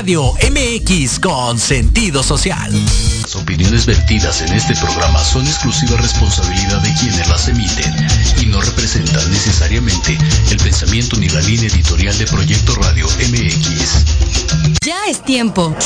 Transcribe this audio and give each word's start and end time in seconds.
Radio 0.00 0.32
MX 0.32 1.20
con 1.20 1.58
sentido 1.58 2.22
social. 2.22 2.72
Las 3.20 3.36
opiniones 3.36 3.84
vertidas 3.84 4.40
en 4.40 4.54
este 4.54 4.74
programa 4.76 5.22
son 5.22 5.46
exclusiva 5.46 5.98
responsabilidad 5.98 6.80
de 6.80 6.94
quienes 6.94 7.28
las 7.28 7.46
emiten 7.48 7.94
y 8.40 8.46
no 8.46 8.62
representan 8.62 9.30
necesariamente 9.30 10.16
el 10.50 10.56
pensamiento 10.56 11.18
ni 11.18 11.28
la 11.28 11.42
línea 11.42 11.68
editorial 11.68 12.16
de 12.16 12.26
Proyecto 12.28 12.76
Radio 12.76 13.06
MX. 13.30 14.80
Ya 14.80 15.04
es 15.06 15.22
tiempo. 15.22 15.76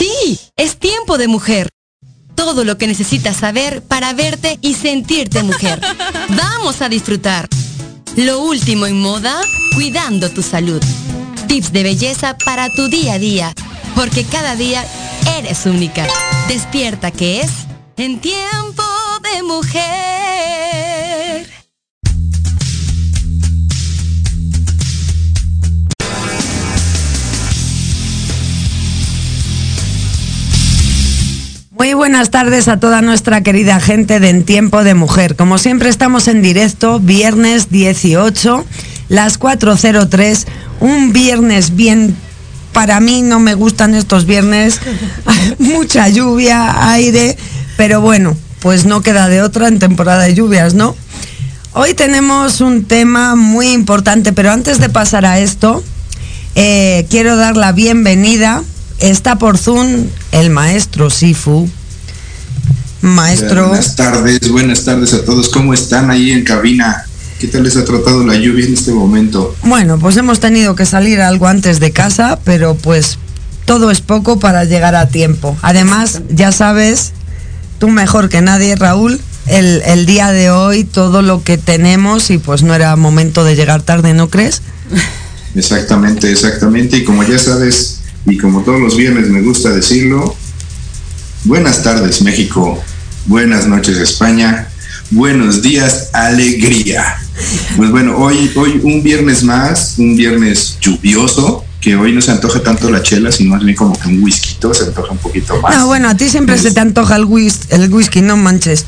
Sí, 0.00 0.40
es 0.56 0.76
tiempo 0.80 1.16
de 1.16 1.28
mujer. 1.28 1.68
Todo 2.34 2.64
lo 2.64 2.78
que 2.78 2.88
necesitas 2.88 3.36
saber 3.36 3.80
para 3.84 4.12
verte 4.12 4.58
y 4.60 4.74
sentirte 4.74 5.44
mujer. 5.44 5.80
Vamos 6.30 6.82
a 6.82 6.88
disfrutar. 6.88 7.48
Lo 8.16 8.40
último 8.40 8.88
en 8.88 9.00
moda, 9.00 9.40
cuidando 9.76 10.28
tu 10.30 10.42
salud. 10.42 10.82
Tips 11.52 11.70
de 11.70 11.82
belleza 11.82 12.34
para 12.46 12.70
tu 12.70 12.88
día 12.88 13.12
a 13.12 13.18
día, 13.18 13.52
porque 13.94 14.24
cada 14.24 14.56
día 14.56 14.82
eres 15.36 15.66
única. 15.66 16.06
Despierta 16.48 17.10
que 17.10 17.42
es 17.42 17.50
en 17.98 18.20
tiempo 18.20 18.82
de 19.22 19.42
mujer. 19.42 19.82
Muy 31.72 31.92
buenas 31.92 32.30
tardes 32.30 32.68
a 32.68 32.80
toda 32.80 33.02
nuestra 33.02 33.42
querida 33.42 33.78
gente 33.78 34.20
de 34.20 34.30
En 34.30 34.44
Tiempo 34.44 34.84
de 34.84 34.94
Mujer. 34.94 35.36
Como 35.36 35.58
siempre 35.58 35.90
estamos 35.90 36.28
en 36.28 36.40
directo, 36.40 36.98
viernes 36.98 37.68
18, 37.68 38.64
las 39.10 39.38
4.03, 39.38 40.46
un 40.82 41.12
viernes 41.12 41.76
bien... 41.76 42.16
Para 42.72 43.00
mí 43.00 43.20
no 43.20 43.38
me 43.38 43.52
gustan 43.52 43.94
estos 43.94 44.24
viernes, 44.24 44.80
mucha 45.58 46.08
lluvia, 46.08 46.90
aire, 46.92 47.36
pero 47.76 48.00
bueno, 48.00 48.34
pues 48.60 48.86
no 48.86 49.02
queda 49.02 49.28
de 49.28 49.42
otra 49.42 49.68
en 49.68 49.78
temporada 49.78 50.22
de 50.22 50.34
lluvias, 50.34 50.72
¿no? 50.72 50.96
Hoy 51.74 51.92
tenemos 51.92 52.62
un 52.62 52.84
tema 52.84 53.36
muy 53.36 53.72
importante, 53.72 54.32
pero 54.32 54.50
antes 54.52 54.78
de 54.78 54.88
pasar 54.88 55.26
a 55.26 55.38
esto, 55.38 55.84
eh, 56.54 57.06
quiero 57.10 57.36
dar 57.36 57.58
la 57.58 57.72
bienvenida 57.72 58.62
Está 59.02 59.36
por 59.36 59.58
Zoom 59.58 60.06
el 60.30 60.50
maestro 60.50 61.10
Sifu. 61.10 61.68
Maestro. 63.00 63.66
Buenas 63.66 63.96
tardes, 63.96 64.48
buenas 64.48 64.84
tardes 64.84 65.12
a 65.12 65.24
todos. 65.24 65.48
¿Cómo 65.48 65.74
están 65.74 66.08
ahí 66.08 66.30
en 66.30 66.44
cabina? 66.44 67.04
¿Qué 67.42 67.48
tal 67.48 67.64
les 67.64 67.76
ha 67.76 67.84
tratado 67.84 68.24
la 68.24 68.36
lluvia 68.36 68.66
en 68.66 68.74
este 68.74 68.92
momento? 68.92 69.52
Bueno, 69.64 69.98
pues 69.98 70.16
hemos 70.16 70.38
tenido 70.38 70.76
que 70.76 70.86
salir 70.86 71.20
algo 71.20 71.48
antes 71.48 71.80
de 71.80 71.90
casa, 71.90 72.38
pero 72.44 72.76
pues 72.76 73.18
todo 73.64 73.90
es 73.90 74.00
poco 74.00 74.38
para 74.38 74.64
llegar 74.64 74.94
a 74.94 75.08
tiempo. 75.08 75.56
Además, 75.60 76.22
ya 76.30 76.52
sabes, 76.52 77.10
tú 77.80 77.88
mejor 77.88 78.28
que 78.28 78.42
nadie, 78.42 78.76
Raúl, 78.76 79.20
el, 79.48 79.82
el 79.86 80.06
día 80.06 80.30
de 80.30 80.50
hoy, 80.50 80.84
todo 80.84 81.20
lo 81.20 81.42
que 81.42 81.58
tenemos 81.58 82.30
y 82.30 82.38
pues 82.38 82.62
no 82.62 82.76
era 82.76 82.94
momento 82.94 83.42
de 83.42 83.56
llegar 83.56 83.82
tarde, 83.82 84.14
¿no 84.14 84.30
crees? 84.30 84.62
Exactamente, 85.56 86.30
exactamente. 86.30 86.98
Y 86.98 87.04
como 87.04 87.24
ya 87.24 87.40
sabes, 87.40 88.02
y 88.24 88.38
como 88.38 88.62
todos 88.62 88.80
los 88.80 88.96
viernes 88.96 89.30
me 89.30 89.42
gusta 89.42 89.70
decirlo, 89.70 90.36
buenas 91.42 91.82
tardes 91.82 92.22
México, 92.22 92.80
buenas 93.26 93.66
noches 93.66 93.98
España, 93.98 94.68
buenos 95.10 95.60
días 95.60 96.10
alegría. 96.12 97.21
Pues 97.76 97.90
bueno, 97.90 98.16
hoy, 98.16 98.50
hoy 98.56 98.80
un 98.82 99.02
viernes 99.02 99.42
más, 99.42 99.94
un 99.98 100.16
viernes 100.16 100.76
lluvioso, 100.80 101.64
que 101.80 101.96
hoy 101.96 102.12
no 102.12 102.20
se 102.20 102.30
antoja 102.30 102.62
tanto 102.62 102.90
la 102.90 103.02
chela, 103.02 103.32
sino 103.32 103.50
más 103.56 103.64
bien 103.64 103.76
como 103.76 103.98
que 103.98 104.08
un 104.08 104.22
whisky, 104.22 104.56
se 104.72 104.84
antoja 104.84 105.12
un 105.12 105.18
poquito 105.18 105.60
más. 105.60 105.76
No, 105.76 105.86
bueno, 105.86 106.08
a 106.08 106.16
ti 106.16 106.28
siempre 106.28 106.54
Es- 106.56 106.62
se 106.62 106.70
te 106.72 106.80
antoja 106.80 107.16
el 107.16 107.24
whisky, 107.24 107.66
el 107.70 107.92
whisky, 107.92 108.20
no 108.20 108.36
manches. 108.36 108.84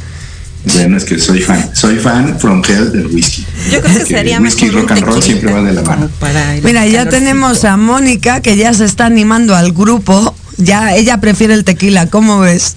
Bueno, 0.73 0.97
es 0.97 1.05
que 1.05 1.19
soy 1.19 1.41
fan, 1.41 1.71
soy 1.75 1.97
fan 1.97 2.39
from 2.39 2.63
hell 2.67 2.91
del 2.91 3.07
whisky. 3.09 3.45
Yo 3.71 3.81
creo 3.81 3.83
que 3.83 3.89
Porque 3.99 4.15
sería 4.15 4.37
el 4.39 4.43
whisky 4.43 4.67
mejor 4.67 4.81
rock 4.83 4.91
and 4.93 5.03
roll 5.03 5.23
siempre 5.23 5.53
va 5.53 5.63
de 5.63 5.73
la 5.75 5.83
mano. 5.83 6.09
Mira, 6.63 6.87
ya 6.87 6.99
calorcito. 7.05 7.11
tenemos 7.11 7.65
a 7.65 7.77
Mónica 7.77 8.41
que 8.41 8.57
ya 8.57 8.73
se 8.73 8.85
está 8.87 9.05
animando 9.07 9.55
al 9.55 9.73
grupo. 9.73 10.35
Ya 10.57 10.95
ella 10.95 11.21
prefiere 11.21 11.53
el 11.53 11.65
tequila, 11.65 12.07
¿cómo 12.07 12.41
ves? 12.41 12.77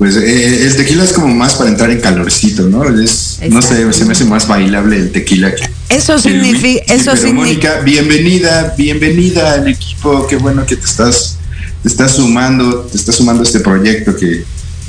Pues 0.00 0.16
eh, 0.16 0.64
el 0.64 0.76
tequila 0.76 1.04
es 1.04 1.12
como 1.12 1.28
más 1.28 1.56
para 1.56 1.68
entrar 1.68 1.90
en 1.90 2.00
calorcito, 2.00 2.62
¿no? 2.62 2.84
Es, 2.84 3.38
no 3.50 3.60
sé, 3.60 3.92
se 3.92 4.06
me 4.06 4.12
hace 4.12 4.24
más 4.24 4.48
bailable 4.48 4.96
el 4.96 5.12
tequila 5.12 5.54
que, 5.54 5.68
Eso 5.90 6.18
significa, 6.18 6.94
eso 6.94 7.14
significa, 7.18 7.34
Mónica, 7.34 7.80
bienvenida, 7.80 8.74
bienvenida 8.78 9.52
al 9.52 9.68
equipo. 9.68 10.26
Qué 10.26 10.36
bueno 10.36 10.64
que 10.64 10.76
te 10.76 10.86
estás, 10.86 11.36
te 11.82 11.90
estás 11.90 12.16
sumando, 12.16 12.88
te 12.90 12.96
estás 12.96 13.16
sumando 13.16 13.42
a 13.42 13.44
este 13.44 13.60
proyecto 13.60 14.16
que, 14.16 14.42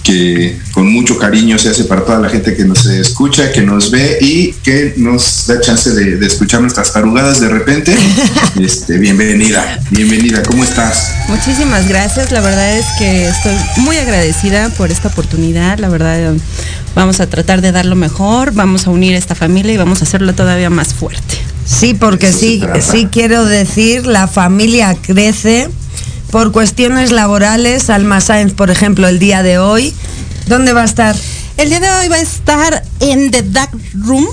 que 0.04 0.58
con 0.74 0.92
mucho 0.92 1.18
cariño 1.18 1.58
se 1.58 1.70
hace 1.70 1.86
para 1.86 2.04
toda 2.04 2.20
la 2.20 2.30
gente 2.30 2.56
que 2.56 2.66
nos 2.66 2.86
escucha, 2.86 3.52
que 3.52 3.62
nos 3.62 3.92
ve 3.92 4.18
y 4.22 4.54
que 4.64 4.94
nos 4.98 5.48
da 5.48 5.60
chance 5.60 5.92
de, 5.92 6.18
de 6.18 6.26
escuchar 6.26 6.62
nuestras 6.62 6.94
tarugadas 6.94 7.40
de 7.40 7.50
repente. 7.50 7.96
Este, 8.62 8.98
bienvenida, 8.98 9.80
bienvenida. 9.92 10.44
¿Cómo 10.44 10.64
estás? 10.64 11.14
Muchísimas 11.30 11.88
gracias, 11.88 12.32
la 12.32 12.42
verdad 12.42 12.78
es 12.78 12.86
que 13.00 13.28
estoy 13.28 13.54
muy 13.78 13.98
agradecida 13.98 14.70
por 14.70 14.92
esta 14.92 15.08
oportunidad, 15.08 15.80
la 15.80 15.90
verdad 15.90 16.34
vamos 16.96 17.20
a 17.20 17.28
tratar 17.28 17.62
de 17.62 17.72
dar 17.72 17.86
lo 17.86 17.96
mejor, 17.96 18.54
vamos 18.54 18.88
a 18.88 18.92
unir 18.92 19.16
esta 19.16 19.36
familia 19.36 19.74
y 19.74 19.78
vamos 19.78 20.02
a 20.02 20.04
hacerlo 20.04 20.34
todavía 20.36 20.70
más 20.70 20.94
fuerte. 20.94 21.38
sí, 21.66 21.94
porque 21.94 22.28
Eso 22.28 22.40
sí, 22.40 22.64
sí 22.80 23.08
quiero 23.12 23.46
decir, 23.46 24.06
la 24.06 24.28
familia 24.28 24.96
crece 25.02 25.70
por 26.32 26.52
cuestiones 26.52 27.12
laborales. 27.12 27.90
Alma 27.90 28.22
Sáenz, 28.22 28.54
por 28.54 28.72
ejemplo, 28.72 29.08
el 29.08 29.20
día 29.20 29.44
de 29.44 29.60
hoy, 29.60 29.94
¿dónde 30.48 30.74
va 30.74 30.82
a 30.82 30.86
estar? 30.86 31.16
El 31.58 31.70
día 31.70 31.80
de 31.80 31.92
hoy 31.92 32.08
va 32.08 32.16
a 32.16 32.22
estar 32.22 32.84
en 33.00 33.30
The 33.30 33.44
Dark 33.44 33.78
Room, 33.94 34.26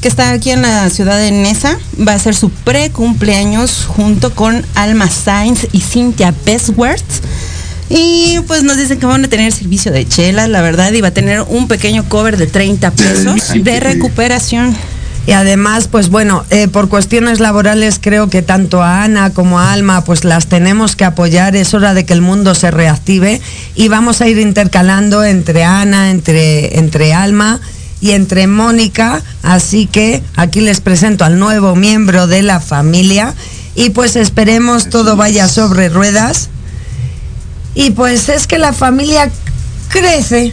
que 0.00 0.08
está 0.08 0.30
aquí 0.30 0.50
en 0.50 0.62
la 0.62 0.88
ciudad 0.90 1.18
de 1.18 1.30
Nesa. 1.30 1.78
Va 2.06 2.14
a 2.14 2.18
ser 2.18 2.34
su 2.34 2.50
pre-cumpleaños 2.50 3.84
junto 3.86 4.34
con 4.34 4.64
Alma 4.74 5.08
Sainz 5.08 5.68
y 5.72 5.80
Cynthia 5.80 6.34
Bestworth. 6.44 7.04
Y 7.90 8.40
pues 8.46 8.62
nos 8.62 8.78
dicen 8.78 8.98
que 8.98 9.06
van 9.06 9.24
a 9.24 9.28
tener 9.28 9.52
servicio 9.52 9.92
de 9.92 10.08
chela, 10.08 10.48
la 10.48 10.62
verdad, 10.62 10.92
y 10.92 11.02
va 11.02 11.08
a 11.08 11.14
tener 11.14 11.42
un 11.42 11.68
pequeño 11.68 12.08
cover 12.08 12.38
de 12.38 12.46
30 12.46 12.90
pesos 12.92 13.52
de 13.54 13.80
recuperación. 13.80 14.74
Y 15.26 15.32
además, 15.32 15.88
pues 15.88 16.10
bueno, 16.10 16.44
eh, 16.50 16.68
por 16.68 16.88
cuestiones 16.88 17.40
laborales 17.40 17.98
creo 18.00 18.28
que 18.28 18.42
tanto 18.42 18.82
a 18.82 19.04
Ana 19.04 19.30
como 19.30 19.58
a 19.58 19.72
Alma, 19.72 20.04
pues 20.04 20.24
las 20.24 20.48
tenemos 20.48 20.96
que 20.96 21.04
apoyar. 21.06 21.56
Es 21.56 21.72
hora 21.72 21.94
de 21.94 22.04
que 22.04 22.12
el 22.12 22.20
mundo 22.20 22.54
se 22.54 22.70
reactive 22.70 23.40
y 23.74 23.88
vamos 23.88 24.20
a 24.20 24.28
ir 24.28 24.38
intercalando 24.38 25.24
entre 25.24 25.64
Ana, 25.64 26.10
entre, 26.10 26.78
entre 26.78 27.14
Alma 27.14 27.60
y 28.02 28.10
entre 28.10 28.46
Mónica. 28.46 29.22
Así 29.42 29.86
que 29.86 30.22
aquí 30.36 30.60
les 30.60 30.82
presento 30.82 31.24
al 31.24 31.38
nuevo 31.38 31.74
miembro 31.74 32.26
de 32.26 32.42
la 32.42 32.60
familia 32.60 33.34
y 33.74 33.90
pues 33.90 34.16
esperemos 34.16 34.90
todo 34.90 35.16
vaya 35.16 35.48
sobre 35.48 35.88
ruedas. 35.88 36.50
Y 37.74 37.90
pues 37.90 38.28
es 38.28 38.46
que 38.46 38.58
la 38.58 38.74
familia 38.74 39.30
crece, 39.88 40.52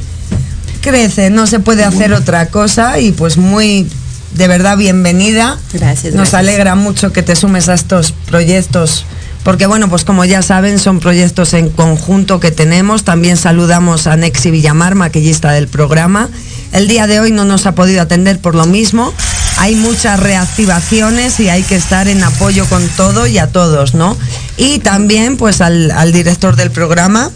crece, 0.81 1.29
no 1.29 1.45
se 1.45 1.59
puede 1.59 1.83
hacer 1.83 2.13
otra 2.13 2.47
cosa 2.47 2.99
y 2.99 3.11
pues 3.11 3.37
muy, 3.37 3.87
de 4.35 4.47
verdad, 4.47 4.77
bienvenida. 4.77 5.57
Gracias, 5.73 6.13
Nos 6.13 6.31
gracias. 6.31 6.33
alegra 6.33 6.75
mucho 6.75 7.11
que 7.11 7.23
te 7.23 7.35
sumes 7.35 7.69
a 7.69 7.73
estos 7.73 8.13
proyectos, 8.27 9.05
porque 9.43 9.65
bueno, 9.65 9.89
pues 9.89 10.05
como 10.05 10.23
ya 10.25 10.41
saben, 10.41 10.79
son 10.79 10.99
proyectos 10.99 11.53
en 11.53 11.69
conjunto 11.69 12.39
que 12.39 12.51
tenemos. 12.51 13.03
También 13.03 13.37
saludamos 13.37 14.07
a 14.07 14.15
Nexi 14.15 14.51
Villamar, 14.51 14.95
maquillista 14.95 15.51
del 15.51 15.67
programa. 15.67 16.29
El 16.71 16.87
día 16.87 17.07
de 17.07 17.19
hoy 17.19 17.31
no 17.31 17.43
nos 17.43 17.65
ha 17.65 17.73
podido 17.75 18.01
atender 18.01 18.39
por 18.39 18.55
lo 18.55 18.65
mismo. 18.65 19.13
Hay 19.57 19.75
muchas 19.75 20.19
reactivaciones 20.19 21.39
y 21.39 21.49
hay 21.49 21.63
que 21.63 21.75
estar 21.75 22.07
en 22.07 22.23
apoyo 22.23 22.65
con 22.67 22.87
todo 22.89 23.27
y 23.27 23.37
a 23.37 23.47
todos, 23.47 23.93
¿no? 23.95 24.15
Y 24.57 24.79
también 24.79 25.37
pues 25.37 25.59
al, 25.59 25.91
al 25.91 26.13
director 26.13 26.55
del 26.55 26.71
programa, 26.71 27.29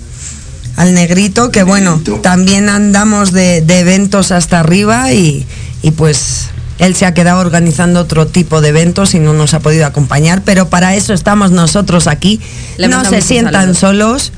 al 0.78 0.94
negrito, 0.94 1.52
que 1.52 1.64
bueno, 1.64 2.02
también 2.22 2.70
andamos 2.70 3.32
de, 3.32 3.62
de 3.62 3.80
eventos 3.80 4.32
hasta 4.32 4.60
arriba 4.62 5.12
y, 5.12 5.46
y 5.82 5.92
pues 5.92 6.50
él 6.80 6.96
se 6.96 7.06
ha 7.06 7.14
quedado 7.14 7.40
organizando 7.40 8.02
otro 8.02 8.28
tipo 8.28 8.62
de 8.62 8.70
eventos 8.70 9.14
y 9.14 9.20
no 9.20 9.34
nos 9.34 9.54
ha 9.54 9.60
podido 9.60 9.86
acompañar, 9.86 10.42
pero 10.44 10.70
para 10.70 10.96
eso 10.96 11.14
estamos 11.14 11.52
nosotros 11.52 12.08
aquí. 12.08 12.40
Le 12.78 12.88
no 12.88 13.04
se 13.06 13.22
sientan 13.22 13.76
solos 13.76 14.32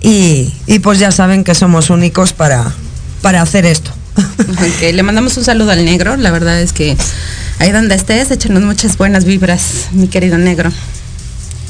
y, 0.00 0.52
y 0.66 0.78
pues 0.80 0.98
ya 0.98 1.10
saben 1.12 1.44
que 1.44 1.54
somos 1.54 1.90
únicos 1.90 2.32
para, 2.32 2.72
para 3.22 3.42
hacer 3.42 3.64
esto. 3.66 3.90
Le 4.80 5.02
mandamos 5.02 5.36
un 5.36 5.44
saludo 5.44 5.70
al 5.70 5.84
negro, 5.84 6.16
la 6.16 6.30
verdad 6.30 6.60
es 6.60 6.72
que 6.72 6.96
ahí 7.58 7.70
donde 7.70 7.94
estés, 7.94 8.30
échanos 8.30 8.62
muchas 8.62 8.96
buenas 8.96 9.24
vibras, 9.24 9.88
mi 9.92 10.08
querido 10.08 10.38
negro. 10.38 10.70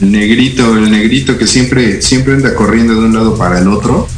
El 0.00 0.12
negrito, 0.12 0.76
el 0.76 0.90
negrito 0.90 1.36
que 1.36 1.46
siempre, 1.46 2.00
siempre 2.02 2.34
anda 2.34 2.54
corriendo 2.54 2.94
de 2.94 3.00
un 3.00 3.14
lado 3.14 3.36
para 3.36 3.58
el 3.58 3.68
otro. 3.68 4.08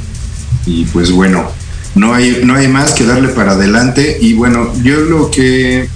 Y 0.67 0.85
pues 0.85 1.11
bueno, 1.11 1.50
no 1.95 2.15
hay, 2.15 2.41
no 2.45 2.55
hay 2.55 2.69
más 2.69 2.93
que 2.93 3.05
darle 3.05 3.29
para 3.29 3.53
adelante. 3.53 4.19
Y 4.21 4.35
bueno, 4.35 4.73
yo 4.83 5.01
lo 5.01 5.31
que 5.31 5.89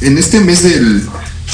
en 0.00 0.18
este 0.18 0.40
mes 0.40 0.62
del, 0.62 1.02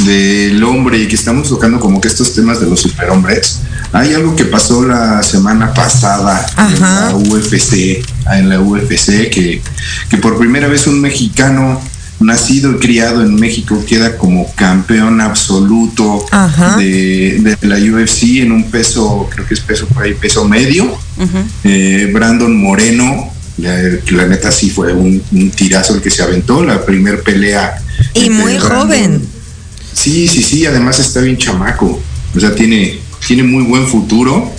del 0.05 0.62
hombre 0.65 0.99
y 0.99 1.09
que 1.09 1.15
estamos 1.15 1.49
tocando 1.49 1.81
como 1.81 2.00
que 2.00 2.09
estos 2.09 2.35
temas 2.35 2.61
de 2.61 2.67
los 2.67 2.81
superhombres, 2.81 3.61
hay 3.93 4.12
algo 4.12 4.35
que 4.35 4.44
pasó 4.44 4.85
la 4.85 5.23
semana 5.23 5.73
pasada 5.73 6.44
en 6.59 6.81
la 6.81 7.15
UFC, 7.15 8.05
en 8.32 8.49
la 8.49 8.61
UFC, 8.61 9.31
que, 9.31 9.62
que 10.11 10.17
por 10.19 10.37
primera 10.38 10.67
vez 10.67 10.87
un 10.87 11.00
mexicano 11.00 11.81
nacido 12.25 12.73
y 12.73 12.76
criado 12.76 13.23
en 13.23 13.35
México 13.35 13.82
queda 13.87 14.17
como 14.17 14.53
campeón 14.55 15.21
absoluto 15.21 16.25
de, 16.79 17.56
la 17.62 17.76
UFC 17.76 18.41
en 18.41 18.53
un 18.53 18.71
peso, 18.71 19.29
creo 19.31 19.47
que 19.47 19.55
es 19.55 19.61
peso 19.61 19.87
por 19.87 20.05
ahí, 20.05 20.15
peso 20.15 20.49
medio. 20.49 20.97
Eh, 21.65 22.11
Brandon 22.12 22.56
Moreno, 22.56 23.32
la, 23.59 23.76
la, 24.11 24.26
neta 24.26 24.50
sí 24.50 24.71
fue 24.71 24.93
un, 24.93 25.23
tirazo 25.55 25.94
el 25.94 26.03
que 26.03 26.11
se 26.11 26.23
aventó, 26.23 26.65
la 26.65 26.85
primer 26.85 27.23
pelea. 27.23 27.76
Y 28.15 28.31
muy 28.31 28.59
joven. 28.59 29.23
Sí, 29.93 30.27
sí, 30.27 30.43
sí, 30.43 30.67
además 30.67 30.99
está 30.99 31.20
bien 31.20 31.38
chamaco, 31.38 32.00
o 32.35 32.41
sea, 32.41 32.55
tiene, 32.55 32.99
tiene 33.27 33.44
muy 33.44 33.65
buen 33.65 33.87
futuro. 33.87 34.53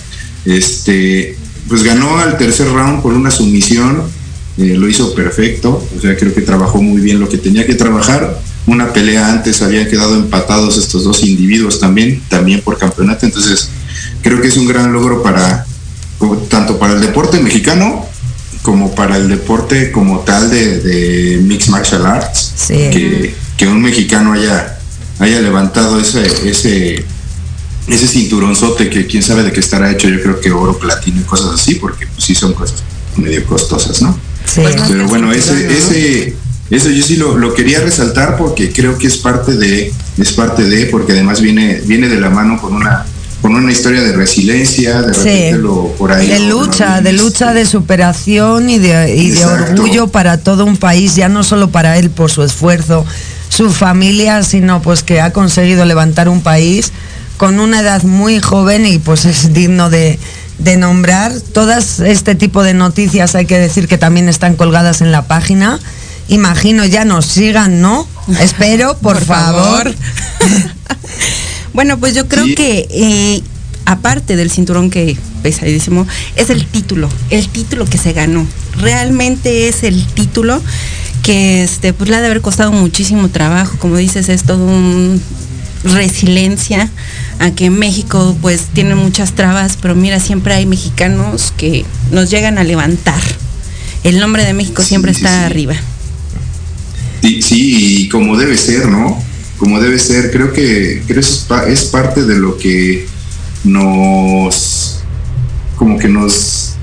Este, 0.44 1.36
pues 1.68 1.82
ganó 1.82 2.18
al 2.18 2.38
tercer 2.38 2.68
round 2.68 3.02
por 3.02 3.12
una 3.12 3.30
sumisión 3.30 4.04
eh, 4.58 4.74
lo 4.74 4.88
hizo 4.88 5.14
perfecto, 5.14 5.86
o 5.96 6.00
sea, 6.00 6.16
creo 6.16 6.32
que 6.32 6.40
trabajó 6.40 6.80
muy 6.80 7.00
bien 7.00 7.20
lo 7.20 7.28
que 7.28 7.38
tenía 7.38 7.66
que 7.66 7.74
trabajar. 7.74 8.40
Una 8.66 8.92
pelea 8.92 9.30
antes 9.30 9.62
habían 9.62 9.86
quedado 9.86 10.16
empatados 10.16 10.78
estos 10.78 11.04
dos 11.04 11.22
individuos 11.22 11.78
también, 11.78 12.22
también 12.28 12.62
por 12.62 12.78
campeonato, 12.78 13.26
entonces 13.26 13.68
creo 14.22 14.40
que 14.40 14.48
es 14.48 14.56
un 14.56 14.66
gran 14.66 14.92
logro 14.92 15.22
para 15.22 15.66
tanto 16.48 16.78
para 16.78 16.94
el 16.94 17.00
deporte 17.00 17.38
mexicano 17.38 18.06
como 18.62 18.94
para 18.94 19.16
el 19.16 19.28
deporte 19.28 19.92
como 19.92 20.20
tal 20.20 20.50
de, 20.50 21.38
Mixed 21.42 21.70
Martial 21.70 22.06
Arts, 22.06 22.54
que, 22.66 23.34
que, 23.56 23.66
un 23.68 23.80
mexicano 23.82 24.32
haya, 24.32 24.78
haya 25.20 25.40
levantado 25.40 26.00
ese, 26.00 26.26
ese, 26.48 27.04
ese 27.86 28.08
cinturonzote 28.08 28.90
que 28.90 29.06
quién 29.06 29.22
sabe 29.22 29.44
de 29.44 29.52
qué 29.52 29.60
estará 29.60 29.92
hecho, 29.92 30.08
yo 30.08 30.20
creo 30.20 30.40
que 30.40 30.50
oro, 30.50 30.78
platino 30.78 31.20
y 31.20 31.24
cosas 31.24 31.54
así, 31.54 31.76
porque 31.76 32.06
pues 32.08 32.24
sí 32.24 32.34
son 32.34 32.54
cosas 32.54 32.82
medio 33.16 33.44
costosas, 33.46 34.02
¿no? 34.02 34.18
Pues 34.54 34.76
Pero 34.88 35.06
bueno, 35.06 35.32
ese, 35.32 35.76
ese, 35.76 36.36
eso 36.70 36.90
yo 36.90 37.02
sí 37.02 37.16
lo, 37.16 37.54
quería 37.54 37.80
resaltar 37.80 38.36
porque 38.36 38.72
creo 38.72 38.98
que 38.98 39.06
es 39.06 39.16
parte 39.18 39.56
de, 39.56 39.92
es 40.16 40.32
parte 40.32 40.64
de, 40.64 40.86
porque 40.86 41.12
además 41.12 41.40
viene, 41.40 41.80
viene 41.84 42.08
de 42.08 42.20
la 42.20 42.30
mano 42.30 42.60
con 42.60 42.74
una 42.74 43.06
con 43.42 43.54
una 43.54 43.70
historia 43.70 44.02
de 44.02 44.12
resiliencia, 44.12 45.02
de 45.02 45.58
por 45.98 46.10
ahí. 46.10 46.26
De 46.26 46.40
lucha, 46.40 47.00
de 47.00 47.12
lucha, 47.12 47.52
de 47.52 47.66
superación 47.66 48.70
y 48.70 48.78
de, 48.78 49.14
y 49.14 49.30
de 49.30 49.44
orgullo 49.44 50.08
para 50.08 50.38
todo 50.38 50.64
un 50.64 50.76
país, 50.76 51.14
ya 51.14 51.28
no 51.28 51.44
solo 51.44 51.70
para 51.70 51.98
él 51.98 52.10
por 52.10 52.30
su 52.30 52.42
esfuerzo, 52.42 53.04
su 53.48 53.70
familia, 53.70 54.42
sino 54.42 54.82
pues 54.82 55.02
que 55.02 55.20
ha 55.20 55.32
conseguido 55.32 55.84
levantar 55.84 56.28
un 56.28 56.40
país 56.40 56.92
con 57.36 57.60
una 57.60 57.80
edad 57.82 58.02
muy 58.02 58.40
joven 58.40 58.86
y 58.86 58.98
pues 58.98 59.26
es 59.26 59.52
digno 59.52 59.90
de, 59.90 60.18
de 60.58 60.76
nombrar. 60.76 61.32
Todas 61.40 62.00
este 62.00 62.34
tipo 62.34 62.62
de 62.62 62.74
noticias 62.74 63.34
hay 63.34 63.46
que 63.46 63.58
decir 63.58 63.88
que 63.88 63.98
también 63.98 64.28
están 64.28 64.56
colgadas 64.56 65.00
en 65.00 65.12
la 65.12 65.26
página. 65.26 65.78
Imagino 66.28 66.84
ya 66.84 67.04
nos 67.04 67.26
sigan, 67.26 67.80
¿no? 67.80 68.06
Espero, 68.40 68.96
por, 69.02 69.22
favor. 69.24 69.94
bueno, 71.72 71.98
pues 71.98 72.14
yo 72.14 72.28
creo 72.28 72.46
que 72.56 72.86
eh, 72.90 73.42
aparte 73.84 74.36
del 74.36 74.50
cinturón 74.50 74.90
que 74.90 75.16
pesadísimo, 75.42 76.06
es 76.34 76.50
el 76.50 76.66
título, 76.66 77.08
el 77.30 77.48
título 77.48 77.84
que 77.84 77.98
se 77.98 78.12
ganó. 78.12 78.44
Realmente 78.78 79.68
es 79.68 79.84
el 79.84 80.04
título 80.06 80.60
que 81.22 81.62
este, 81.62 81.92
pues 81.92 82.10
le 82.10 82.16
ha 82.16 82.20
de 82.20 82.26
haber 82.26 82.40
costado 82.40 82.72
muchísimo 82.72 83.28
trabajo. 83.28 83.76
Como 83.78 83.96
dices, 83.96 84.28
es 84.28 84.42
todo 84.42 84.64
un 84.64 85.22
resiliencia 85.92 86.90
a 87.38 87.50
que 87.50 87.70
México 87.70 88.36
pues 88.40 88.66
tiene 88.72 88.94
muchas 88.94 89.32
trabas, 89.32 89.78
pero 89.80 89.94
mira, 89.94 90.20
siempre 90.20 90.54
hay 90.54 90.66
mexicanos 90.66 91.52
que 91.56 91.84
nos 92.10 92.30
llegan 92.30 92.58
a 92.58 92.64
levantar. 92.64 93.20
El 94.04 94.18
nombre 94.20 94.44
de 94.44 94.52
México 94.52 94.82
siempre 94.82 95.12
está 95.12 95.46
arriba. 95.46 95.74
Sí, 97.22 97.42
sí, 97.42 98.02
y 98.02 98.08
como 98.08 98.36
debe 98.36 98.56
ser, 98.56 98.86
¿no? 98.86 99.22
Como 99.58 99.80
debe 99.80 99.98
ser, 99.98 100.30
creo 100.30 100.52
que, 100.52 101.02
creo 101.06 101.20
es 101.20 101.84
parte 101.84 102.24
de 102.24 102.36
lo 102.36 102.56
que 102.58 103.06
nos, 103.64 105.00
como 105.76 105.98
que 105.98 106.08
nos, 106.08 106.74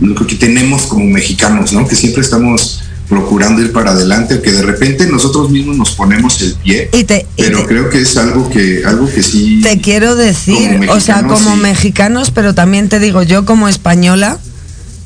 lo 0.00 0.14
que 0.26 0.36
tenemos 0.36 0.82
como 0.82 1.04
mexicanos, 1.04 1.72
¿no? 1.72 1.86
Que 1.86 1.96
siempre 1.96 2.22
estamos 2.22 2.79
procurando 3.10 3.60
ir 3.60 3.72
para 3.72 3.90
adelante, 3.90 4.40
que 4.40 4.52
de 4.52 4.62
repente 4.62 5.04
nosotros 5.06 5.50
mismos 5.50 5.76
nos 5.76 5.90
ponemos 5.90 6.40
el 6.42 6.54
pie. 6.54 6.88
pero 7.36 7.66
creo 7.66 7.90
que 7.90 8.02
es 8.02 8.16
algo 8.16 8.48
que, 8.48 8.82
algo 8.86 9.12
que 9.12 9.22
sí. 9.22 9.60
Te 9.62 9.80
quiero 9.80 10.14
decir, 10.14 10.88
o 10.88 11.00
sea, 11.00 11.24
como 11.24 11.56
mexicanos, 11.56 12.30
pero 12.30 12.54
también 12.54 12.88
te 12.88 13.00
digo, 13.00 13.24
yo 13.24 13.44
como 13.44 13.68
española, 13.68 14.38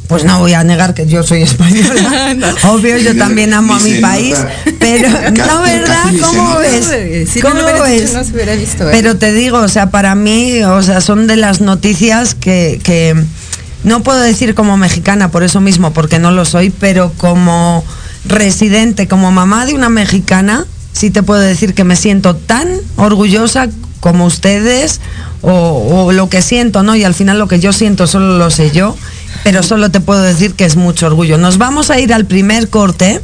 pues 0.07 0.25
no 0.25 0.39
voy 0.39 0.53
a 0.53 0.63
negar 0.65 0.93
que 0.93 1.07
yo 1.07 1.23
soy 1.23 1.43
española. 1.51 2.55
Obvio, 2.65 2.99
yo 2.99 3.17
también 3.17 3.55
amo 3.55 3.75
a 3.75 3.81
mi 3.81 3.95
país. 3.95 4.37
Pero, 4.79 5.09
no, 5.09 5.63
¿verdad? 5.63 6.05
¿Cómo 6.21 6.59
ves? 6.59 6.91
¿Cómo 7.41 7.83
ves? 7.85 8.13
Pero 8.91 9.17
te 9.17 9.33
digo, 9.33 9.61
o 9.61 9.69
sea, 9.69 9.91
para 9.91 10.15
mí, 10.15 10.63
o 10.63 10.83
sea, 10.83 11.01
son 11.01 11.27
de 11.27 11.37
las 11.37 11.63
noticias 11.63 12.35
que, 12.35 12.79
que 12.83 13.17
no 13.85 14.03
puedo 14.03 14.19
decir 14.19 14.55
como 14.55 14.77
mexicana 14.77 15.31
por 15.31 15.43
eso 15.45 15.61
mismo, 15.61 15.93
porque 15.93 16.19
no 16.19 16.31
lo 16.31 16.45
soy, 16.45 16.71
pero 16.71 17.13
como 17.17 17.85
residente, 18.25 19.07
como 19.07 19.31
mamá 19.31 19.67
de 19.67 19.75
una 19.75 19.91
mexicana, 19.91 20.67
sí 20.93 21.11
te 21.11 21.23
puedo 21.23 21.41
decir 21.41 21.75
que 21.75 21.85
me 21.85 21.97
siento 21.97 22.35
tan 22.35 22.69
orgullosa 22.97 23.69
como 24.01 24.27
ustedes 24.27 25.01
o, 25.43 26.13
lo 26.13 26.29
que 26.29 26.41
siento, 26.41 26.83
¿no? 26.83 26.97
Y 26.97 27.05
al 27.05 27.15
final 27.15 27.39
lo 27.39 27.49
que 27.49 27.61
yo 27.61 27.73
siento 27.73 28.07
solo 28.07 28.39
lo 28.39 28.51
sé 28.51 28.71
yo, 28.71 28.97
pero 29.43 29.63
solo 29.63 29.91
te 29.91 30.01
puedo 30.01 30.23
decir 30.23 30.55
que 30.55 30.65
es 30.65 30.77
mucho 30.77 31.07
orgullo. 31.07 31.37
Nos 31.37 31.59
vamos 31.59 31.91
a 31.91 31.99
ir 32.01 32.15
al 32.15 32.25
primer 32.25 32.71
corte, 32.71 33.21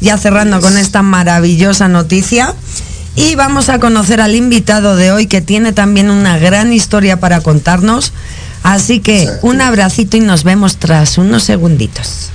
ya 0.00 0.18
cerrando 0.18 0.60
con 0.60 0.76
esta 0.76 1.02
maravillosa 1.02 1.88
noticia. 1.88 2.54
Y 3.16 3.36
vamos 3.36 3.68
a 3.68 3.78
conocer 3.78 4.20
al 4.20 4.34
invitado 4.34 4.96
de 4.96 5.12
hoy 5.12 5.26
que 5.26 5.40
tiene 5.40 5.72
también 5.72 6.10
una 6.10 6.36
gran 6.38 6.72
historia 6.72 7.20
para 7.20 7.40
contarnos. 7.40 8.12
Así 8.64 9.00
que 9.00 9.28
un 9.42 9.60
abracito 9.60 10.16
y 10.16 10.20
nos 10.20 10.42
vemos 10.42 10.78
tras 10.78 11.18
unos 11.18 11.44
segunditos. 11.44 12.30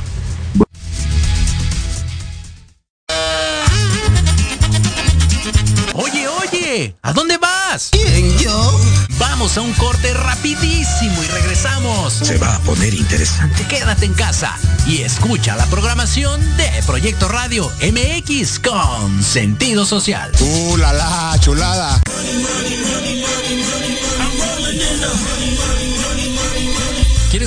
Oye, 5.96 6.28
oye, 6.28 6.96
¿a 7.02 7.14
dónde 7.14 7.40
vas? 7.40 7.90
¿Quién, 7.92 8.38
yo? 8.38 8.80
Vamos 9.18 9.58
a 9.58 9.62
un 9.62 9.74
corte 9.74 10.14
rapidísimo 10.14 11.24
y 11.24 11.28
regresamos. 11.28 12.14
Se 12.14 12.38
va 12.38 12.56
a 12.56 12.60
poner 12.60 12.94
interesante. 12.94 13.66
Quédate 13.68 14.06
en 14.06 14.14
casa 14.14 14.56
y 14.86 15.02
escucha 15.02 15.56
la 15.56 15.66
programación 15.66 16.40
de 16.58 16.70
Proyecto 16.86 17.28
Radio 17.28 17.72
MX 17.82 18.60
con 18.60 19.24
sentido 19.24 19.84
social. 19.84 20.32
¡Uh, 20.40 20.78
la, 20.78 20.94
la 20.94 21.36
chulada! 21.40 22.00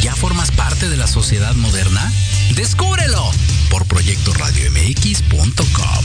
ya 0.00 0.16
formas 0.16 0.50
parte 0.50 0.88
de 0.88 0.96
la 0.96 1.06
sociedad 1.06 1.54
moderna? 1.54 2.10
Descúbrelo 2.54 3.30
por 3.70 3.86
proyectoradiomx.com. 3.86 6.04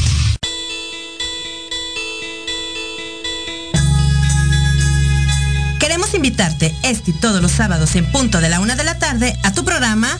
Queremos 5.80 6.14
invitarte 6.14 6.76
este 6.84 7.12
y 7.12 7.14
todos 7.14 7.42
los 7.42 7.52
sábados 7.52 7.96
en 7.96 8.12
punto 8.12 8.42
de 8.42 8.50
la 8.50 8.60
una 8.60 8.76
de 8.76 8.84
la 8.84 9.00
tarde 9.00 9.40
a 9.44 9.54
tu 9.54 9.64
programa 9.64 10.20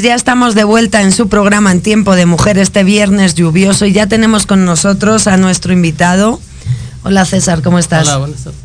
Pues 0.00 0.08
ya 0.08 0.14
estamos 0.14 0.54
de 0.54 0.64
vuelta 0.64 1.02
en 1.02 1.12
su 1.12 1.28
programa 1.28 1.70
en 1.72 1.82
Tiempo 1.82 2.16
de 2.16 2.24
Mujer 2.24 2.56
este 2.56 2.84
viernes 2.84 3.34
lluvioso 3.34 3.84
y 3.84 3.92
ya 3.92 4.06
tenemos 4.06 4.46
con 4.46 4.64
nosotros 4.64 5.26
a 5.26 5.36
nuestro 5.36 5.74
invitado. 5.74 6.40
Hola 7.02 7.26
César, 7.26 7.60
¿cómo 7.60 7.78
estás? 7.78 8.08
Hola, 8.08 8.16
buenas 8.16 8.44
tardes. 8.44 8.60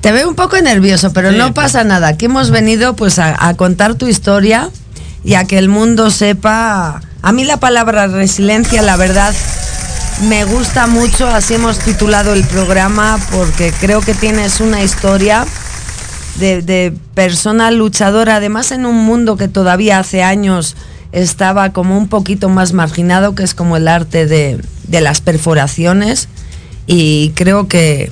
Te 0.00 0.12
veo 0.12 0.28
un 0.28 0.36
poco 0.36 0.60
nervioso, 0.60 1.12
pero 1.12 1.32
Sí, 1.32 1.38
no 1.38 1.54
pasa 1.54 1.82
nada. 1.82 2.06
Aquí 2.06 2.26
hemos 2.26 2.52
venido 2.52 2.94
pues 2.94 3.18
a, 3.18 3.48
a 3.48 3.54
contar 3.54 3.96
tu 3.96 4.06
historia 4.06 4.70
y 5.24 5.34
a 5.34 5.44
que 5.44 5.58
el 5.58 5.68
mundo 5.68 6.08
sepa. 6.12 7.00
A 7.20 7.32
mí 7.32 7.42
la 7.42 7.56
palabra 7.56 8.06
resiliencia, 8.06 8.80
la 8.80 8.94
verdad, 8.94 9.34
me 10.28 10.44
gusta 10.44 10.86
mucho. 10.86 11.26
Así 11.26 11.54
hemos 11.54 11.80
titulado 11.80 12.32
el 12.32 12.44
programa 12.44 13.18
porque 13.32 13.74
creo 13.80 14.00
que 14.00 14.14
tienes 14.14 14.60
una 14.60 14.84
historia 14.84 15.46
de, 16.38 16.62
de 16.62 16.94
persona 17.14 17.70
luchadora, 17.70 18.36
además 18.36 18.72
en 18.72 18.86
un 18.86 19.04
mundo 19.04 19.36
que 19.36 19.48
todavía 19.48 19.98
hace 19.98 20.22
años 20.22 20.76
estaba 21.12 21.72
como 21.72 21.96
un 21.96 22.08
poquito 22.08 22.48
más 22.48 22.72
marginado, 22.72 23.34
que 23.34 23.42
es 23.42 23.54
como 23.54 23.76
el 23.76 23.86
arte 23.86 24.26
de, 24.26 24.60
de 24.88 25.00
las 25.00 25.20
perforaciones. 25.20 26.28
Y 26.86 27.30
creo 27.34 27.68
que, 27.68 28.10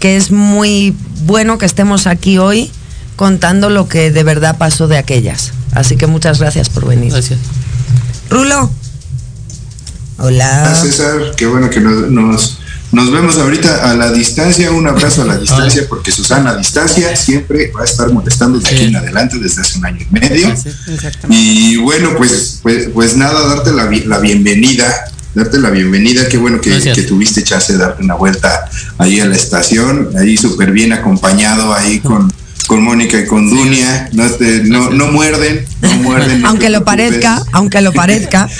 que 0.00 0.16
es 0.16 0.30
muy 0.30 0.94
bueno 1.24 1.58
que 1.58 1.66
estemos 1.66 2.06
aquí 2.06 2.38
hoy 2.38 2.70
contando 3.16 3.70
lo 3.70 3.88
que 3.88 4.10
de 4.10 4.24
verdad 4.24 4.58
pasó 4.58 4.88
de 4.88 4.98
aquellas. 4.98 5.52
Así 5.72 5.96
que 5.96 6.06
muchas 6.06 6.40
gracias 6.40 6.68
por 6.68 6.86
venir. 6.86 7.12
Gracias. 7.12 7.38
Rulo. 8.28 8.70
Hola. 10.18 10.70
Ah, 10.70 10.74
César, 10.74 11.34
qué 11.36 11.46
bueno 11.46 11.70
que 11.70 11.80
nos, 11.80 12.10
nos, 12.10 12.58
nos 12.92 13.10
vemos 13.10 13.36
ahorita 13.38 13.90
a 13.90 13.94
la 13.94 14.12
distancia, 14.12 14.70
un 14.70 14.86
abrazo 14.86 15.22
a 15.22 15.24
la 15.24 15.36
distancia, 15.38 15.82
porque 15.88 16.12
Susana 16.12 16.50
a 16.50 16.56
distancia 16.56 17.16
siempre 17.16 17.72
va 17.74 17.82
a 17.82 17.84
estar 17.84 18.12
molestando 18.12 18.58
de 18.58 18.68
aquí 18.68 18.84
en 18.84 18.96
adelante 18.96 19.38
desde 19.38 19.62
hace 19.62 19.78
un 19.78 19.86
año 19.86 20.00
y 20.08 20.12
medio. 20.12 20.48
Y 21.30 21.76
bueno, 21.78 22.10
pues, 22.18 22.58
pues, 22.62 22.88
pues 22.92 23.16
nada, 23.16 23.46
darte 23.54 23.72
la, 23.72 23.90
la 24.06 24.18
bienvenida, 24.18 24.86
darte 25.34 25.58
la 25.58 25.70
bienvenida, 25.70 26.28
qué 26.28 26.36
bueno 26.36 26.60
que, 26.60 26.70
que 26.94 27.02
tuviste 27.08 27.42
chance 27.42 27.72
de 27.72 27.78
darte 27.78 28.02
una 28.02 28.14
vuelta 28.14 28.68
ahí 28.98 29.20
a 29.20 29.24
la 29.26 29.36
estación, 29.36 30.10
ahí 30.18 30.36
súper 30.36 30.70
bien 30.70 30.92
acompañado, 30.92 31.72
ahí 31.74 31.98
con, 32.00 32.30
con 32.66 32.82
Mónica 32.82 33.18
y 33.18 33.26
con 33.26 33.48
Dunia, 33.48 34.10
no, 34.12 34.28
te- 34.32 34.64
no, 34.64 34.90
no 34.90 35.06
muerden, 35.10 35.64
no 35.80 35.94
muerden. 35.96 36.42
no 36.42 36.48
aunque 36.48 36.68
lo 36.68 36.84
parezca, 36.84 37.42
aunque 37.52 37.80
lo 37.80 37.92
parezca. 37.94 38.48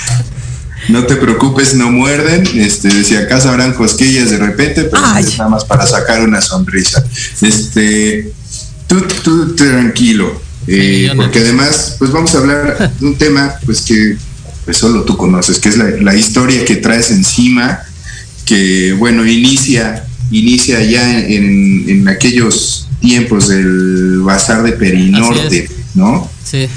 No 0.89 1.05
te 1.05 1.15
preocupes, 1.15 1.75
no 1.75 1.91
muerden. 1.91 2.43
Este, 2.55 3.03
si 3.03 3.15
acaso 3.15 3.49
habrán 3.49 3.73
cosquillas 3.73 4.29
de 4.31 4.37
repente, 4.37 4.83
pero 4.83 5.01
Ay. 5.05 5.23
es 5.23 5.37
nada 5.37 5.49
más 5.49 5.65
para 5.65 5.85
sacar 5.87 6.21
una 6.21 6.41
sonrisa. 6.41 7.03
Este, 7.41 8.31
tú, 8.87 9.01
tú 9.23 9.55
tranquilo, 9.55 10.41
eh, 10.67 11.11
porque 11.15 11.39
además, 11.39 11.95
pues 11.99 12.11
vamos 12.11 12.33
a 12.35 12.37
hablar 12.39 12.91
de 12.99 13.05
un 13.05 13.15
tema, 13.17 13.53
pues 13.65 13.81
que 13.81 14.17
pues 14.65 14.77
solo 14.77 15.03
tú 15.03 15.17
conoces, 15.17 15.59
que 15.59 15.69
es 15.69 15.77
la, 15.77 15.89
la 16.01 16.15
historia 16.15 16.63
que 16.63 16.77
traes 16.77 17.11
encima, 17.11 17.79
que 18.45 18.93
bueno 18.93 19.25
inicia, 19.25 20.05
inicia 20.31 20.81
ya 20.83 21.19
en, 21.19 21.83
en 21.89 22.07
aquellos 22.07 22.87
tiempos 23.01 23.49
del 23.49 24.21
bazar 24.21 24.63
de 24.63 24.71
Perinorte, 24.73 25.69
¿no? 25.95 26.29
Sí. 26.49 26.67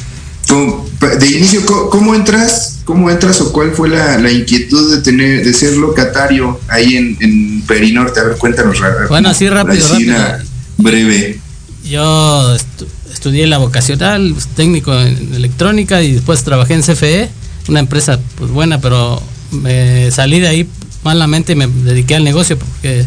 ¿Cómo- 0.49 0.85
de 1.21 1.27
inicio, 1.27 1.65
¿cómo, 1.67 1.91
cómo 1.91 2.15
entras? 2.15 2.76
¿Cómo 2.87 3.11
entras 3.11 3.39
o 3.43 3.53
cuál 3.53 3.73
fue 3.73 3.89
la, 3.91 4.17
la 4.19 4.31
inquietud 4.31 4.95
de 4.97 5.03
tener, 5.03 5.45
de 5.45 5.53
ser 5.53 5.77
locatario 5.77 6.59
ahí 6.69 6.97
en, 6.97 7.17
en 7.21 7.63
Perinorte? 7.67 8.21
A 8.21 8.23
ver, 8.25 8.37
cuéntanos. 8.39 8.79
Bueno, 9.11 9.29
así 9.29 9.47
rápido, 9.51 9.85
así 9.85 10.09
rápido. 10.09 10.49
breve. 10.79 11.39
Yo 11.85 12.55
estu- 12.57 12.87
estudié 13.13 13.47
la 13.47 13.59
vocacional, 13.59 14.31
pues, 14.33 14.47
técnico 14.49 14.95
en 14.99 15.35
electrónica 15.35 16.01
y 16.03 16.13
después 16.13 16.43
trabajé 16.45 16.75
en 16.75 16.83
CFE, 16.83 17.29
una 17.69 17.81
empresa 17.81 18.19
pues 18.37 18.51
buena, 18.53 18.81
pero 18.81 19.21
me 19.51 20.09
salí 20.13 20.39
de 20.41 20.49
ahí 20.49 20.69
malamente 21.05 21.53
y 21.53 21.57
me 21.57 21.67
dediqué 21.67 22.15
al 22.17 22.25
negocio 22.25 22.57
porque 22.59 23.05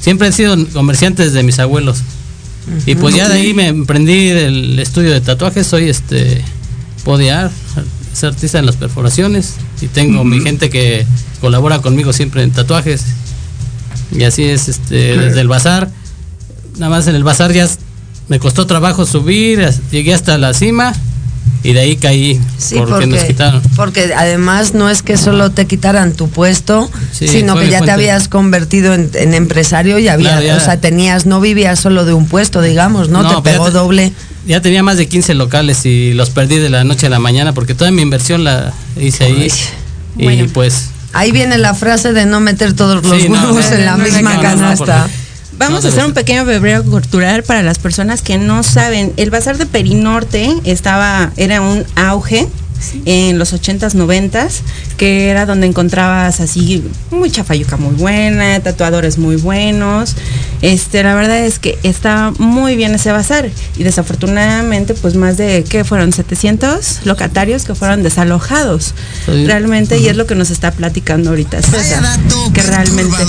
siempre 0.00 0.28
he 0.28 0.32
sido 0.32 0.56
comerciante 0.74 1.24
desde 1.24 1.42
mis 1.42 1.58
abuelos. 1.58 1.98
Y 2.84 2.96
pues 2.96 3.14
ya 3.14 3.28
de 3.28 3.36
ahí 3.40 3.54
me 3.54 3.68
emprendí 3.68 4.28
el 4.28 4.78
estudio 4.78 5.12
de 5.12 5.20
tatuajes, 5.22 5.66
soy 5.66 5.88
este 5.88 6.42
podiar, 7.04 7.50
soy 8.16 8.30
artista 8.30 8.58
en 8.58 8.66
las 8.66 8.76
perforaciones 8.76 9.54
y 9.80 9.86
tengo 9.88 10.24
mi 10.24 10.40
gente 10.40 10.70
que 10.70 11.06
colabora 11.40 11.80
conmigo 11.80 12.12
siempre 12.12 12.42
en 12.42 12.50
tatuajes. 12.50 13.04
Y 14.12 14.22
así 14.24 14.44
es 14.44 14.68
este 14.68 15.16
desde 15.16 15.40
el 15.40 15.48
bazar. 15.48 15.88
Nada 16.78 16.90
más 16.90 17.06
en 17.08 17.14
el 17.14 17.24
bazar 17.24 17.52
ya 17.52 17.68
me 18.28 18.38
costó 18.38 18.66
trabajo 18.66 19.06
subir, 19.06 19.68
llegué 19.90 20.14
hasta 20.14 20.38
la 20.38 20.52
cima 20.54 20.92
y 21.62 21.72
de 21.72 21.80
ahí 21.80 21.96
caí 21.96 22.40
Sí, 22.58 22.76
porque, 22.76 22.90
porque, 22.92 23.06
nos 23.06 23.24
quitaron. 23.24 23.62
porque 23.76 24.12
además 24.16 24.74
no 24.74 24.88
es 24.90 25.02
que 25.02 25.16
solo 25.16 25.50
te 25.50 25.66
quitaran 25.66 26.12
tu 26.12 26.28
puesto, 26.28 26.90
Sí, 27.12 27.28
sino 27.28 27.56
que 27.56 27.68
ya 27.70 27.80
te 27.80 27.90
habías 27.90 28.28
convertido 28.28 28.94
en, 28.94 29.10
en 29.14 29.34
empresario 29.34 29.98
y 29.98 30.08
había, 30.08 30.32
Claro, 30.32 30.46
ya. 30.46 30.56
o 30.56 30.60
sea, 30.60 30.80
tenías, 30.80 31.26
no 31.26 31.40
vivías 31.40 31.80
solo 31.80 32.04
de 32.04 32.14
un 32.14 32.26
puesto, 32.26 32.62
digamos, 32.62 33.08
¿no? 33.08 33.22
No, 33.22 33.42
te 33.42 33.50
pegó 33.50 33.66
te- 33.66 33.70
doble. 33.72 34.12
Ya 34.46 34.60
tenía 34.62 34.82
más 34.82 34.96
de 34.96 35.08
15 35.08 35.34
locales 35.34 35.84
y 35.86 36.12
los 36.14 36.30
perdí 36.30 36.56
de 36.58 36.70
la 36.70 36.84
noche 36.84 37.06
a 37.06 37.10
la 37.10 37.18
mañana 37.18 37.52
porque 37.52 37.74
toda 37.74 37.90
mi 37.90 38.02
inversión 38.02 38.44
la 38.44 38.72
hice 39.00 39.24
ahí. 39.24 39.48
Y 40.16 40.24
Bueno. 40.24 40.46
pues 40.52 40.90
Ahí 41.12 41.32
viene 41.32 41.56
la 41.58 41.72
frase 41.74 42.12
de 42.12 42.26
no 42.26 42.40
meter 42.40 42.74
todos 42.74 43.02
los 43.06 43.20
Sí, 43.22 43.28
huevos 43.28 43.54
no, 43.70 43.76
en 43.76 43.84
la 43.86 43.96
no, 43.96 44.04
misma 44.04 44.20
no, 44.34 44.36
no, 44.36 44.42
canasta. 44.42 45.02
porque- 45.02 45.26
Vamos 45.58 45.82
No, 45.84 45.88
a 45.88 45.92
hacer 45.92 46.04
un 46.04 46.12
pequeño 46.12 46.44
febrero 46.44 46.84
cultural 46.84 47.42
para 47.42 47.62
las 47.62 47.78
personas 47.78 48.20
que 48.20 48.36
no 48.36 48.62
saben. 48.62 49.14
El 49.16 49.30
bazar 49.30 49.56
de 49.56 49.64
Perinorte 49.64 50.54
estaba, 50.64 51.32
era 51.38 51.62
un 51.62 51.84
auge 51.96 52.46
en 53.04 53.38
los 53.38 53.52
80s, 53.52 53.94
90s, 53.94 54.60
que 54.96 55.28
era 55.28 55.46
donde 55.46 55.66
encontrabas 55.66 56.40
así 56.40 56.84
mucha 57.10 57.44
fayuca 57.44 57.76
muy 57.76 57.94
buena, 57.94 58.60
tatuadores 58.60 59.18
muy 59.18 59.36
buenos. 59.36 60.16
Este, 60.62 61.02
la 61.02 61.14
verdad 61.14 61.38
es 61.38 61.58
que 61.58 61.78
estaba 61.82 62.32
muy 62.38 62.76
bien 62.76 62.94
ese 62.94 63.12
bazar 63.12 63.50
y 63.76 63.82
desafortunadamente 63.82 64.94
pues 64.94 65.14
más 65.14 65.36
de 65.36 65.64
¿qué 65.68 65.84
fueron 65.84 66.12
700 66.12 67.00
locatarios 67.04 67.64
que 67.64 67.74
fueron 67.74 68.02
desalojados. 68.02 68.94
Sí. 69.26 69.46
Realmente 69.46 69.98
y 69.98 70.08
es 70.08 70.16
lo 70.16 70.26
que 70.26 70.34
nos 70.34 70.50
está 70.50 70.70
platicando 70.70 71.30
ahorita 71.30 71.62
César, 71.62 72.02
que 72.52 72.62
realmente 72.62 73.16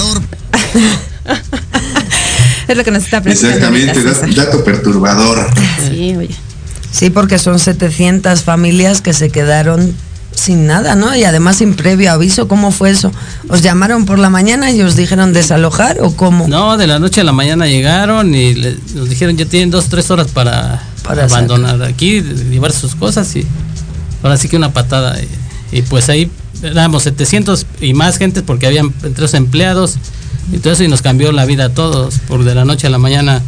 Es 2.67 2.75
lo 2.75 2.83
que 2.83 2.91
nos 2.91 3.05
está 3.05 3.19
Exactamente, 3.19 4.03
dato 4.35 4.63
perturbador. 4.63 5.49
Sí, 5.89 6.15
oye. 6.17 6.35
Sí, 6.91 7.09
porque 7.09 7.37
son 7.39 7.59
700 7.59 8.43
familias 8.43 9.01
que 9.01 9.13
se 9.13 9.29
quedaron 9.29 9.93
sin 10.37 10.67
nada, 10.67 10.95
¿no? 10.95 11.15
Y 11.15 11.23
además 11.23 11.57
sin 11.57 11.73
previo 11.73 12.11
aviso, 12.11 12.47
¿cómo 12.47 12.71
fue 12.71 12.91
eso? 12.91 13.11
¿Os 13.49 13.61
llamaron 13.61 14.05
por 14.05 14.19
la 14.19 14.29
mañana 14.29 14.71
y 14.71 14.81
os 14.81 14.95
dijeron 14.95 15.33
desalojar 15.33 15.97
o 16.01 16.15
cómo? 16.15 16.47
No, 16.47 16.77
de 16.77 16.87
la 16.87 16.99
noche 16.99 17.21
a 17.21 17.23
la 17.23 17.31
mañana 17.31 17.65
llegaron 17.67 18.33
y 18.33 18.53
nos 18.93 19.09
dijeron 19.09 19.35
ya 19.35 19.45
tienen 19.45 19.71
dos, 19.71 19.89
tres 19.89 20.09
horas 20.11 20.27
para, 20.27 20.83
abandonar 21.05 21.81
aquí, 21.83 22.21
llevar 22.21 22.71
sus 22.71 22.95
cosas 22.95 23.35
y 23.35 23.45
ahora 24.23 24.37
sí 24.37 24.47
que 24.47 24.57
una 24.57 24.71
patada. 24.73 25.17
Y, 25.71 25.81
pues 25.83 26.07
ahí 26.09 26.29
éramos 26.61 27.03
700 27.03 27.65
y 27.81 27.93
más 27.93 28.17
gente 28.17 28.41
porque 28.41 28.67
habían 28.67 28.93
tres 29.15 29.33
empleados 29.33 29.95
y 30.51 30.59
todo 30.59 30.73
eso 30.73 30.83
y 30.83 30.87
nos 30.87 31.01
cambió 31.01 31.31
la 31.31 31.45
vida 31.45 31.65
a 31.65 31.69
todos, 31.69 32.19
por 32.27 32.43
de 32.43 32.55
la 32.55 32.63
noche 32.63 32.87
a 32.87 32.89
la 32.89 32.99
mañana 32.99 33.41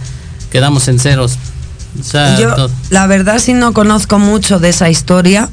quedamos 0.52 0.88
en 0.88 1.00
ceros. 1.00 1.38
Yo, 2.40 2.70
la 2.92 3.08
verdad 3.08 3.40
sí 3.40 3.54
no 3.54 3.74
conozco 3.74 4.20
mucho 4.20 4.60
de 4.60 4.70
esa 4.70 4.90
historia 4.90 5.50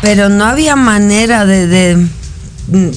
pero 0.00 0.28
no 0.28 0.44
había 0.44 0.76
manera 0.76 1.44
de, 1.44 2.06
mm, 2.68 2.88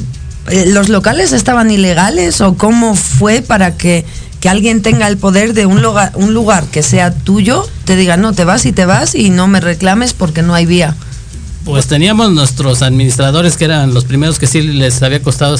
eh, 0.49 0.65
¿Los 0.67 0.89
locales 0.89 1.31
estaban 1.31 1.71
ilegales 1.71 2.41
o 2.41 2.55
cómo 2.55 2.95
fue 2.95 3.41
para 3.41 3.77
que, 3.77 4.05
alguien 4.45 4.81
tenga 4.81 5.07
el 5.07 5.15
poder 5.15 5.53
de 5.53 5.65
un 5.65 5.81
lugar, 5.81 6.11
un 6.15 6.33
lugar 6.33 6.65
que 6.65 6.83
sea 6.83 7.13
tuyo, 7.13 7.65
te 7.85 7.95
diga, 7.95 8.17
no, 8.17 8.33
te 8.33 8.43
vas 8.43 8.65
y 8.65 8.73
te 8.73 8.85
vas 8.85 9.15
y 9.15 9.29
no 9.29 9.47
me 9.47 9.61
reclames 9.61 10.11
porque 10.11 10.41
no 10.41 10.53
hay 10.53 10.65
vía? 10.65 10.97
Pues 11.63 11.87
teníamos 11.87 12.29
nuestros 12.33 12.81
administradores 12.81 13.55
que 13.55 13.63
eran 13.63 13.93
los 13.93 14.03
primeros 14.03 14.39
que 14.39 14.47
sí 14.47 14.61
les 14.61 15.01
había 15.01 15.21
costado 15.21 15.57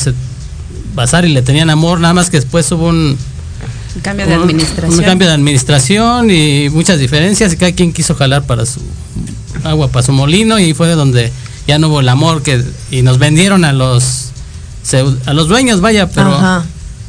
pasar 0.96 1.24
y 1.24 1.30
le 1.30 1.42
tenían 1.42 1.70
amor, 1.70 2.02
nada 2.02 2.14
más 2.14 2.30
que 2.30 2.42
después 2.42 2.70
hubo 2.74 2.90
un, 2.90 3.18
cambio 4.02 4.26
de 4.26 4.34
administración. 4.34 5.00
Un 5.00 5.06
cambio 5.06 5.28
de 5.28 5.34
administración 5.34 6.32
y 6.32 6.70
muchas 6.70 7.00
diferencias 7.00 7.54
y 7.54 7.58
cada 7.58 7.72
quien 7.72 7.94
quiso 7.94 8.16
jalar 8.16 8.44
para 8.44 8.66
su 8.66 8.80
agua 9.64 9.88
para 9.88 10.06
su 10.06 10.12
molino 10.12 10.60
y 10.60 10.74
fue 10.74 10.90
donde 10.90 11.32
ya 11.68 11.78
no 11.80 11.88
hubo 11.88 12.00
el 12.02 12.10
amor 12.10 12.42
que 12.42 12.64
y 12.92 13.02
nos 13.02 13.18
vendieron 13.20 13.66
a 13.66 13.74
los 13.74 14.30
a 15.26 15.34
los 15.34 15.48
dueños, 15.48 15.80
vaya, 15.80 16.10
pero 16.10 16.64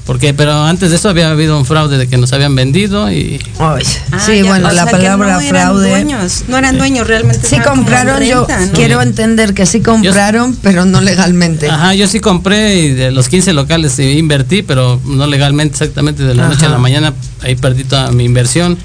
porque 0.07 0.35
pero 0.35 0.65
antes 0.65 0.91
de 0.91 0.97
eso 0.97 1.09
había 1.09 1.31
habido 1.31 1.59
un 1.59 1.65
fraude 1.65 1.97
de 1.97 2.07
que 2.07 2.19
nos 2.19 2.33
habían 2.33 2.55
vendido 2.55 3.11
y 3.11 3.41
ah, 3.59 3.79
sí 4.25 4.43
bueno 4.43 4.71
la 4.71 4.87
palabra 4.87 5.41
fraude. 5.41 5.89
dueños, 5.89 6.45
no 6.49 6.59
eran 6.59 6.77
dueños 6.77 7.07
realmente 7.07 7.47
sí 7.49 7.57
compraron 7.61 8.23
yo 8.23 8.47
quiero 8.75 9.01
entender 9.01 9.55
que 9.55 9.65
sí 9.67 9.81
compraron 9.81 10.57
pero 10.63 10.85
no 10.85 11.01
legalmente. 11.01 11.71
Ajá 11.71 11.95
yo 11.95 12.07
sí 12.07 12.21
compré 12.21 12.77
y 12.77 12.91
de 12.91 13.11
los 13.11 13.29
15 13.29 13.53
locales 13.55 13.99
invertí 13.99 14.63
pero 14.63 15.01
no 15.05 15.27
legalmente 15.27 15.75
exactamente 15.75 16.23
de 16.23 16.35
la 16.35 16.49
noche 16.49 16.67
a 16.67 16.69
la 16.69 16.79
mañana 16.79 17.15
ahí 17.43 17.57
perdí 17.57 17.85
toda 17.85 18.11
mi 18.13 18.25
inversión 18.25 18.77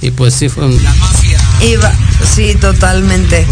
y 0.00 0.10
pues 0.10 0.34
sí 0.34 0.48
fue 0.48 0.66
un 0.66 0.78
Iba, 1.62 1.92
sí, 2.34 2.54
totalmente. 2.56 3.46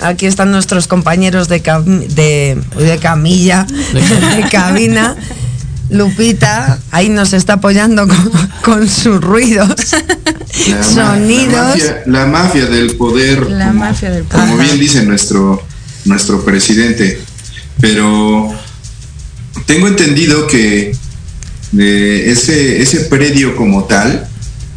Aquí 0.00 0.26
están 0.26 0.50
nuestros 0.50 0.86
compañeros 0.86 1.48
de, 1.48 1.60
de, 1.60 2.58
de 2.78 2.98
camilla, 2.98 3.66
de 3.92 4.48
cabina. 4.50 5.16
Lupita 5.94 6.78
ahí 6.90 7.08
nos 7.08 7.32
está 7.32 7.54
apoyando 7.54 8.06
con, 8.62 8.88
sus 8.88 9.20
ruidos, 9.20 9.68
sonidos. 10.82 11.78
La 12.06 12.26
mafia, 12.26 12.66
del 12.66 12.96
poder. 12.96 13.50
La 13.50 13.68
como, 13.68 13.80
mafia 13.80 14.10
del 14.10 14.24
poder. 14.24 14.48
Como 14.48 14.58
bien 14.58 14.78
dice 14.78 15.04
nuestro, 15.04 15.62
nuestro 16.04 16.44
presidente. 16.44 17.20
Pero 17.80 18.52
tengo 19.66 19.88
entendido 19.88 20.46
que 20.46 20.96
de 21.72 22.30
ese, 22.30 22.82
ese 22.82 23.00
predio 23.00 23.56
como 23.56 23.84
tal 23.84 24.28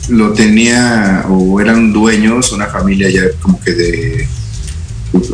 lo 0.10 0.34
tenía 0.34 1.26
o 1.30 1.60
eran 1.60 1.92
dueños, 1.92 2.52
una 2.52 2.68
familia 2.68 3.10
ya 3.10 3.24
como 3.42 3.60
que 3.60 3.72
de, 3.74 4.28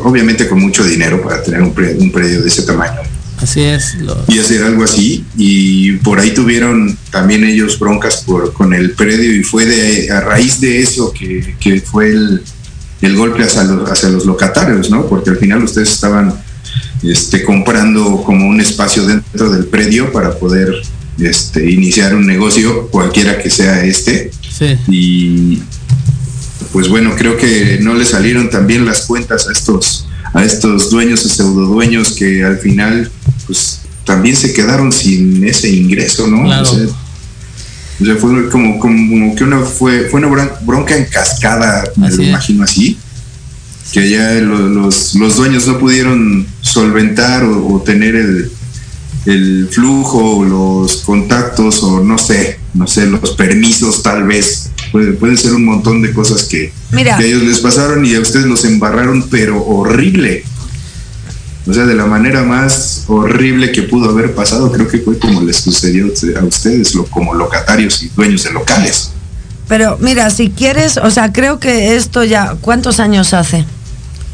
obviamente 0.02 0.48
con 0.48 0.60
mucho 0.60 0.84
dinero 0.84 1.22
para 1.22 1.42
tener 1.42 1.62
un 1.62 1.72
predio, 1.72 2.42
de 2.42 2.48
ese 2.48 2.62
tamaño. 2.62 3.00
Así 3.38 3.60
es. 3.60 3.96
Y 4.28 4.38
hacer 4.38 4.62
algo 4.62 4.84
así. 4.84 5.24
Y 5.36 5.92
por 5.98 6.20
ahí 6.20 6.32
tuvieron 6.32 6.96
también 7.10 7.44
ellos 7.44 7.78
broncas 7.78 8.22
por, 8.26 8.52
con 8.52 8.72
el 8.74 8.92
predio 8.92 9.34
y 9.34 9.42
fue 9.42 9.66
de, 9.66 10.10
a 10.10 10.20
raíz 10.20 10.60
de 10.60 10.80
eso 10.80 11.12
que, 11.12 11.56
que 11.60 11.80
fue 11.80 12.08
el, 12.08 12.42
el 13.02 13.16
golpe 13.16 13.42
hacia 13.42 13.64
los, 13.64 13.90
hacia 13.90 14.08
los 14.08 14.24
locatarios, 14.24 14.90
¿no? 14.90 15.06
Porque 15.06 15.30
al 15.30 15.36
final 15.36 15.64
ustedes 15.64 15.92
estaban 15.92 16.34
este, 17.02 17.44
comprando 17.44 18.22
como 18.22 18.48
un 18.48 18.60
espacio 18.60 19.04
dentro 19.04 19.50
del 19.50 19.66
predio 19.66 20.10
para 20.12 20.38
poder 20.38 20.74
este, 21.18 21.70
iniciar 21.70 22.14
un 22.14 22.26
negocio, 22.26 22.88
cualquiera 22.88 23.38
que 23.38 23.50
sea 23.50 23.84
este. 23.84 24.30
Y 24.88 25.60
pues 26.72 26.88
bueno, 26.88 27.14
creo 27.16 27.36
que 27.36 27.78
no 27.80 27.94
le 27.94 28.04
salieron 28.04 28.50
también 28.50 28.84
las 28.84 29.02
cuentas 29.02 29.48
a 29.48 29.52
estos, 29.52 30.06
a 30.34 30.44
estos 30.44 30.90
dueños 30.90 31.24
y 31.24 31.28
pseudo 31.30 31.66
dueños 31.66 32.12
que 32.12 32.44
al 32.44 32.58
final 32.58 33.10
pues 33.46 33.80
también 34.04 34.36
se 34.36 34.52
quedaron 34.52 34.92
sin 34.92 35.42
ese 35.44 35.70
ingreso, 35.70 36.26
¿no? 36.26 36.46
O 38.00 38.04
sea, 38.04 38.16
fue 38.16 38.50
como, 38.50 38.78
como 38.80 39.34
que 39.36 39.44
una 39.44 39.60
fue, 39.60 40.08
fue 40.10 40.20
una 40.20 40.50
bronca 40.62 40.96
en 40.96 41.04
cascada, 41.04 41.84
me 41.96 42.10
lo 42.10 42.22
imagino 42.22 42.64
así, 42.64 42.98
que 43.92 44.10
ya 44.10 44.32
los, 44.34 45.14
los, 45.14 45.36
dueños 45.36 45.68
no 45.68 45.78
pudieron 45.78 46.44
solventar 46.60 47.44
o 47.44 47.80
tener 47.86 48.16
el, 48.16 48.50
el 49.26 49.68
flujo, 49.70 50.44
los 50.44 50.96
contactos 50.98 51.82
o 51.82 52.02
no 52.02 52.18
sé, 52.18 52.58
no 52.74 52.86
sé, 52.86 53.06
los 53.06 53.30
permisos 53.32 54.02
tal 54.02 54.24
vez. 54.24 54.70
Puede, 54.94 55.10
puede 55.14 55.36
ser 55.36 55.52
un 55.54 55.64
montón 55.64 56.02
de 56.02 56.12
cosas 56.12 56.44
que, 56.44 56.72
a 56.92 57.20
ellos 57.20 57.42
les 57.42 57.58
pasaron 57.58 58.06
y 58.06 58.14
a 58.14 58.20
ustedes 58.20 58.46
los 58.46 58.64
embarraron, 58.64 59.26
pero 59.28 59.60
horrible. 59.60 60.44
O 61.66 61.74
sea, 61.74 61.84
de 61.84 61.96
la 61.96 62.06
manera 62.06 62.44
más 62.44 63.02
horrible 63.08 63.72
que 63.72 63.82
pudo 63.82 64.10
haber 64.10 64.36
pasado, 64.36 64.70
creo 64.70 64.86
que 64.86 64.98
fue 64.98 65.18
como 65.18 65.40
les 65.40 65.56
sucedió 65.56 66.06
a 66.40 66.44
ustedes, 66.44 66.94
lo, 66.94 67.06
como 67.06 67.34
locatarios 67.34 68.04
y 68.04 68.10
dueños 68.14 68.44
de 68.44 68.52
locales. 68.52 69.10
Pero 69.66 69.98
mira, 70.00 70.30
si 70.30 70.50
quieres, 70.50 70.96
o 70.98 71.10
sea, 71.10 71.32
creo 71.32 71.58
que 71.58 71.96
esto 71.96 72.22
ya, 72.22 72.54
¿cuántos 72.60 73.00
años 73.00 73.34
hace? 73.34 73.64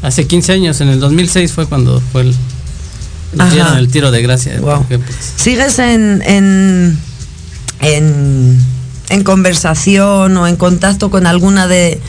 Hace 0.03 0.27
15 0.27 0.53
años, 0.53 0.79
en 0.79 0.89
el 0.89 0.99
2006 0.99 1.53
fue 1.53 1.65
cuando 1.65 1.99
fue 2.11 2.21
el, 2.21 2.35
el 3.79 3.87
tiro 3.87 4.11
de 4.11 4.21
gracia. 4.21 4.61
Pues, 4.61 4.99
¿Sigues 5.37 5.79
en, 5.79 6.21
en, 6.23 6.99
en, 7.79 8.59
conversación 9.23 10.37
o 10.37 10.47
en 10.47 10.55
contacto 10.55 11.11
con 11.11 11.27
alguna 11.27 11.67
de, 11.67 11.99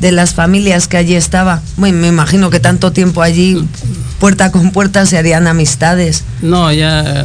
de 0.00 0.12
las 0.12 0.34
familias 0.34 0.88
que 0.88 0.96
allí 0.96 1.14
estaba? 1.14 1.62
Bueno, 1.76 1.98
me 1.98 2.08
imagino 2.08 2.50
que 2.50 2.60
tanto 2.60 2.92
tiempo 2.92 3.22
allí, 3.22 3.64
puerta 4.18 4.52
con 4.52 4.70
puerta, 4.70 5.06
se 5.06 5.18
harían 5.18 5.46
amistades. 5.46 6.24
No, 6.42 6.70
ya 6.72 7.24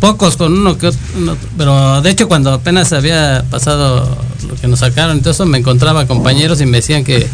pocos 0.00 0.36
con 0.36 0.52
uno 0.52 0.78
que 0.78 0.88
otro, 0.88 1.00
pero 1.58 2.00
de 2.02 2.10
hecho 2.10 2.28
cuando 2.28 2.52
apenas 2.52 2.92
había 2.92 3.44
pasado 3.50 4.16
lo 4.48 4.54
que 4.56 4.68
nos 4.68 4.78
sacaron, 4.80 5.16
entonces 5.16 5.46
me 5.46 5.58
encontraba 5.58 6.06
compañeros 6.06 6.60
y 6.60 6.66
me 6.66 6.78
decían 6.78 7.04
que 7.04 7.26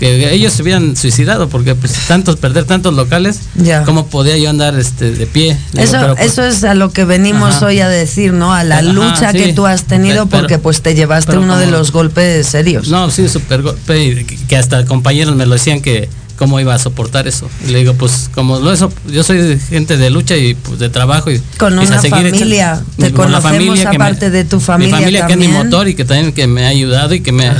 que 0.00 0.32
ellos 0.32 0.54
se 0.54 0.62
habían 0.62 0.96
suicidado 0.96 1.48
porque 1.48 1.76
pues 1.76 1.92
tantos 2.08 2.36
perder 2.36 2.64
tantos 2.64 2.94
locales 2.94 3.40
cómo 3.84 4.06
podía 4.06 4.36
yo 4.38 4.50
andar 4.50 4.76
este 4.76 5.12
de 5.12 5.26
pie 5.26 5.56
eso 5.76 5.98
pues, 6.16 6.32
eso 6.32 6.44
es 6.44 6.64
a 6.64 6.74
lo 6.74 6.90
que 6.90 7.04
venimos 7.04 7.62
hoy 7.62 7.80
a 7.80 7.88
decir 7.88 8.32
no 8.32 8.52
a 8.52 8.64
la 8.64 8.82
lucha 8.82 9.32
que 9.32 9.52
tú 9.52 9.66
has 9.66 9.84
tenido 9.84 10.26
porque 10.26 10.58
pues 10.58 10.82
te 10.82 10.94
llevaste 10.94 11.36
uno 11.36 11.58
de 11.58 11.66
los 11.66 11.92
golpes 11.92 12.46
serios. 12.46 12.88
No 12.88 13.10
sí 13.10 13.28
súper 13.28 13.62
golpe 13.62 14.26
que 14.48 14.56
hasta 14.56 14.84
compañeros 14.84 15.36
me 15.36 15.46
lo 15.46 15.54
decían 15.54 15.80
que 15.80 16.08
cómo 16.36 16.58
iba 16.58 16.74
a 16.74 16.78
soportar 16.78 17.28
eso. 17.28 17.50
Y 17.66 17.70
le 17.70 17.80
digo 17.80 17.94
pues 17.94 18.30
como 18.34 18.58
lo 18.58 18.72
eso 18.72 18.90
yo 19.08 19.22
soy 19.22 19.58
gente 19.58 19.96
de 19.96 20.10
lucha 20.10 20.36
y 20.36 20.54
pues 20.54 20.78
de 20.78 20.88
trabajo 20.88 21.30
y 21.30 21.40
con 21.58 21.78
una 21.78 22.00
familia 22.00 22.82
te 22.96 23.12
conocemos 23.12 23.42
familia 23.42 23.90
aparte 23.90 24.30
de 24.30 24.44
tu 24.44 24.58
familia 24.60 24.96
mi 24.96 25.02
familia 25.02 25.26
que 25.26 25.32
es 25.34 25.38
mi 25.38 25.48
motor 25.48 25.88
y 25.88 25.94
que 25.94 26.04
también 26.04 26.32
que 26.32 26.46
me 26.46 26.64
ha 26.64 26.68
ayudado 26.68 27.14
y 27.14 27.20
que 27.20 27.32
me 27.32 27.46
ha, 27.46 27.56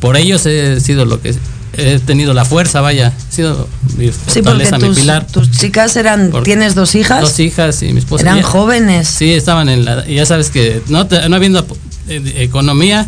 por 0.00 0.16
ellos 0.16 0.44
he 0.46 0.80
sido 0.80 1.04
lo 1.04 1.20
que 1.20 1.34
he 1.74 1.98
tenido 2.00 2.34
la 2.34 2.44
fuerza, 2.44 2.80
vaya, 2.80 3.12
he 3.30 3.34
sido 3.34 3.68
mi 3.96 4.10
fortaleza, 4.10 4.78
mi 4.78 4.90
pilar. 4.90 5.26
Tus 5.26 5.50
chicas 5.50 5.96
eran, 5.96 6.32
¿tienes 6.42 6.74
dos 6.74 6.94
hijas? 6.94 7.20
Dos 7.20 7.38
hijas 7.40 7.82
y 7.82 7.92
mi 7.92 8.00
esposa. 8.00 8.22
Eran 8.22 8.42
jóvenes. 8.42 9.08
Sí, 9.08 9.32
estaban 9.32 9.68
en 9.68 9.84
la, 9.84 10.06
ya 10.06 10.26
sabes 10.26 10.50
que 10.50 10.82
no, 10.88 11.06
no 11.28 11.36
habiendo 11.36 11.66
eh, 12.08 12.34
economía, 12.38 13.06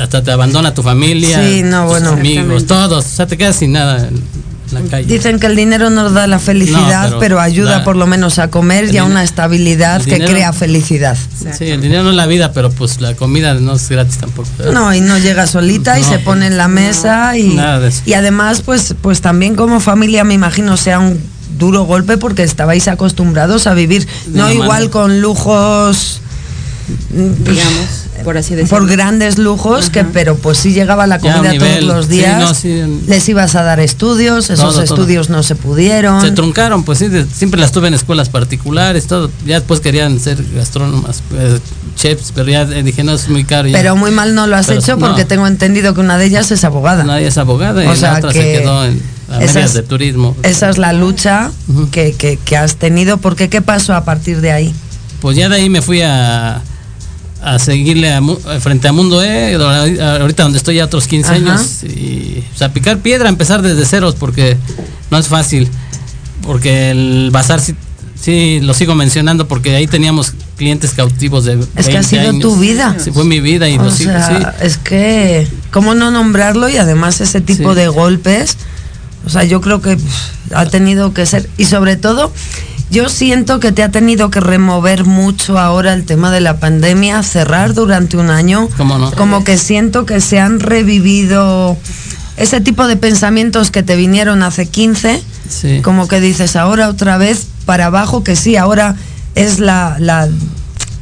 hasta 0.00 0.22
te 0.22 0.30
abandona 0.30 0.74
tu 0.74 0.82
familia, 0.82 1.42
sí, 1.42 1.62
no, 1.62 1.88
tus 1.88 2.06
amigos, 2.06 2.66
todos, 2.66 3.04
o 3.04 3.08
sea, 3.08 3.26
te 3.26 3.36
quedas 3.36 3.56
sin 3.56 3.72
nada. 3.72 4.08
Dicen 5.06 5.38
que 5.38 5.46
el 5.46 5.56
dinero 5.56 5.90
no 5.90 6.10
da 6.10 6.26
la 6.26 6.38
felicidad, 6.38 7.16
pero, 7.18 7.40
ayuda 7.40 7.84
por 7.84 7.96
lo 7.96 8.06
menos 8.06 8.38
a 8.38 8.48
comer 8.48 8.92
y 8.92 8.98
a 8.98 9.04
una 9.04 9.22
estabilidad 9.22 10.02
que 10.02 10.18
crea 10.18 10.52
felicidad. 10.52 11.16
Sí, 11.56 11.66
el 11.66 11.80
dinero 11.80 12.02
no 12.04 12.10
es 12.10 12.16
la 12.16 12.26
vida, 12.26 12.52
pero 12.52 12.70
pues 12.70 13.00
la 13.00 13.14
comida 13.14 13.54
no 13.54 13.74
es 13.74 13.88
gratis 13.88 14.18
tampoco. 14.18 14.48
No, 14.72 14.94
y 14.94 15.00
no 15.00 15.18
llega 15.18 15.46
solita 15.46 15.98
y 15.98 16.04
se 16.04 16.18
pone 16.18 16.46
en 16.46 16.56
la 16.56 16.68
mesa 16.68 17.36
y, 17.36 17.58
y 18.06 18.14
además 18.14 18.62
pues, 18.62 18.94
pues 19.00 19.20
también 19.20 19.54
como 19.54 19.80
familia 19.80 20.24
me 20.24 20.34
imagino 20.34 20.76
sea 20.76 20.98
un 20.98 21.20
duro 21.58 21.84
golpe 21.84 22.16
porque 22.16 22.42
estabais 22.42 22.88
acostumbrados 22.88 23.66
a 23.66 23.74
vivir, 23.74 24.06
no 24.28 24.50
igual 24.50 24.90
con 24.90 25.20
lujos 25.20 26.20
digamos 27.10 28.01
por 28.22 28.38
así 28.38 28.54
decirlo. 28.54 28.78
por 28.78 28.88
grandes 28.88 29.38
lujos, 29.38 29.90
que 29.90 30.04
pero 30.04 30.36
pues 30.36 30.58
sí 30.58 30.72
llegaba 30.72 31.06
la 31.06 31.18
comida 31.18 31.52
todos 31.58 31.82
los 31.82 32.06
Sí, 32.06 32.12
días. 32.12 32.38
no, 32.40 32.54
sí, 32.54 32.70
en- 32.80 33.02
Les 33.06 33.28
ibas 33.28 33.54
a 33.54 33.62
dar 33.62 33.80
estudios, 33.80 34.50
esos 34.50 34.60
Todo, 34.60 34.72
todo. 34.72 34.82
estudios 34.84 35.30
no 35.30 35.42
se 35.42 35.54
pudieron. 35.54 36.20
Se 36.20 36.30
truncaron, 36.32 36.84
pues 36.84 36.98
sí, 36.98 37.08
de- 37.08 37.26
siempre 37.26 37.60
las 37.60 37.72
tuve 37.72 37.88
en 37.88 37.94
escuelas 37.94 38.28
particulares, 38.28 39.06
todo. 39.06 39.30
Ya 39.46 39.56
después 39.60 39.80
querían 39.80 40.18
ser 40.20 40.42
gastrónomas, 40.54 41.22
eh, 41.34 41.58
chefs, 41.96 42.32
pero 42.34 42.50
ya 42.50 42.62
eh, 42.62 42.82
dije, 42.82 43.04
no, 43.04 43.12
es 43.12 43.28
muy 43.28 43.44
caro. 43.44 43.68
ya. 43.68 43.76
pero 43.78 43.96
muy 43.96 44.10
mal 44.10 44.34
no 44.34 44.46
lo 44.46 44.56
has 44.56 44.66
Pero 44.66 44.80
hecho 44.80 44.96
no. 44.96 45.06
porque 45.06 45.24
tengo 45.24 45.46
entendido 45.46 45.94
que 45.94 46.00
una 46.00 46.18
de 46.18 46.26
ellas 46.26 46.50
es 46.50 46.64
abogada. 46.64 47.04
Nadie 47.04 47.26
es 47.26 47.38
abogada 47.38 47.84
y 47.84 47.88
O 47.88 47.94
sea 47.96 48.12
la 48.12 48.18
otra 48.18 48.32
que 48.32 48.40
se 48.42 48.60
quedó 48.60 48.84
en 48.84 49.02
a 49.30 49.42
esas- 49.42 49.54
medias 49.54 49.74
de 49.74 49.82
turismo. 49.82 50.36
Esa 50.42 50.68
es 50.70 50.78
la 50.78 50.92
lucha 50.92 51.50
que, 51.90 52.12
que- 52.14 52.38
que 52.44 52.56
has 52.56 52.76
tenido. 52.76 53.16
porque 53.18 53.48
qué 53.48 53.62
pasó 53.62 53.94
a 53.94 54.04
partir 54.04 54.40
de 54.40 54.52
ahí? 54.52 54.74
Pues 55.20 55.36
ya 55.36 55.48
de 55.48 55.56
ahí 55.56 55.70
me 55.70 55.80
fui 55.82 56.02
a, 56.02 56.60
a 57.42 57.58
seguirle 57.58 58.12
a 58.12 58.18
a 58.18 58.60
frente 58.60 58.88
a 58.88 58.92
Mundo 58.92 59.22
E, 59.22 59.54
ahorita 60.20 60.44
donde 60.44 60.58
estoy 60.58 60.76
ya 60.76 60.84
otros 60.84 61.06
15 61.08 61.28
Ajá. 61.28 61.34
años, 61.36 61.82
y 61.84 62.42
o 62.54 62.58
sea, 62.58 62.72
picar 62.72 62.98
piedra, 62.98 63.28
empezar 63.28 63.62
desde 63.62 63.84
ceros, 63.84 64.14
porque 64.14 64.56
no 65.10 65.18
es 65.18 65.28
fácil, 65.28 65.68
porque 66.42 66.90
el 66.90 67.30
bazar 67.32 67.60
sí, 67.60 67.74
sí 68.14 68.60
lo 68.62 68.74
sigo 68.74 68.94
mencionando, 68.94 69.48
porque 69.48 69.74
ahí 69.74 69.86
teníamos 69.86 70.34
clientes 70.56 70.92
cautivos 70.92 71.44
de 71.44 71.54
Es 71.76 71.86
que 71.88 71.96
ha 71.98 72.00
20 72.00 72.04
sido 72.04 72.20
años. 72.28 72.40
tu 72.42 72.56
vida. 72.56 72.96
Sí, 73.02 73.10
fue 73.10 73.24
mi 73.24 73.40
vida 73.40 73.68
y 73.68 73.76
O 73.78 73.82
lo 73.82 73.90
sigo, 73.90 74.12
sea, 74.12 74.54
sí. 74.60 74.64
es 74.66 74.76
que, 74.78 75.48
¿cómo 75.72 75.94
no 75.94 76.10
nombrarlo? 76.12 76.68
Y 76.68 76.76
además 76.76 77.20
ese 77.20 77.40
tipo 77.40 77.70
Sí. 77.72 77.76
de 77.80 77.88
golpes, 77.88 78.56
o 79.26 79.30
sea, 79.30 79.44
yo 79.44 79.60
creo 79.60 79.80
que 79.80 79.96
ha 80.54 80.66
tenido 80.66 81.12
que 81.14 81.26
ser, 81.26 81.48
y 81.56 81.64
sobre 81.66 81.96
todo, 81.96 82.32
yo 82.90 83.08
siento 83.08 83.58
que 83.58 83.72
te 83.72 83.82
ha 83.82 83.88
tenido 83.90 84.30
que 84.30 84.40
remover 84.40 85.04
mucho 85.06 85.58
ahora 85.58 85.94
el 85.94 86.04
tema 86.04 86.30
de 86.30 86.40
la 86.40 86.58
pandemia, 86.58 87.22
cerrar 87.22 87.72
durante 87.74 88.16
un 88.18 88.28
año, 88.30 88.68
¿Cómo 88.76 88.98
no? 88.98 89.10
como 89.12 89.44
que 89.44 89.56
siento 89.56 90.04
que 90.04 90.20
se 90.20 90.38
han 90.40 90.60
revivido 90.60 91.76
ese 92.36 92.60
tipo 92.60 92.86
de 92.86 92.96
pensamientos 92.96 93.70
que 93.70 93.82
te 93.82 93.96
vinieron 93.96 94.42
hace 94.42 94.66
15, 94.66 95.22
Sí. 95.48 95.80
como 95.82 96.08
que 96.08 96.20
dices 96.20 96.56
ahora 96.56 96.88
otra 96.88 97.16
vez 97.18 97.46
para 97.66 97.86
abajo, 97.86 98.24
que 98.24 98.36
sí, 98.36 98.56
ahora 98.56 98.96
es 99.34 99.58
la, 99.58 99.96
la 99.98 100.28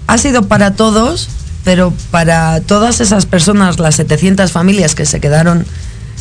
ha 0.06 0.18
sido 0.18 0.46
para 0.48 0.72
todos, 0.72 1.28
pero 1.64 1.92
para 2.11 2.61
todas 2.61 3.00
esas 3.00 3.26
personas, 3.26 3.78
las 3.78 3.94
700 3.96 4.50
familias 4.50 4.94
que 4.94 5.06
se 5.06 5.20
quedaron 5.20 5.64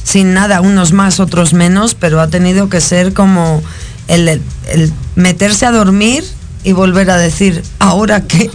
sin 0.10 0.34
nada, 0.34 0.62
unos 0.62 0.92
más, 0.92 1.20
otros 1.20 1.54
menos, 1.54 1.94
pero 1.94 2.20
ha 2.20 2.28
tenido 2.28 2.68
que 2.70 2.82
ser 2.82 3.14
como 3.14 3.62
el, 4.08 4.28
el- 4.28 4.42
el 4.72 4.92
meterse 5.16 5.66
a 5.66 5.72
dormir 5.72 6.24
y 6.64 6.72
volver 6.74 7.12
a 7.12 7.18
decir, 7.18 7.62
¿ahora 7.78 8.22
qué? 8.24 8.50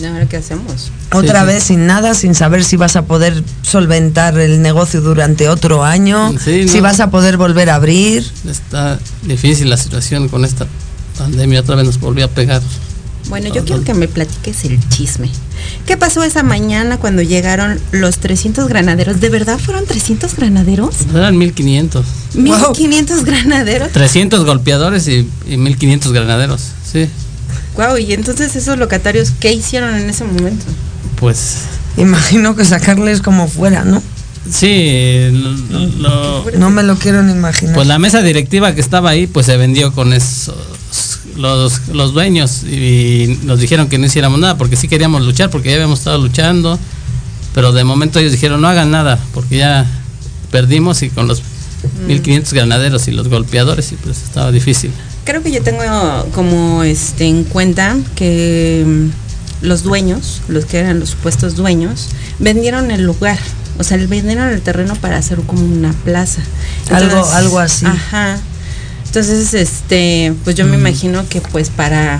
¿Y 0.00 0.04
ahora 0.06 0.26
qué 0.26 0.38
hacemos? 0.38 0.90
Otra 1.12 1.42
sí. 1.42 1.46
vez 1.46 1.62
sin 1.64 1.86
nada, 1.86 2.14
sin 2.14 2.34
saber 2.34 2.64
si 2.64 2.76
vas 2.76 2.96
a 2.96 3.02
poder 3.02 3.44
solventar 3.62 4.38
el 4.38 4.62
negocio 4.62 5.00
durante 5.02 5.48
otro 5.48 5.84
año, 5.84 6.32
Sí, 6.42 6.66
si 6.68 6.78
no. 6.78 6.82
vas 6.84 7.00
a 7.00 7.10
poder 7.10 7.36
volver 7.36 7.68
a 7.70 7.74
abrir. 7.76 8.28
Está 8.48 8.98
difícil 9.22 9.68
la 9.70 9.76
situación 9.76 10.28
con 10.28 10.44
esta 10.44 10.66
pandemia, 11.18 11.60
otra 11.60 11.76
vez 11.76 11.84
nos 11.86 12.00
volvió 12.00 12.24
a 12.24 12.28
pegar. 12.28 12.62
Bueno, 13.28 13.48
yo 13.54 13.64
quiero 13.64 13.84
que 13.84 13.94
me 13.94 14.08
platiques 14.08 14.64
el 14.64 14.80
chisme. 14.88 15.28
¿Qué 15.86 15.96
pasó 15.96 16.22
esa 16.24 16.42
mañana 16.42 16.96
cuando 16.98 17.22
llegaron 17.22 17.78
los 17.92 18.18
300 18.18 18.68
granaderos? 18.68 19.20
¿De 19.20 19.28
verdad 19.28 19.58
fueron 19.58 19.84
300 19.86 20.34
granaderos? 20.36 20.94
Eran 21.14 21.36
1500. 21.36 22.06
1500 22.34 23.24
granaderos. 23.24 23.90
300 23.92 24.44
golpeadores 24.44 25.06
y, 25.08 25.28
y 25.46 25.56
1500 25.56 26.12
granaderos, 26.12 26.62
sí. 26.90 27.08
Wow, 27.76 27.98
y 27.98 28.12
entonces 28.12 28.54
esos 28.56 28.78
locatarios, 28.78 29.32
¿qué 29.40 29.52
hicieron 29.52 29.94
en 29.96 30.08
ese 30.08 30.24
momento? 30.24 30.64
Pues 31.16 31.56
Imagino 31.96 32.56
que 32.56 32.64
sacarles 32.64 33.20
como 33.20 33.46
fuera, 33.48 33.84
¿no? 33.84 34.02
sí, 34.50 35.28
lo- 35.32 35.86
lo- 35.98 36.50
No 36.58 36.70
me 36.70 36.82
lo 36.82 36.96
quiero 36.96 37.22
ni 37.22 37.32
imaginar. 37.32 37.74
pues 37.74 37.86
la 37.86 37.98
mesa 37.98 38.20
directiva 38.22 38.74
que 38.74 38.80
estaba 38.80 39.10
ahí 39.10 39.26
pues 39.26 39.46
se 39.46 39.56
vendió 39.56 39.92
con 39.92 40.12
esos 40.12 40.54
los, 41.36 41.88
los 41.88 42.12
dueños 42.12 42.62
y 42.64 43.38
nos 43.42 43.58
dijeron 43.60 43.88
que 43.88 43.98
no 43.98 44.06
hiciéramos 44.06 44.38
nada 44.40 44.56
porque 44.56 44.76
sí 44.76 44.88
queríamos 44.88 45.22
luchar 45.22 45.50
porque 45.50 45.68
ya 45.70 45.74
habíamos 45.76 45.98
estado 46.00 46.18
luchando, 46.18 46.78
pero 47.54 47.72
de 47.72 47.84
momento 47.84 48.18
ellos 48.18 48.32
dijeron 48.32 48.60
no 48.60 48.68
hagan 48.68 48.90
nada 48.90 49.18
porque 49.32 49.58
ya 49.58 49.86
perdimos 50.50 51.02
y 51.02 51.10
con 51.10 51.26
los 51.28 51.42
1500 52.06 52.52
granaderos 52.54 53.08
y 53.08 53.12
los 53.12 53.28
golpeadores 53.28 53.92
y 53.92 53.96
pues 53.96 54.22
estaba 54.22 54.50
difícil. 54.52 54.90
Creo 55.24 55.42
que 55.42 55.50
yo 55.52 55.62
tengo 55.62 55.82
como 56.34 56.82
este 56.82 57.26
en 57.26 57.44
cuenta 57.44 57.96
que 58.16 58.84
mm, 58.86 59.66
los 59.66 59.82
dueños, 59.82 60.42
los 60.48 60.64
que 60.66 60.78
eran 60.78 61.00
los 61.00 61.10
supuestos 61.10 61.56
dueños, 61.56 62.08
vendieron 62.38 62.90
el 62.90 63.02
lugar. 63.04 63.38
O 63.78 63.82
sea, 63.84 63.96
vendieron 63.96 64.48
el 64.50 64.60
terreno 64.62 64.94
para 64.96 65.16
hacer 65.18 65.40
como 65.40 65.62
una 65.64 65.92
plaza. 65.92 66.42
Algo- 66.90 67.26
algo 67.32 67.58
así. 67.58 67.86
Ajá. 67.86 68.38
Entonces, 69.16 69.54
este, 69.54 70.34
pues 70.42 70.56
yo 70.56 70.66
me 70.66 70.76
imagino 70.76 71.24
que 71.28 71.40
pues 71.40 71.70
para 71.70 72.18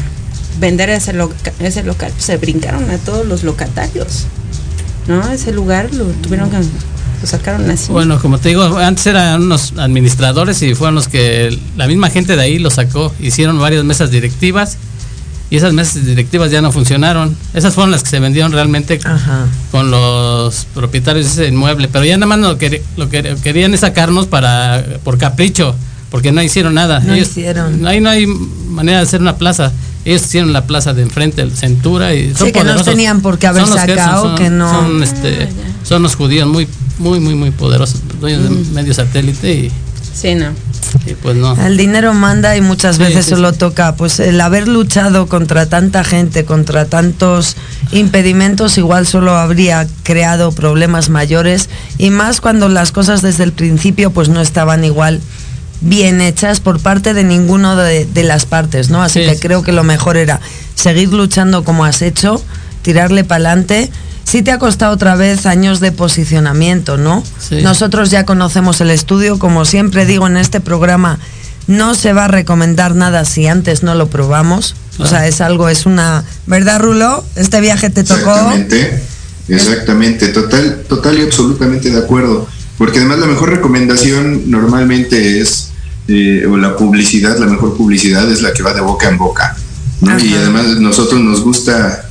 vender 0.60 0.90
ese, 0.90 1.12
loca- 1.12 1.52
ese 1.58 1.82
local 1.82 2.12
pues, 2.12 2.24
se 2.24 2.36
brincaron 2.36 2.88
a 2.88 2.98
todos 2.98 3.26
los 3.26 3.42
locatarios. 3.42 4.26
¿No? 5.08 5.28
Ese 5.32 5.52
lugar 5.52 5.92
lo 5.92 6.04
tuvieron 6.04 6.50
que 6.50 6.58
lo 6.58 7.26
sacaron 7.26 7.68
así. 7.68 7.90
Bueno, 7.90 8.20
como 8.20 8.38
te 8.38 8.50
digo, 8.50 8.78
antes 8.78 9.04
eran 9.08 9.42
unos 9.42 9.74
administradores 9.76 10.62
y 10.62 10.76
fueron 10.76 10.94
los 10.94 11.08
que 11.08 11.58
la 11.76 11.88
misma 11.88 12.10
gente 12.10 12.36
de 12.36 12.42
ahí 12.42 12.60
lo 12.60 12.70
sacó. 12.70 13.12
Hicieron 13.18 13.58
varias 13.58 13.82
mesas 13.82 14.12
directivas 14.12 14.76
y 15.50 15.56
esas 15.56 15.72
mesas 15.72 16.06
directivas 16.06 16.52
ya 16.52 16.62
no 16.62 16.70
funcionaron. 16.70 17.36
Esas 17.54 17.74
fueron 17.74 17.90
las 17.90 18.04
que 18.04 18.10
se 18.10 18.20
vendieron 18.20 18.52
realmente 18.52 19.00
Ajá. 19.02 19.46
con 19.72 19.90
los 19.90 20.64
propietarios 20.72 21.26
de 21.26 21.42
ese 21.46 21.52
inmueble. 21.52 21.88
Pero 21.88 22.04
ya 22.04 22.16
nada 22.16 22.26
más 22.26 22.38
lo, 22.38 22.56
que, 22.56 22.84
lo 22.96 23.10
que 23.10 23.36
querían 23.42 23.74
es 23.74 23.80
sacarnos 23.80 24.28
para 24.28 24.84
por 25.02 25.18
capricho, 25.18 25.74
porque 26.14 26.30
no 26.30 26.40
hicieron 26.40 26.74
nada. 26.74 27.00
No 27.00 27.16
hicieron. 27.16 27.84
Ahí 27.88 28.00
no 28.00 28.08
hay 28.08 28.24
manera 28.28 28.98
de 28.98 29.02
hacer 29.02 29.20
una 29.20 29.36
plaza. 29.36 29.72
Ellos 30.04 30.22
hicieron 30.22 30.52
la 30.52 30.64
plaza 30.64 30.94
de 30.94 31.02
enfrente, 31.02 31.42
el 31.42 31.50
Centura 31.50 32.14
y 32.14 32.32
son 32.32 32.46
Sí, 32.46 32.52
que 32.52 32.62
no 32.62 32.80
tenían 32.84 33.20
por 33.20 33.36
qué 33.36 33.48
haber 33.48 33.66
sacado, 33.66 34.22
son- 34.22 34.36
que 34.36 34.48
no- 34.48 34.70
Son, 34.70 35.02
este, 35.02 35.48
son 35.82 36.04
los 36.04 36.14
judíos 36.14 36.46
muy, 36.48 36.68
muy, 37.00 37.18
muy, 37.18 37.34
muy 37.34 37.50
poderosos, 37.50 38.00
dueños 38.20 38.44
de 38.44 38.50
medio 38.72 38.94
satélite 38.94 39.52
y, 39.52 39.72
Sí, 40.14 40.36
no. 40.36 40.50
pues 41.20 41.34
no. 41.34 41.60
El 41.66 41.76
dinero 41.76 42.14
manda 42.14 42.56
y 42.56 42.60
muchas 42.60 42.94
Sí, 42.94 43.02
veces 43.02 43.24
sí, 43.24 43.30
solo 43.32 43.50
sí. 43.50 43.58
toca, 43.58 43.96
pues 43.96 44.20
el 44.20 44.40
haber 44.40 44.68
luchado 44.68 45.26
contra 45.26 45.66
tanta 45.66 46.04
gente, 46.04 46.44
contra 46.44 46.84
tantos 46.84 47.56
impedimentos, 47.90 48.78
igual 48.78 49.04
solo 49.08 49.36
habría 49.36 49.88
creado 50.04 50.52
problemas 50.52 51.08
mayores 51.08 51.68
y 51.98 52.10
más 52.10 52.40
cuando 52.40 52.68
las 52.68 52.92
cosas 52.92 53.20
desde 53.20 53.42
el 53.42 53.50
principio 53.52 54.12
pues 54.12 54.28
no 54.28 54.40
estaban 54.40 54.84
igual 54.84 55.20
bien 55.84 56.20
hechas 56.20 56.60
por 56.60 56.80
parte 56.80 57.14
de 57.14 57.24
ninguno 57.24 57.76
de, 57.76 58.04
de 58.06 58.22
las 58.24 58.46
partes, 58.46 58.90
¿no? 58.90 59.02
Así 59.02 59.20
Sí, 59.20 59.26
que 59.26 59.34
sí. 59.34 59.40
creo 59.40 59.62
que 59.62 59.72
lo 59.72 59.84
mejor 59.84 60.16
era 60.16 60.40
seguir 60.74 61.10
luchando 61.12 61.62
como 61.64 61.84
has 61.84 62.02
hecho, 62.02 62.42
tirarle 62.82 63.22
para 63.24 63.50
adelante. 63.50 63.90
Sí 64.24 64.42
te 64.42 64.50
ha 64.50 64.58
costado 64.58 64.94
otra 64.94 65.14
vez 65.16 65.44
años 65.46 65.80
de 65.80 65.92
posicionamiento, 65.92 66.96
¿no? 66.96 67.22
Sí. 67.38 67.62
Nosotros 67.62 68.10
ya 68.10 68.24
conocemos 68.24 68.80
el 68.80 68.90
estudio, 68.90 69.38
como 69.38 69.64
siempre 69.66 70.06
digo 70.06 70.26
en 70.26 70.38
este 70.38 70.60
programa, 70.60 71.18
no 71.66 71.94
se 71.94 72.12
va 72.14 72.24
a 72.24 72.28
recomendar 72.28 72.94
nada 72.94 73.24
si 73.26 73.46
antes 73.46 73.82
no 73.82 73.94
lo 73.94 74.08
probamos. 74.08 74.74
O 74.98 75.06
sea, 75.06 75.26
es 75.26 75.40
algo, 75.40 75.68
es 75.68 75.86
una... 75.86 76.24
¿Verdad, 76.46 76.80
Rulo? 76.80 77.24
Este 77.36 77.60
viaje 77.60 77.90
te 77.90 78.04
tocó... 78.04 78.30
Exactamente, 78.30 79.02
exactamente, 79.48 80.28
total, 80.28 80.84
total 80.88 81.18
y 81.18 81.22
absolutamente 81.22 81.90
de 81.90 81.98
acuerdo. 81.98 82.48
Porque 82.78 82.98
además 82.98 83.18
la 83.18 83.26
mejor 83.26 83.50
recomendación 83.50 84.50
normalmente 84.50 85.40
es, 85.40 85.70
eh, 86.08 86.46
o 86.46 86.56
la 86.56 86.76
publicidad, 86.76 87.38
la 87.38 87.46
mejor 87.46 87.76
publicidad 87.76 88.30
es 88.30 88.42
la 88.42 88.52
que 88.52 88.62
va 88.62 88.74
de 88.74 88.80
boca 88.80 89.08
en 89.08 89.18
boca. 89.18 89.56
¿no? 90.00 90.18
Y 90.18 90.34
además 90.34 90.66
nosotros 90.78 91.20
nos 91.20 91.42
gusta, 91.42 92.08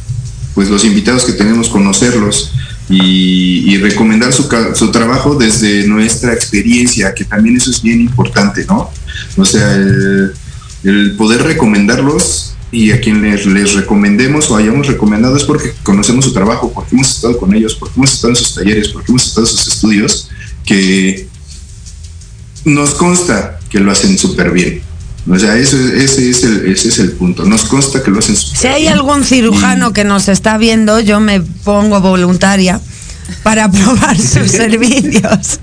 pues 0.56 0.70
los 0.70 0.84
invitados 0.84 1.26
que 1.26 1.34
tenemos, 1.34 1.70
conocerlos 1.70 2.54
y, 2.90 3.72
y 3.72 3.78
recomendar 3.78 4.34
su, 4.34 4.50
su 4.74 4.92
trabajo 4.92 5.36
desde 5.36 5.88
nuestra 5.88 6.34
experiencia, 6.34 7.14
que 7.14 7.26
también 7.26 7.58
eso 7.58 7.70
es 7.70 7.82
bien 7.82 8.02
importante, 8.02 8.66
¿no? 8.66 8.90
O 9.38 9.46
sea, 9.46 9.74
el, 9.76 10.34
el 10.84 11.16
poder 11.16 11.44
recomendarlos 11.44 12.56
y 12.72 12.92
a 12.92 13.00
quien 13.00 13.22
les, 13.22 13.46
les 13.46 13.74
recomendemos 13.76 14.50
o 14.50 14.58
hayamos 14.58 14.88
recomendado 14.88 15.38
es 15.38 15.44
porque 15.44 15.74
conocemos 15.84 16.26
su 16.26 16.34
trabajo, 16.34 16.72
porque 16.74 16.96
hemos 16.96 17.12
estado 17.12 17.38
con 17.38 17.54
ellos, 17.54 17.76
porque 17.76 17.94
hemos 17.98 18.14
estado 18.14 18.32
en 18.32 18.36
sus 18.36 18.56
talleres, 18.56 18.90
porque 18.90 19.12
hemos 19.12 19.28
estado 19.28 19.46
en 19.46 19.52
sus 19.54 19.68
estudios, 19.68 20.30
que 20.66 21.28
nos 22.66 22.96
consta 22.96 23.60
que 23.74 23.80
lo 23.80 23.92
hacen 23.92 24.18
súper 24.20 24.52
bien. 24.52 24.82
O 25.28 25.40
sea, 25.40 25.58
eso, 25.58 25.78
es- 25.78 26.12
ese, 26.12 26.30
es 26.30 26.44
el, 26.44 26.72
ese 26.72 26.90
es 26.90 27.00
el 27.00 27.12
punto. 27.14 27.44
Nos 27.44 27.64
consta 27.66 28.04
que 28.04 28.12
lo 28.12 28.20
hacen 28.20 28.36
súper 28.36 28.58
Si 28.60 28.68
hay 28.68 28.82
bien. 28.84 28.94
algún 28.94 29.24
cirujano 29.24 29.92
que 29.94 30.04
nos 30.04 30.28
está 30.30 30.58
viendo, 30.60 31.00
yo 31.00 31.20
me 31.20 31.42
pongo 31.42 32.00
voluntaria 32.00 32.80
para 33.44 33.70
probar 33.70 34.18
sus 34.18 34.52
servicios. 34.52 35.60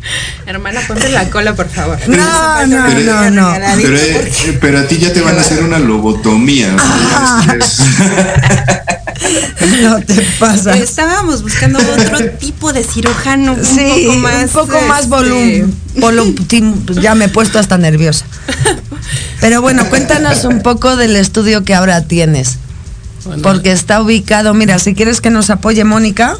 Hermana, 0.46 0.81
ponte 0.87 1.09
la 1.11 1.29
cola, 1.31 1.55
por 1.55 1.68
favor. 1.68 1.99
No, 2.09 2.66
no, 2.66 2.85
Pero- 2.87 3.31
no, 3.31 3.31
no. 3.31 3.55
Pero, 3.83 3.96
eh, 3.96 4.59
pero 4.61 4.79
a 4.81 4.87
ti 4.87 4.99
ya 4.99 5.12
te 5.12 5.20
van 5.20 5.37
a 5.38 5.40
hacer 5.40 5.62
una 5.62 5.79
lobotomía. 5.79 6.75
es- 7.59 7.81
No 9.83 10.01
te 10.01 10.14
pasa. 10.38 10.75
Estábamos 10.77 11.42
buscando 11.42 11.79
otro 11.79 12.31
tipo 12.40 12.73
de 12.73 12.83
cirujano 12.83 13.53
un 13.55 13.64
Sí, 13.64 14.07
poco 14.07 14.18
más. 14.18 14.42
un 14.44 14.49
poco 14.51 14.81
más 14.88 15.01
este, 15.01 15.11
volumen. 16.01 16.37
Ya 17.01 17.14
me 17.14 17.27
he 17.27 17.29
puesto 17.29 17.59
hasta 17.59 17.77
nerviosa. 17.79 18.25
Pero 19.40 19.61
bueno, 19.62 19.87
cuéntanos 19.88 20.44
un 20.44 20.62
poco 20.62 20.96
del 20.96 21.16
estudio 21.16 21.64
que 21.64 21.75
ahora 21.75 22.03
tienes. 22.03 22.59
Bueno, 23.25 23.42
Porque 23.42 23.70
está 23.73 24.03
ubicado, 24.03 24.55
mira, 24.55 24.79
si 24.79 24.94
quieres 24.94 25.20
que 25.20 25.29
nos 25.31 25.51
apoye 25.51 25.85
Mónica, 25.85 26.37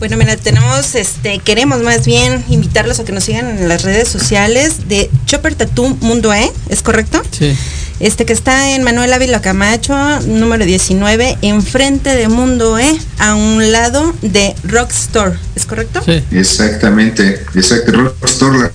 Bueno, 0.00 0.16
mira, 0.16 0.36
tenemos, 0.36 0.94
este, 0.96 1.38
queremos 1.38 1.80
más 1.82 2.04
bien 2.04 2.44
invitarlos 2.50 2.98
a 3.00 3.04
que 3.04 3.12
nos 3.12 3.24
sigan 3.24 3.58
en 3.58 3.68
las 3.68 3.82
redes 3.84 4.08
sociales 4.08 4.88
de 4.88 5.08
Chopper 5.24 5.54
Tattoo 5.54 5.96
Mundo 6.00 6.32
E, 6.34 6.50
¿es 6.68 6.82
correcto? 6.82 7.22
Sí. 7.30 7.56
Este 8.00 8.26
que 8.26 8.32
está 8.32 8.72
en 8.74 8.82
Manuel 8.82 9.12
Ávila 9.12 9.40
Camacho, 9.40 9.94
número 10.26 10.64
19, 10.64 11.38
enfrente 11.42 12.10
de 12.16 12.28
Mundo 12.28 12.78
E, 12.78 12.98
a 13.18 13.34
un 13.34 13.70
lado 13.72 14.12
de 14.20 14.54
Rock 14.64 14.90
Store, 14.90 15.36
¿es 15.54 15.64
correcto? 15.64 16.02
Sí. 16.04 16.22
Exactamente, 16.32 17.42
exacto. 17.54 17.92
Rockstar, 17.92 18.52
la 18.52 18.72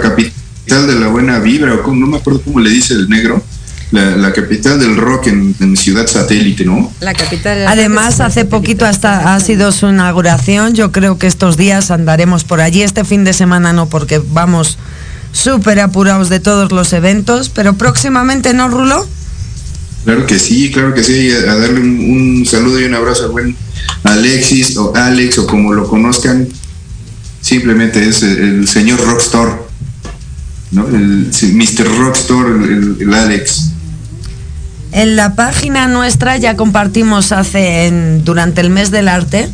capital 0.00 0.86
de 0.86 0.94
la 0.94 1.08
buena 1.08 1.40
vibra, 1.40 1.74
o 1.74 1.82
como- 1.82 1.96
no 2.00 2.06
me 2.06 2.18
acuerdo 2.18 2.40
cómo 2.42 2.60
le 2.60 2.70
dice 2.70 2.94
el 2.94 3.08
negro, 3.08 3.42
la, 3.92 4.16
la 4.16 4.32
capital 4.32 4.78
del 4.78 4.96
rock 4.96 5.26
en, 5.28 5.54
en 5.60 5.76
Ciudad 5.76 6.06
Satélite, 6.06 6.64
¿no? 6.64 6.92
La 7.00 7.12
capital. 7.14 7.66
Además, 7.66 8.20
hace 8.20 8.44
poquito 8.44 8.84
hasta 8.86 9.34
ha 9.34 9.40
sido 9.40 9.72
su 9.72 9.88
inauguración. 9.88 10.74
Yo 10.74 10.92
creo 10.92 11.18
que 11.18 11.26
estos 11.26 11.56
días 11.56 11.90
andaremos 11.90 12.44
por 12.44 12.60
allí. 12.60 12.82
Este 12.82 13.04
fin 13.04 13.24
de 13.24 13.32
semana 13.32 13.72
no, 13.72 13.86
porque 13.88 14.20
vamos 14.32 14.78
súper 15.32 15.80
apurados 15.80 16.28
de 16.28 16.38
todos 16.40 16.70
los 16.72 16.92
eventos. 16.92 17.48
Pero 17.48 17.74
próximamente, 17.74 18.54
¿no, 18.54 18.68
Rulo? 18.68 19.06
Claro 20.04 20.24
que 20.24 20.38
sí, 20.38 20.70
claro 20.70 20.94
que 20.94 21.02
sí. 21.04 21.30
A, 21.32 21.56
darle 21.56 21.80
un, 21.80 22.38
un 22.40 22.46
saludo 22.46 22.80
y 22.80 22.84
un 22.84 22.94
abrazo 22.94 23.24
al 23.24 23.30
buen 23.32 23.56
Alexis 24.04 24.76
o 24.76 24.92
Alex 24.94 25.38
o 25.38 25.46
como 25.46 25.72
lo 25.74 25.86
conozcan. 25.88 26.48
Simplemente 27.40 28.06
es 28.08 28.22
el, 28.22 28.38
el 28.38 28.68
señor 28.68 29.00
Rockstar, 29.00 29.62
¿no? 30.72 30.86
El, 30.88 31.28
sí, 31.32 31.52
Mr. 31.52 31.86
Rockstar, 31.98 32.46
el, 32.46 32.62
el- 32.64 32.96
el 33.00 33.14
Alex. 33.14 33.66
En 34.92 35.14
la 35.14 35.34
página 35.34 35.86
nuestra 35.86 36.36
ya 36.36 36.56
compartimos 36.56 37.30
hace 37.30 38.18
durante 38.24 38.60
el 38.60 38.70
mes 38.70 38.90
del 38.90 39.08
arte, 39.08 39.48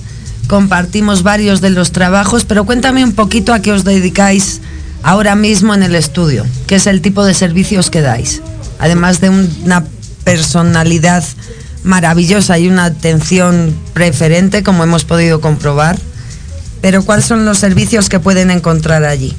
compartimos 0.47 1.23
varios 1.23 1.61
de 1.61 1.71
los 1.71 1.93
trabajos, 1.93 2.45
pero 2.45 2.65
cuéntame 2.65 3.05
un 3.05 3.13
poquito 3.13 3.53
a 3.53 3.61
qué 3.61 3.73
os 3.73 3.85
dedicáis 3.85 4.61
ahora 5.03 5.35
mismo 5.35 5.75
en 5.75 5.83
el 5.83 5.95
estudio, 5.95 6.47
qué 6.67 6.77
es 6.77 6.87
el 6.87 7.03
tipo 7.03 7.25
de 7.25 7.35
servicios 7.35 7.91
que 7.91 8.01
dais, 8.01 8.41
además 8.79 9.21
de 9.21 9.29
una 9.29 9.85
personalidad 10.25 11.23
maravillosa 11.85 12.59
y 12.59 12.69
una 12.69 12.87
atención 12.87 13.75
preferente, 13.93 14.63
como 14.63 14.85
hemos 14.85 15.05
podido 15.05 15.41
comprobar, 15.41 15.99
pero 16.81 17.05
cuáles 17.05 17.27
son 17.27 17.45
los 17.45 17.59
servicios 17.59 18.09
que 18.09 18.21
pueden 18.21 18.51
encontrar 18.51 19.05
allí. 19.05 19.35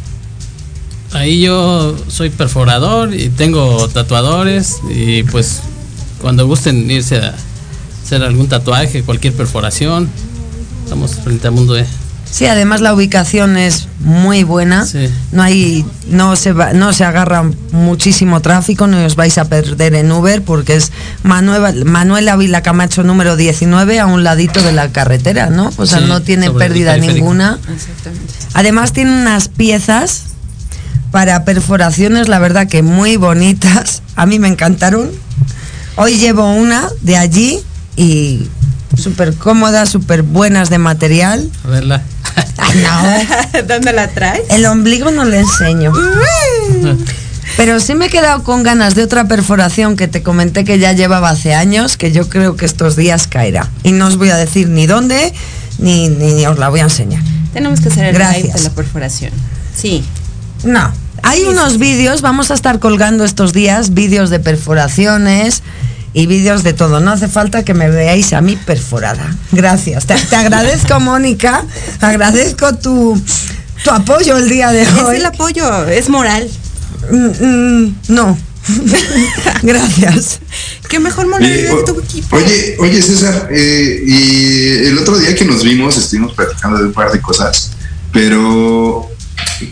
Ahí 1.11 1.41
yo 1.41 1.95
soy 2.07 2.29
perforador 2.29 3.13
y 3.13 3.29
tengo 3.29 3.87
tatuadores 3.87 4.77
y 4.89 5.23
pues 5.23 5.61
cuando 6.21 6.47
gusten 6.47 6.89
irse 6.89 7.17
a 7.17 7.35
hacer 8.03 8.23
algún 8.23 8.47
tatuaje, 8.47 9.03
cualquier 9.03 9.33
perforación, 9.33 10.09
estamos 10.83 11.15
frente 11.15 11.47
al 11.47 11.53
mundo 11.53 11.77
E. 11.77 11.85
Sí, 12.29 12.45
además 12.45 12.81
la 12.81 12.93
ubicación 12.93 13.57
es 13.57 13.87
muy 13.99 14.43
buena. 14.43 14.85
Sí. 14.85 15.09
No 15.31 15.43
hay, 15.43 15.85
no 16.09 16.35
se 16.35 16.51
va, 16.51 16.73
no 16.73 16.91
se 16.91 17.05
agarra 17.05 17.49
muchísimo 17.71 18.41
tráfico, 18.41 18.85
no 18.85 19.03
os 19.05 19.15
vais 19.15 19.37
a 19.37 19.45
perder 19.45 19.95
en 19.95 20.11
Uber 20.11 20.41
porque 20.41 20.75
es 20.75 20.91
Manuel, 21.23 21.85
Manuel 21.85 22.27
Ávila 22.27 22.61
Camacho 22.61 23.03
número 23.03 23.37
19 23.37 23.99
a 23.99 24.05
un 24.05 24.23
ladito 24.23 24.61
de 24.61 24.73
la 24.73 24.89
carretera, 24.91 25.49
¿no? 25.49 25.71
O 25.77 25.85
sea, 25.85 25.99
Sí, 25.99 26.05
no 26.07 26.21
tiene 26.21 26.51
pérdida 26.51 26.97
ninguna. 26.97 27.59
Exactamente. 27.73 28.33
Además 28.53 28.91
tiene 28.91 29.21
unas 29.21 29.47
piezas 29.47 30.23
para 31.11 31.45
perforaciones, 31.45 32.27
la 32.27 32.39
verdad 32.39 32.67
que 32.67 32.83
muy 32.83 33.15
bonitas. 33.15 34.03
A 34.15 34.25
mí 34.25 34.39
me 34.39 34.47
encantaron. 34.47 35.11
Hoy 35.97 36.17
llevo 36.17 36.53
una 36.53 36.89
de 37.01 37.17
allí 37.17 37.59
y 37.95 38.47
súper 38.95 39.33
cómodas, 39.35 39.89
súper 39.89 40.21
buenas 40.21 40.69
de 40.69 40.77
material. 40.77 41.49
A 41.65 41.67
verla. 41.67 42.03
No. 42.75 43.61
¿Dónde 43.67 43.93
la 43.93 44.07
traes? 44.09 44.43
El 44.49 44.65
ombligo 44.65 45.09
no 45.11 45.25
le 45.25 45.39
enseño. 45.39 45.91
Pero 47.55 47.79
sí 47.79 47.95
me 47.95 48.05
he 48.05 48.09
quedado 48.09 48.43
con 48.43 48.61
ganas 48.61 48.93
de 48.93 49.03
otra 49.03 49.27
perforación 49.27 49.95
que 49.95 50.07
te 50.07 50.21
comenté 50.21 50.63
que 50.63 50.77
ya 50.77 50.91
llevaba 50.93 51.29
hace 51.29 51.55
años, 51.55 51.97
que 51.97 52.11
yo 52.11 52.29
creo 52.29 52.55
que 52.55 52.65
estos 52.65 52.95
días 52.95 53.25
caerá. 53.27 53.67
Y 53.83 53.91
no 53.93 54.07
os 54.07 54.17
voy 54.17 54.29
a 54.29 54.37
decir 54.37 54.69
ni 54.69 54.85
dónde, 54.85 55.33
ni, 55.79 56.09
ni, 56.09 56.33
ni 56.33 56.45
os 56.45 56.59
la 56.59 56.69
voy 56.69 56.81
a 56.81 56.83
enseñar. 56.83 57.23
Tenemos 57.53 57.79
que 57.79 57.89
hacer 57.89 58.05
el 58.05 58.13
Gracias. 58.13 58.43
live 58.43 58.53
de 58.53 58.63
la 58.63 58.69
perforación. 58.69 59.31
Sí. 59.75 60.03
No. 60.63 60.91
Hay 61.27 61.43
unos 61.43 61.77
vídeos, 61.77 62.21
vamos 62.21 62.51
a 62.51 62.53
estar 62.53 62.79
colgando 62.79 63.23
estos 63.25 63.51
días 63.53 63.93
vídeos 63.93 64.29
de 64.29 64.39
perforaciones 64.39 65.61
y 66.13 66.25
vídeos 66.25 66.63
de 66.63 66.73
todo. 66.73 66.99
No 66.99 67.11
hace 67.11 67.27
falta 67.27 67.63
que 67.65 67.73
me 67.73 67.89
veáis 67.89 68.31
a 68.33 68.41
mí 68.41 68.55
perforada. 68.65 69.35
Gracias. 69.51 70.05
Te, 70.05 70.15
te 70.15 70.35
agradezco, 70.35 70.99
Mónica. 71.01 71.63
Agradezco 72.01 72.75
tu, 72.77 73.21
tu 73.83 73.89
apoyo 73.91 74.37
el 74.37 74.47
día 74.49 74.71
de 74.71 74.83
Es 74.83 74.93
hoy. 74.93 75.17
el 75.17 75.25
apoyo, 75.25 75.85
es 75.87 76.09
moral. 76.09 76.49
Mm, 77.11 77.45
mm, 77.45 77.95
no. 78.09 78.37
Gracias. 79.63 80.39
¿Qué 80.89 80.99
mejor 80.99 81.27
moral 81.27 81.67
o- 81.71 81.83
tu 81.85 81.99
equipo? 81.99 82.35
oye, 82.37 82.75
oye, 82.79 83.01
César, 83.01 83.49
eh, 83.51 84.01
y 84.05 84.87
el 84.87 84.97
otro 84.97 85.17
día 85.17 85.35
que 85.35 85.45
nos 85.45 85.63
vimos 85.63 85.97
estuvimos 85.97 86.33
platicando 86.33 86.77
de 86.77 86.85
un 86.85 86.93
par 86.93 87.11
de 87.11 87.21
cosas, 87.21 87.71
pero 88.11 89.09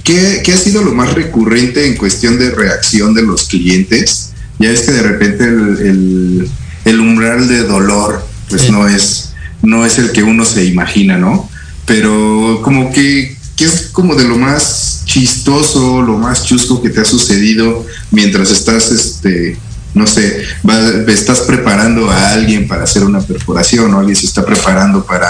¿qué, 0.04 0.42
qué 0.44 0.54
ha 0.54 0.58
sido 0.58 0.84
lo 0.84 0.94
más 0.94 1.14
recurrente 1.14 1.88
en 1.88 1.96
cuestión 1.96 2.38
de 2.40 2.52
reacción 2.52 3.14
de 3.14 3.22
los 3.24 3.44
clientes? 3.46 4.32
Ya 4.60 4.70
es 4.70 4.82
que 4.82 4.92
de 4.92 5.02
repente 5.04 5.44
el, 5.46 5.78
el- 5.80 6.50
el 6.86 7.00
umbral 7.00 7.48
de 7.48 7.64
dolor 7.64 8.26
pues 8.50 8.64
Sí. 8.64 8.72
no 8.72 8.88
es 8.88 9.32
no 9.64 9.86
es 9.86 9.98
el 9.98 10.12
que 10.12 10.22
uno 10.22 10.46
se 10.46 10.64
imagina, 10.66 11.18
¿no? 11.18 11.50
Pero 11.88 12.62
como 12.64 12.92
que, 12.92 13.36
que 13.56 13.66
es 13.66 13.90
como 13.92 14.14
de 14.16 14.24
lo 14.26 14.38
más 14.38 15.02
chistoso, 15.06 16.02
lo 16.04 16.18
más 16.20 16.44
chusco 16.46 16.82
que 16.84 16.90
te 16.90 17.02
ha 17.02 17.06
sucedido 17.06 17.86
mientras 18.12 18.52
estás, 18.52 18.92
este, 18.92 19.58
no 19.96 20.06
sé, 20.06 20.44
va- 20.70 21.12
estás 21.12 21.40
preparando 21.42 22.12
a 22.12 22.34
alguien 22.34 22.68
para 22.68 22.84
hacer 22.84 23.04
una 23.04 23.22
perforación 23.22 23.92
o 23.94 24.00
alguien 24.00 24.16
se 24.16 24.28
está 24.28 24.46
preparando 24.46 25.04
para, 25.06 25.28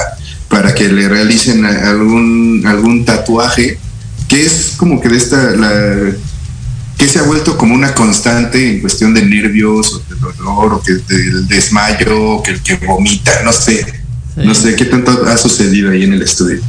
para 0.50 0.74
que 0.76 0.90
le 0.90 1.08
realicen 1.08 1.64
algún, 1.66 2.64
algún 2.66 3.06
tatuaje, 3.06 3.78
que 4.28 4.46
es 4.46 4.74
como 4.78 5.02
que 5.02 5.10
de 5.10 5.18
esta, 5.18 5.52
la, 5.52 6.12
que 6.98 7.08
se 7.08 7.20
ha 7.20 7.24
vuelto 7.24 7.58
como 7.58 7.76
una 7.76 7.94
constante 7.94 8.72
en 8.72 8.82
cuestión 8.82 9.14
de 9.14 9.24
nervios 9.24 9.94
o 9.94 10.00
de 10.00 10.16
dolor 10.20 10.74
o 10.74 10.82
que 10.82 10.94
del 10.94 11.48
desmayo, 11.48 12.32
o 12.32 12.44
que 12.44 12.52
el 12.52 12.62
que 12.62 12.76
vomita, 12.76 13.32
no 13.44 13.52
sé, 13.52 13.86
Sí. 14.36 14.42
no 14.44 14.54
sé 14.54 14.76
qué 14.76 14.84
tanto 14.84 15.26
ha 15.28 15.38
sucedido 15.38 15.92
ahí 15.92 16.04
en 16.04 16.12
el 16.12 16.22
estudio. 16.22 16.60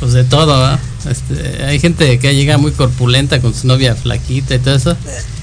Pues 0.00 0.12
de 0.12 0.24
todo. 0.24 0.76
Este, 1.08 1.64
hay 1.64 1.78
gente 1.78 2.18
que 2.18 2.34
llega 2.34 2.58
muy 2.58 2.72
corpulenta 2.72 3.40
con 3.40 3.54
su 3.54 3.68
novia 3.68 3.94
flaquita 3.94 4.56
y 4.56 4.58
todo 4.58 4.74
eso 4.74 4.96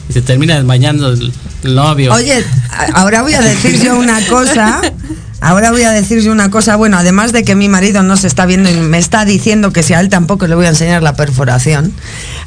y 0.09 0.13
se 0.13 0.21
termina 0.21 0.55
desmayando 0.55 1.09
el, 1.09 1.31
novio. 1.63 2.13
Oye, 2.13 2.43
ahora 2.93 3.21
voy 3.21 3.33
a 3.33 3.41
decir 3.41 3.81
yo 3.81 3.97
una 3.97 4.25
cosa. 4.27 4.81
Ahora 5.41 5.71
voy 5.71 5.83
a 5.83 5.91
decir 5.91 6.21
yo 6.21 6.31
una 6.31 6.51
cosa. 6.51 6.75
Bueno, 6.75 6.97
además 6.97 7.31
de 7.31 7.43
que 7.43 7.55
mi 7.55 7.69
marido 7.69 8.03
no 8.03 8.17
se 8.17 8.27
está 8.27 8.45
viendo 8.45 8.69
y 8.69 8.73
me 8.75 8.97
está 8.97 9.23
diciendo 9.25 9.71
que 9.71 9.83
si 9.83 9.93
a 9.93 9.99
él 10.01 10.09
tampoco 10.09 10.47
le 10.47 10.55
voy 10.55 10.65
a 10.65 10.69
enseñar 10.69 11.01
la 11.01 11.13
perforación. 11.15 11.93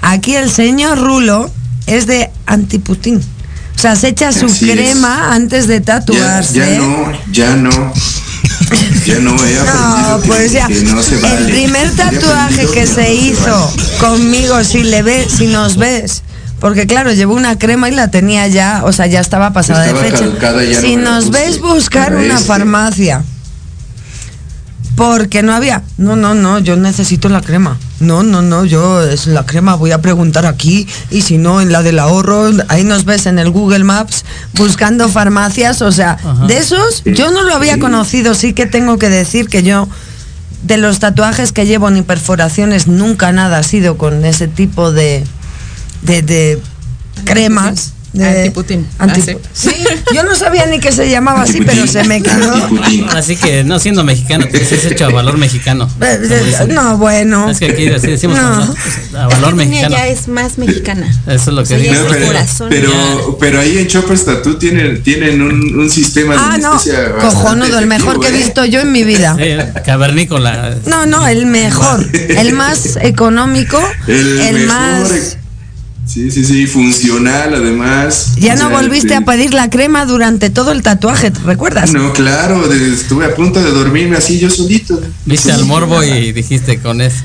Aquí 0.02 0.34
el 0.36 0.50
señor 0.50 0.98
Rulo 0.98 1.50
es 1.86 2.06
de 2.06 2.30
antiputín. 2.46 3.22
O 3.74 3.78
sea, 3.82 3.96
se 3.96 4.08
echa 4.08 4.30
su 4.32 4.46
Así 4.46 4.70
es. 4.70 4.76
crema 4.76 5.32
antes 5.34 5.66
de 5.66 5.80
tatuarse. 5.80 6.54
ya 6.58 6.66
no, 6.78 7.12
ya 7.32 7.56
no. 7.56 7.92
Ya 9.06 9.18
no 9.18 9.32
he 9.44 9.58
aprendido 9.58 9.64
No, 10.08 10.20
que, 10.20 10.28
pues 10.28 10.52
ya. 10.52 10.66
que 10.68 10.82
no 10.82 11.02
se 11.02 11.16
vale. 11.16 11.38
El 11.38 11.44
primer 11.52 11.90
tatuaje 11.96 12.66
que 12.72 12.84
no 12.86 12.94
se 12.94 13.14
hizo 13.14 13.72
vale. 13.76 13.98
conmigo, 13.98 14.62
si 14.64 14.84
le 14.84 15.02
ves, 15.02 15.32
si 15.38 15.46
nos 15.46 15.76
ves. 15.76 16.22
Porque 16.62 16.86
claro, 16.86 17.12
llevó 17.12 17.34
una 17.34 17.58
crema 17.58 17.88
y 17.88 17.92
la 17.92 18.08
tenía 18.12 18.46
ya, 18.46 18.82
o 18.84 18.92
sea, 18.92 19.08
ya 19.08 19.18
estaba 19.18 19.52
pasada 19.52 19.84
Estaba 19.84 20.04
de 20.04 20.12
fecha. 20.12 20.80
si 20.80 20.94
no 20.94 21.16
nos 21.16 21.30
ves 21.32 21.60
buscar 21.60 22.14
una 22.14 22.34
este. 22.34 22.46
farmacia. 22.46 23.24
Porque 24.94 25.42
no 25.42 25.54
había. 25.54 25.82
No, 25.98 26.14
no, 26.14 26.34
no, 26.34 26.60
yo 26.60 26.76
necesito 26.76 27.28
la 27.28 27.40
crema. 27.40 27.78
No, 27.98 28.22
no, 28.22 28.42
no, 28.42 28.64
yo 28.64 29.02
es 29.02 29.26
la 29.26 29.44
crema, 29.44 29.74
voy 29.74 29.90
a 29.90 30.00
preguntar 30.00 30.46
aquí 30.46 30.86
y 31.10 31.22
si 31.22 31.36
no 31.36 31.60
en 31.60 31.72
la 31.72 31.82
del 31.82 31.98
ahorro, 31.98 32.52
ahí 32.68 32.84
nos 32.84 33.04
ves 33.04 33.26
en 33.26 33.40
el 33.40 33.50
Google 33.50 33.82
Maps 33.82 34.24
buscando 34.54 35.08
farmacias, 35.08 35.82
o 35.82 35.90
sea, 35.90 36.12
Ajá. 36.12 36.46
de 36.46 36.58
esos 36.58 37.02
yo 37.04 37.32
no 37.32 37.42
lo 37.42 37.56
había 37.56 37.80
conocido, 37.80 38.34
sí 38.34 38.52
que 38.52 38.66
tengo 38.66 38.98
que 38.98 39.08
decir 39.08 39.48
que 39.48 39.64
yo 39.64 39.88
de 40.62 40.76
los 40.76 41.00
tatuajes 41.00 41.50
que 41.50 41.66
llevo 41.66 41.90
ni 41.90 42.02
perforaciones, 42.02 42.86
nunca 42.86 43.32
nada 43.32 43.58
ha 43.58 43.62
sido 43.64 43.98
con 43.98 44.24
ese 44.24 44.46
tipo 44.46 44.92
de, 44.92 45.24
de, 46.02 46.22
de 46.22 46.58
cremas. 47.24 47.92
De 48.12 48.26
Antiputín. 48.40 48.86
anti- 48.98 49.22
Ah, 49.30 49.38
sí, 49.54 49.70
yo 50.14 50.22
no 50.24 50.34
sabía 50.34 50.66
ni 50.66 50.78
que 50.80 50.92
se 50.92 51.08
llamaba 51.08 51.44
así, 51.44 51.62
pero 51.64 51.86
se 51.86 52.04
me 52.04 52.20
quedó. 52.22 52.52
Así 53.16 53.36
que 53.36 53.64
no 53.64 53.78
siendo 53.78 54.04
mexicano, 54.04 54.44
te 54.48 54.58
has 54.60 54.70
hecho 54.84 55.06
a 55.06 55.08
valor 55.08 55.38
mexicano. 55.38 55.88
Eh, 55.98 56.18
eh, 56.30 56.66
No, 56.68 56.98
bueno. 56.98 57.48
Es 57.48 57.58
que 57.58 57.70
aquí 57.70 57.88
así 57.88 58.08
decimos 58.08 58.36
No. 58.36 58.66
¿no? 58.66 58.74
Pues, 58.74 59.14
a 59.18 59.28
valor 59.28 59.54
mexicano. 59.54 59.96
ya 59.96 60.08
es 60.08 60.28
más 60.28 60.58
mexicana. 60.58 61.06
Eso 61.26 61.48
es 61.52 61.56
lo 61.56 61.64
que 61.64 61.72
Oye, 61.76 61.84
digo. 61.88 61.94
No, 62.04 62.12
de 62.12 62.18
pero, 62.18 62.68
pero, 62.68 63.38
pero 63.40 63.60
ahí 63.60 63.78
en 63.78 63.86
Choppers 63.86 64.26
Tattoo 64.26 64.56
tienen, 64.58 65.02
tienen 65.02 65.40
un, 65.40 65.80
un 65.80 65.88
sistema 65.88 66.34
de 66.34 66.38
Ah, 66.38 66.58
no, 66.60 66.72
anestesia 66.72 67.08
bastante 67.08 67.34
cojonudo, 67.34 67.78
el 67.78 67.86
mejor 67.86 68.20
que 68.20 68.26
he 68.26 68.30
¿eh? 68.34 68.36
visto 68.44 68.66
yo 68.66 68.80
en 68.80 68.92
mi 68.92 69.04
vida. 69.04 69.36
Sí, 69.38 69.80
cavernícola. 69.86 70.74
No, 70.84 71.06
no, 71.06 71.26
el 71.26 71.46
mejor, 71.46 72.06
el 72.28 72.52
más 72.52 72.96
económico, 73.00 73.80
El, 74.06 74.38
el, 74.38 74.54
mejor, 74.66 74.66
más... 74.66 75.38
Sí, 76.06 76.30
sí, 76.30 76.44
sí, 76.44 76.66
funcional 76.66 77.54
además. 77.54 78.32
Ya 78.36 78.54
O 78.54 78.56
no 78.56 78.68
sea, 78.68 78.78
volviste 78.80 79.08
te- 79.08 79.14
a 79.14 79.20
pedir 79.22 79.54
la 79.54 79.70
crema 79.70 80.04
durante 80.04 80.50
todo 80.50 80.72
el 80.72 80.82
tatuaje, 80.82 81.30
¿te 81.30 81.38
recuerdas? 81.40 81.92
No, 81.92 82.12
claro, 82.12 82.68
de- 82.68 82.92
estuve 82.92 83.24
a 83.24 83.34
punto 83.34 83.62
de 83.62 83.70
dormirme 83.70 84.16
así 84.16 84.38
yo 84.38 84.50
solito. 84.50 85.00
Viste 85.24 85.52
al 85.52 85.64
morbo 85.64 86.02
y 86.02 86.32
dijiste 86.32 86.78
con 86.80 87.00
eso. 87.00 87.22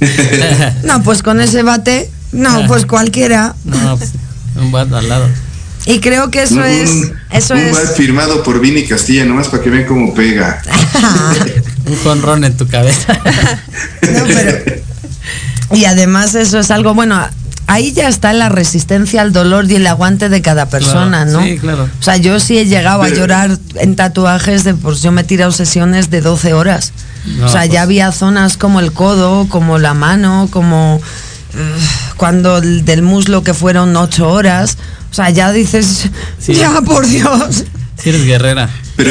No, 0.84 1.02
pues 1.02 1.22
con 1.22 1.40
ese 1.40 1.62
bate, 1.62 2.10
no, 2.32 2.66
pues 2.66 2.86
cualquiera. 2.86 3.54
No, 3.64 3.96
pues, 3.96 4.12
un 4.56 4.70
bat 4.72 4.92
al 4.92 5.08
lado. 5.08 5.28
Y 5.86 6.00
creo 6.00 6.30
que 6.30 6.42
eso 6.42 6.56
Un- 6.56 6.64
es, 6.64 6.90
eso 7.30 7.54
un 7.54 7.60
es. 7.60 7.90
firmado 7.96 8.42
por 8.42 8.60
Vini 8.60 8.84
Castilla, 8.84 9.24
nomás 9.24 9.48
para 9.48 9.62
que 9.62 9.70
vean 9.70 9.84
cómo 9.86 10.12
pega. 10.14 10.60
Un 11.86 11.96
conrón 12.02 12.42
en 12.44 12.56
tu 12.56 12.66
cabeza. 12.66 13.12
No, 14.02 14.24
pero- 14.26 14.82
y 15.72 15.84
además 15.84 16.34
eso 16.34 16.58
es 16.60 16.70
algo 16.70 16.94
bueno. 16.94 17.20
Ahí 17.68 17.92
ya 17.92 18.08
está 18.08 18.32
la 18.32 18.48
resistencia 18.48 19.22
al 19.22 19.32
dolor 19.32 19.70
y 19.70 19.74
el 19.74 19.86
aguante 19.88 20.28
de 20.28 20.40
cada 20.40 20.68
persona, 20.68 21.24
Claro, 21.24 21.40
¿no? 21.40 21.42
sí, 21.44 21.58
claro. 21.58 21.88
O 21.98 22.02
sea, 22.02 22.16
yo 22.16 22.38
sí 22.38 22.58
he 22.58 22.66
llegado 22.66 23.02
a 23.02 23.08
llorar 23.08 23.58
en 23.74 23.96
tatuajes 23.96 24.62
de 24.62 24.74
pues 24.74 25.02
yo 25.02 25.10
me 25.10 25.22
he 25.22 25.24
tirado 25.24 25.50
sesiones 25.50 26.08
de 26.10 26.20
12 26.20 26.52
horas. 26.54 26.92
No, 27.24 27.46
o 27.46 27.48
sea, 27.48 27.62
pues- 27.62 27.72
ya 27.72 27.82
había 27.82 28.12
zonas 28.12 28.56
como 28.56 28.78
el 28.78 28.92
codo, 28.92 29.48
como 29.48 29.78
la 29.78 29.94
mano, 29.94 30.48
como 30.52 31.00
eh, 31.54 31.74
cuando 32.16 32.58
el 32.58 32.84
del 32.84 33.02
muslo 33.02 33.42
que 33.42 33.52
fueron 33.52 33.96
8 33.96 34.28
horas. 34.30 34.78
O 35.10 35.14
sea, 35.14 35.30
ya 35.30 35.50
dices, 35.50 36.08
Sí. 36.38 36.54
ya 36.54 36.80
por 36.82 37.06
Dios. 37.06 37.64
Si 38.00 38.10
eres 38.10 38.24
guerrera. 38.26 38.68
Pero, 38.96 39.10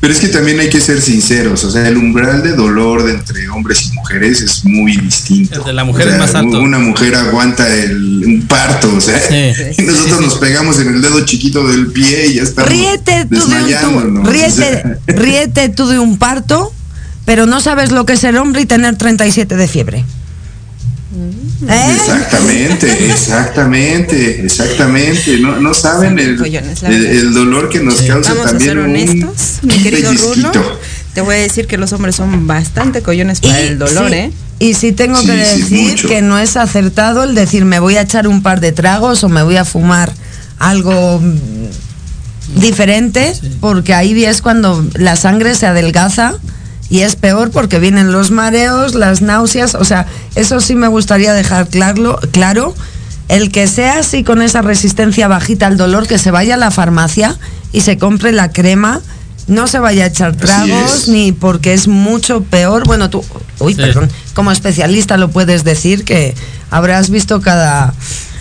pero 0.00 0.12
es 0.12 0.20
que 0.20 0.28
también 0.28 0.60
hay 0.60 0.68
que 0.68 0.80
ser 0.80 1.00
sinceros, 1.00 1.64
o 1.64 1.70
sea, 1.70 1.88
el 1.88 1.96
umbral 1.96 2.42
de 2.42 2.52
dolor 2.52 3.02
de 3.02 3.14
entre 3.14 3.48
hombres 3.48 3.86
y 3.86 3.92
mujeres 3.94 4.40
es 4.40 4.64
muy 4.64 4.96
distinto. 4.96 5.58
El 5.58 5.64
de 5.64 5.72
la 5.72 5.84
mujer 5.84 6.06
O 6.06 6.10
sea, 6.10 6.14
es 6.14 6.20
más 6.20 6.34
alto. 6.36 6.60
Una 6.60 6.78
mujer 6.78 7.16
aguanta 7.16 7.66
el, 7.74 8.24
un 8.24 8.46
parto, 8.46 8.94
o 8.94 9.00
sea, 9.00 9.18
Sí. 9.20 9.52
y 9.78 9.82
nosotros 9.82 10.20
nos 10.20 10.36
pegamos 10.36 10.78
en 10.78 10.94
el 10.94 11.02
dedo 11.02 11.24
chiquito 11.24 11.66
del 11.66 11.88
pie 11.88 12.28
y 12.28 12.34
ya 12.34 12.42
estamos 12.42 12.70
Ríete 12.70 13.26
tú 13.26 13.46
de 13.48 13.86
un 13.88 14.18
o 14.18 14.30
ríete, 14.30 14.50
sea. 14.50 14.98
ríete 15.08 15.68
tú 15.68 15.88
de 15.88 15.98
un 15.98 16.16
parto, 16.16 16.72
pero 17.24 17.46
no 17.46 17.60
sabes 17.60 17.90
lo 17.90 18.06
que 18.06 18.12
es 18.12 18.20
ser 18.20 18.36
hombre 18.36 18.62
y 18.62 18.66
tener 18.66 18.96
37 18.96 19.56
de 19.56 19.68
fiebre. 19.68 20.04
¿Eh? 21.66 21.96
Exactamente, 21.96 23.10
exactamente, 23.10 24.44
exactamente. 24.44 25.38
No, 25.38 25.60
no 25.60 25.74
saben 25.74 26.18
el, 26.18 26.40
el, 26.86 27.34
dolor 27.34 27.68
que 27.68 27.80
nos 27.80 28.00
causa 28.02 28.30
Vamos 28.32 28.46
a 28.46 28.50
también 28.50 28.70
ser 28.70 28.78
un 28.78 28.84
honestos, 28.84 29.58
mi 29.62 29.82
querido 29.82 30.12
Rulo. 30.12 30.78
Te 31.14 31.20
voy 31.20 31.34
a 31.34 31.38
decir 31.38 31.66
que 31.66 31.76
los 31.78 31.92
hombres 31.92 32.14
son 32.14 32.46
bastante 32.46 33.02
collones 33.02 33.40
para 33.40 33.58
el 33.60 33.78
dolor, 33.78 34.08
sí, 34.08 34.14
¿eh? 34.14 34.32
Y 34.60 34.74
sí 34.74 34.92
tengo 34.92 35.20
que 35.20 35.44
Sí, 35.44 35.86
decir 35.86 36.06
que 36.06 36.22
no 36.22 36.38
es 36.38 36.56
acertado 36.56 37.24
el 37.24 37.34
decir 37.34 37.64
me 37.64 37.80
voy 37.80 37.96
a 37.96 38.02
echar 38.02 38.28
un 38.28 38.42
par 38.42 38.60
de 38.60 38.70
tragos 38.70 39.24
o 39.24 39.28
me 39.28 39.42
voy 39.42 39.56
a 39.56 39.64
fumar 39.64 40.12
algo 40.58 41.20
diferente, 42.56 43.32
porque 43.60 43.94
ahí 43.94 44.24
es 44.24 44.42
cuando 44.42 44.84
la 44.94 45.16
sangre 45.16 45.54
se 45.54 45.66
adelgaza 45.66 46.34
y 46.90 47.00
es 47.00 47.16
peor 47.16 47.50
porque 47.50 47.78
vienen 47.78 48.12
los 48.12 48.30
mareos, 48.30 48.94
las 48.94 49.20
náuseas, 49.22 49.74
o 49.74 49.84
sea, 49.84 50.06
eso 50.34 50.60
sí 50.60 50.74
me 50.74 50.88
gustaría 50.88 51.32
dejar 51.32 51.68
claro, 51.68 52.18
claro. 52.32 52.74
El 53.28 53.52
que 53.52 53.66
sea 53.66 53.98
así 53.98 54.24
con 54.24 54.40
esa 54.40 54.62
resistencia 54.62 55.28
bajita 55.28 55.66
al 55.66 55.76
dolor, 55.76 56.06
que 56.06 56.16
se 56.18 56.30
vaya 56.30 56.54
a 56.54 56.56
la 56.56 56.70
farmacia 56.70 57.36
y 57.72 57.82
se 57.82 57.98
compre 57.98 58.32
la 58.32 58.50
crema, 58.52 59.02
no 59.48 59.66
se 59.66 59.78
vaya 59.78 60.04
a 60.04 60.06
echar 60.06 60.34
tragos 60.34 61.08
ni 61.08 61.32
porque 61.32 61.74
es 61.74 61.88
mucho 61.88 62.42
peor. 62.42 62.84
Bueno, 62.86 63.10
tú, 63.10 63.22
uy, 63.58 63.74
Sí. 63.74 63.80
perdón, 63.82 64.08
como 64.32 64.50
especialista 64.50 65.18
lo 65.18 65.30
puedes 65.30 65.62
decir 65.64 66.04
que 66.04 66.34
habrás 66.70 67.10
visto 67.10 67.42
cada, 67.42 67.92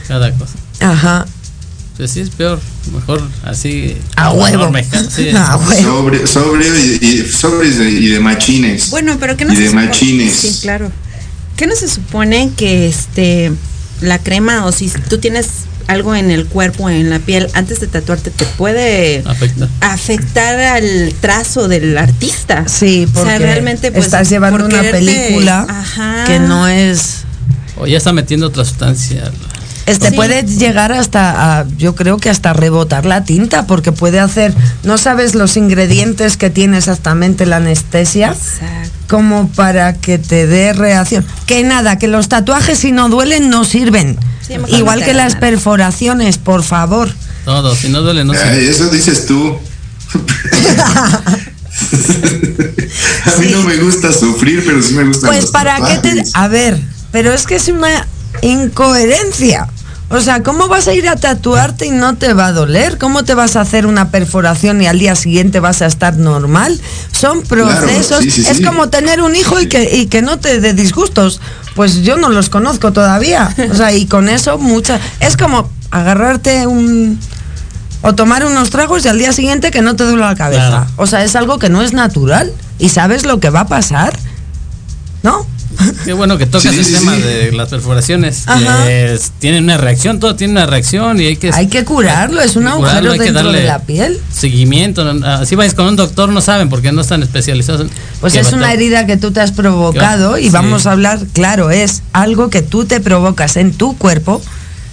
Cada 0.08 0.32
cosa. 0.32 0.54
ajá, 0.80 1.26
Pues 1.98 2.12
sí, 2.12 2.20
es 2.22 2.30
peor. 2.30 2.60
Mejor 2.94 3.28
así. 3.44 3.98
A 4.16 4.32
huevo. 4.32 4.72
sí. 5.10 5.30
Ah, 5.36 5.56
bueno. 5.64 5.82
Sobre, 5.90 6.28
sobrio 6.28 6.78
y, 6.78 7.00
y- 7.06 7.26
sobres 7.32 7.78
de- 7.80 7.90
y 7.90 8.08
de 8.10 8.20
machines. 8.20 8.90
Bueno, 8.92 9.18
pero 9.20 9.36
que 9.36 9.46
no 9.46 9.54
y 9.54 9.56
se 9.56 9.62
de 9.64 9.70
supone- 9.70 9.86
machines. 9.88 10.34
Sí, 10.36 10.60
claro. 10.62 10.92
¿Qué 11.56 11.66
no 11.66 11.76
se 11.76 11.88
supone 11.88 12.52
que 12.56 12.88
este 12.88 13.52
la 14.02 14.20
crema 14.20 14.66
o 14.68 14.72
si 14.72 14.90
tú 15.10 15.18
tienes 15.18 15.48
algo 15.88 16.14
en 16.14 16.30
el 16.30 16.46
cuerpo, 16.46 16.88
en 16.90 17.10
la 17.10 17.18
piel, 17.18 17.48
antes 17.54 17.80
de 17.80 17.88
tatuarte, 17.88 18.30
te 18.30 18.46
puede 18.46 19.24
Afecta. 19.26 19.68
afectar 19.82 20.60
al 20.60 21.16
trazo 21.20 21.68
del 21.68 21.98
artista? 21.98 22.68
sí, 22.68 23.06
O 23.10 23.14
porque 23.14 23.30
sea, 23.30 23.40
realmente 23.40 23.92
pues, 23.92 24.06
estás 24.06 24.30
llevando 24.30 24.60
por 24.60 24.68
una 24.68 24.82
quererte- 24.84 25.00
película 25.04 25.66
Ajá. 25.68 26.26
que 26.28 26.40
no 26.40 26.68
es 26.68 27.24
O 27.76 27.88
ya 27.88 27.98
está 27.98 28.14
metiendo 28.14 28.48
otra 28.48 28.64
sustancia. 28.66 29.32
Este 29.88 30.10
Sí. 30.10 30.15
puede 30.15 30.43
llegar 30.43 30.91
hasta, 30.91 31.60
a- 31.62 31.65
yo 31.78 31.95
creo 31.95 32.17
que 32.17 32.30
hasta 32.30 32.54
rebotar 32.54 33.06
la 33.06 33.23
tinta, 33.23 33.65
porque 33.65 33.91
puede 33.91 34.19
hacer, 34.19 34.54
no 34.84 34.97
sabes 34.97 35.34
los 35.34 35.58
ingredientes 35.58 36.38
que 36.38 36.50
tiene 36.50 36.78
exactamente 36.78 37.45
la 37.45 37.58
anestesia, 37.58 38.30
Exacto. 38.34 38.89
como 39.08 39.47
para 39.50 39.93
que 39.93 40.17
te 40.19 40.45
dé 40.45 40.73
reacción. 40.73 41.26
Que 41.45 41.63
nada, 41.63 41.97
que 41.97 42.08
los 42.08 42.28
tatuajes 42.28 42.78
si 42.80 42.91
no 42.91 43.10
duelen 43.10 43.50
no 43.50 43.63
sirven. 43.63 44.17
Sí, 44.45 44.54
Igual 44.76 45.04
que 45.04 45.13
las 45.13 45.36
perforaciones, 45.36 46.38
por 46.38 46.63
favor. 46.63 47.10
Todo. 47.45 47.76
Si 47.76 47.89
no 47.89 48.02
duele, 48.02 48.26
no 48.26 48.34
Ay, 48.34 48.39
se. 48.39 48.69
eso 48.69 48.89
dices 48.89 49.26
tú. 49.26 49.58
a 53.26 53.39
mí 53.39 53.47
no 53.51 53.62
me 53.64 53.78
gusta 53.78 54.12
sufrir, 54.12 54.64
pero 54.66 54.82
sí 54.82 54.93
me 54.93 55.03
gustan 55.05 55.30
Pues 55.30 55.47
para 55.47 55.78
qué 55.78 55.97
te... 55.99 56.24
A 56.34 56.47
ver, 56.47 56.80
pero 57.12 57.34
es 57.34 57.45
que 57.45 57.55
es 57.55 57.68
una 57.68 58.07
incoherencia. 58.41 59.67
O 60.09 60.21
sea, 60.21 60.41
¿cómo 60.41 60.69
vas 60.69 60.88
a 60.88 60.93
ir 60.93 61.09
a 61.09 61.17
tatuarte 61.17 61.86
y 61.86 61.91
no 61.91 62.15
te 62.15 62.34
va 62.34 62.47
a 62.47 62.51
doler? 62.53 62.97
¿Cómo 62.97 63.25
te 63.25 63.34
vas 63.34 63.57
a 63.57 63.61
hacer 63.61 63.86
una 63.86 64.09
perforación 64.09 64.82
y 64.82 64.88
al 64.88 64.99
día 64.99 65.15
siguiente 65.15 65.59
vas 65.59 65.82
a 65.82 65.86
estar 65.86 66.15
normal? 66.15 66.80
Son 67.11 67.41
procesos. 67.41 68.23
sí, 68.23 68.32
sí, 68.32 68.45
es 68.47 68.57
sí. 68.57 68.63
como 68.63 68.89
tener 68.89 69.21
un 69.21 69.36
hijo 69.36 69.59
y 69.59 69.67
que, 69.67 69.97
y 69.97 70.05
que 70.05 70.21
no 70.21 70.39
te 70.39 70.61
dé 70.61 70.73
disgustos. 70.73 71.41
Pues 71.75 72.03
yo 72.03 72.15
no 72.15 72.30
los 72.30 72.49
conozco 72.49 72.93
todavía. 72.93 73.53
O 73.69 73.75
sea, 73.75 73.91
y 73.91 74.05
con 74.05 74.30
eso 74.30 74.57
muchas... 74.57 75.01
Es 75.19 75.36
como 75.36 75.69
agarrarte 75.91 76.67
un... 76.67 77.19
O 78.01 78.15
tomar 78.15 78.45
unos 78.45 78.69
tragos 78.69 79.03
y 79.03 79.09
al 79.09 79.17
día 79.17 79.34
siguiente 79.34 79.71
que 79.71 79.82
no 79.82 79.97
te 79.97 80.05
duele 80.05 80.21
la 80.21 80.36
cabeza. 80.36 80.69
Claro. 80.69 80.88
O 80.95 81.07
sea, 81.07 81.25
es 81.25 81.36
algo 81.36 81.59
que 81.59 81.67
no 81.67 81.82
es 81.82 81.91
natural. 81.91 82.53
Y 82.80 82.89
sabes 82.89 83.25
lo 83.25 83.41
que 83.41 83.49
va 83.49 83.61
a 83.61 83.67
pasar. 83.67 84.17
¿No? 85.21 85.45
Qué 86.05 86.13
bueno 86.13 86.38
que 86.38 86.45
tocas 86.45 86.72
Sí, 86.74 86.80
el 86.80 86.86
sí, 86.86 86.93
tema 86.93 87.15
sí. 87.15 87.22
de 87.22 87.51
las 87.51 87.70
perforaciones. 87.70 88.45
Es- 88.88 89.32
tienen 89.39 89.65
una 89.65 89.78
reacción, 89.78 90.20
todo 90.20 90.36
tiene 90.36 90.53
una 90.53 90.65
reacción 90.65 91.20
y 91.22 91.26
hay 91.26 91.38
que. 91.38 91.51
Hay 91.53 91.68
que 91.68 91.84
curarlo, 91.84 92.41
es 92.41 92.55
un 92.55 92.63
curarlo, 92.63 92.86
agujero 92.88 93.11
hay 93.11 93.18
que 93.20 93.26
dentro 93.26 93.43
darle 93.43 93.59
de 93.61 93.68
la 93.68 93.80
piel. 93.80 94.20
Seguimiento. 94.34 95.13
no- 95.13 95.26
Así 95.28 95.55
vais 95.55 95.74
con 95.74 95.86
un 95.88 95.95
doctor, 95.95 96.30
no 96.30 96.41
saben 96.41 96.70
porque 96.70 96.91
no 96.91 97.01
están 97.01 97.22
especializados. 97.22 97.82
en- 97.82 97.89
Pues 98.22 98.36
es 98.36 98.53
una 98.53 98.72
herida 98.74 99.05
que 99.05 99.18
tú 99.18 99.32
te 99.32 99.41
has 99.41 99.51
provocado 99.51 100.38
y 100.38 100.43
Sí. 100.45 100.49
vamos 100.49 100.88
a 100.88 100.93
hablar, 100.93 101.20
claro, 101.34 101.70
es 101.70 102.01
algo 102.13 102.49
que 102.49 102.61
tú 102.61 102.86
te 102.86 102.99
provocas 103.01 103.57
en 103.57 103.74
tu 103.74 103.97
cuerpo. 103.97 104.41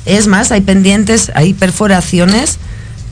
Es 0.07 0.27
más, 0.27 0.51
hay 0.53 0.61
pendientes, 0.61 1.31
hay 1.35 1.55
perforaciones 1.55 2.59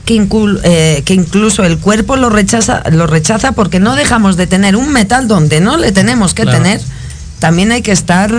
que, 0.05 0.15
incul- 0.15 0.59
eh, 0.63 1.01
que 1.05 1.13
incluso 1.13 1.63
el 1.63 1.77
cuerpo 1.79 2.17
lo 2.17 2.29
rechaza, 2.29 2.83
lo 2.91 3.07
rechaza 3.07 3.53
porque 3.53 3.79
no 3.79 3.95
dejamos 3.95 4.35
de 4.37 4.47
tener 4.47 4.75
un 4.75 4.91
metal 4.91 5.27
donde 5.27 5.61
no 5.61 5.77
le 5.77 5.91
tenemos 5.93 6.33
que 6.33 6.43
Claro. 6.43 6.57
tener. 6.57 6.81
También 7.43 7.73
hay 7.73 7.81
que 7.81 7.91
estar 7.91 8.31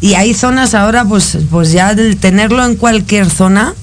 y 0.00 0.14
hay 0.14 0.32
zonas 0.32 0.72
ahora, 0.74 1.04
pues, 1.04 1.36
pues 1.50 1.72
ya 1.72 1.94
tenerlo 2.18 2.64
en 2.64 2.74
cualquier 2.76 3.28
zona, 3.28 3.74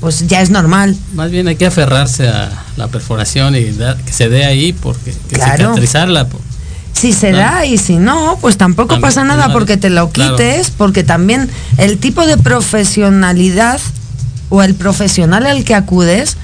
pues 0.00 0.26
ya 0.26 0.40
es 0.40 0.48
normal. 0.48 0.96
Más 1.12 1.30
bien 1.30 1.48
hay 1.48 1.56
que 1.56 1.66
aferrarse 1.66 2.26
a 2.28 2.50
la 2.78 2.88
perforación 2.88 3.54
y 3.56 3.72
dar- 3.72 3.98
que 3.98 4.10
se 4.10 4.30
dé 4.30 4.46
ahí 4.46 4.72
porque 4.72 5.12
que 5.28 5.34
Claro. 5.36 5.56
cicatrizarla. 5.74 6.26
Si 6.94 7.12
se 7.12 7.28
Claro. 7.32 7.56
da 7.56 7.66
y 7.66 7.76
si 7.76 7.96
no, 7.98 8.38
pues 8.40 8.56
tampoco 8.56 8.94
También, 8.94 9.02
pasa 9.02 9.22
nada 9.24 9.52
porque 9.52 9.76
te 9.76 9.90
lo 9.90 10.10
quites, 10.10 10.70
porque 10.70 11.04
también 11.04 11.50
el 11.76 11.98
tipo 11.98 12.24
de 12.24 12.38
profesionalidad 12.38 13.82
o 14.48 14.62
el 14.62 14.74
profesional 14.74 15.44
al 15.44 15.62
que 15.64 15.74
acudes, 15.74 16.38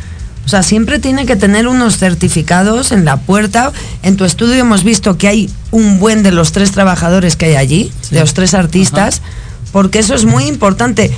sea, 0.50 0.62
siempre 0.62 0.98
tiene 0.98 1.24
que 1.26 1.36
tener 1.36 1.66
unos 1.68 1.96
certificados 1.98 2.92
en 2.92 3.04
la 3.04 3.16
puerta. 3.16 3.72
En 4.02 4.16
tu 4.16 4.24
estudio 4.24 4.54
hemos 4.54 4.84
visto 4.84 5.16
que 5.16 5.28
hay 5.28 5.50
un 5.70 5.98
buen 5.98 6.22
de 6.22 6.32
los 6.32 6.52
tres 6.52 6.72
trabajadores 6.72 7.36
que 7.36 7.46
hay 7.46 7.54
allí, 7.56 7.92
de 8.10 8.20
los 8.20 8.34
tres 8.34 8.54
artistas, 8.54 9.22
porque 9.72 10.00
eso 10.00 10.14
es 10.14 10.24
muy 10.24 10.44
importante. 10.44 11.10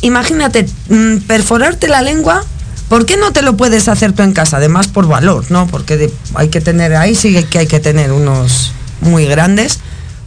Imagínate, 0.00 0.66
mm, 0.88 1.18
perforarte 1.26 1.88
la 1.88 2.02
lengua, 2.02 2.44
¿por 2.88 3.06
qué 3.06 3.16
no 3.16 3.32
te 3.32 3.42
lo 3.42 3.56
puedes 3.56 3.88
hacer 3.88 4.12
tú 4.12 4.22
en 4.22 4.32
casa? 4.32 4.56
Además 4.56 4.88
por 4.88 5.06
valor, 5.06 5.44
¿no? 5.50 5.66
Porque 5.68 5.96
de- 5.96 6.12
hay 6.34 6.48
que 6.48 6.60
tener, 6.60 6.94
ahí 6.96 7.14
sí 7.14 7.44
que 7.44 7.58
hay 7.58 7.66
que 7.66 7.78
tener 7.80 8.10
unos 8.12 8.72
muy 9.00 9.26
grandes. 9.26 9.78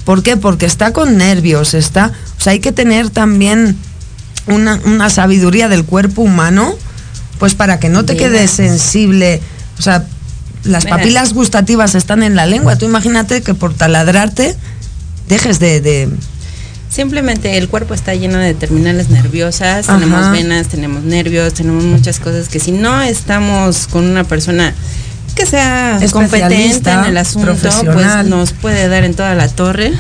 ¿Por 0.06 0.24
qué? 0.24 0.38
Porque 0.38 0.66
está 0.66 0.94
con 0.94 1.18
nervios, 1.18 1.74
está, 1.74 2.12
o 2.38 2.42
sea, 2.42 2.52
hay 2.54 2.60
que 2.60 2.72
tener 2.72 3.10
también 3.10 3.76
una, 4.48 4.80
una 4.86 5.10
sabiduría 5.10 5.68
del 5.68 5.84
cuerpo 5.84 6.22
humano, 6.22 6.76
pues 7.40 7.56
para 7.56 7.80
que 7.80 7.90
no 7.90 8.06
te 8.06 8.14
Venas. 8.14 8.30
quedes 8.30 8.52
sensible, 8.52 9.42
o 9.78 9.82
sea, 9.82 10.06
las 10.64 10.86
papilas 10.86 11.34
gustativas 11.34 11.94
están 11.96 12.24
en 12.24 12.36
la 12.36 12.46
lengua. 12.46 12.76
Tú 12.78 12.86
imagínate 12.86 13.42
que 13.42 13.54
por 13.54 13.74
taladrarte 13.74 14.56
dejes 15.28 15.60
de, 15.60 15.82
de- 15.82 16.10
Simplemente 16.90 17.58
el 17.58 17.68
cuerpo 17.68 17.94
está 17.94 18.16
lleno 18.16 18.38
de 18.38 18.54
terminales 18.54 19.10
nerviosas, 19.10 19.90
Ajá. 19.90 20.00
tenemos 20.00 20.32
venas, 20.32 20.68
tenemos 20.68 21.04
nervios, 21.04 21.54
tenemos 21.54 21.84
muchas 21.84 22.20
cosas 22.20 22.48
que 22.48 22.60
si 22.60 22.72
no 22.72 23.02
estamos 23.02 23.88
con 23.88 24.06
una 24.06 24.24
persona 24.24 24.74
que 25.36 25.46
sea 25.46 26.00
competente 26.12 26.90
en 26.90 27.04
el 27.04 27.18
asunto, 27.18 27.54
pues 27.94 28.26
nos 28.26 28.54
puede 28.54 28.88
dar 28.88 29.04
en 29.04 29.14
toda 29.14 29.36
la 29.36 29.50
torre. 29.50 29.92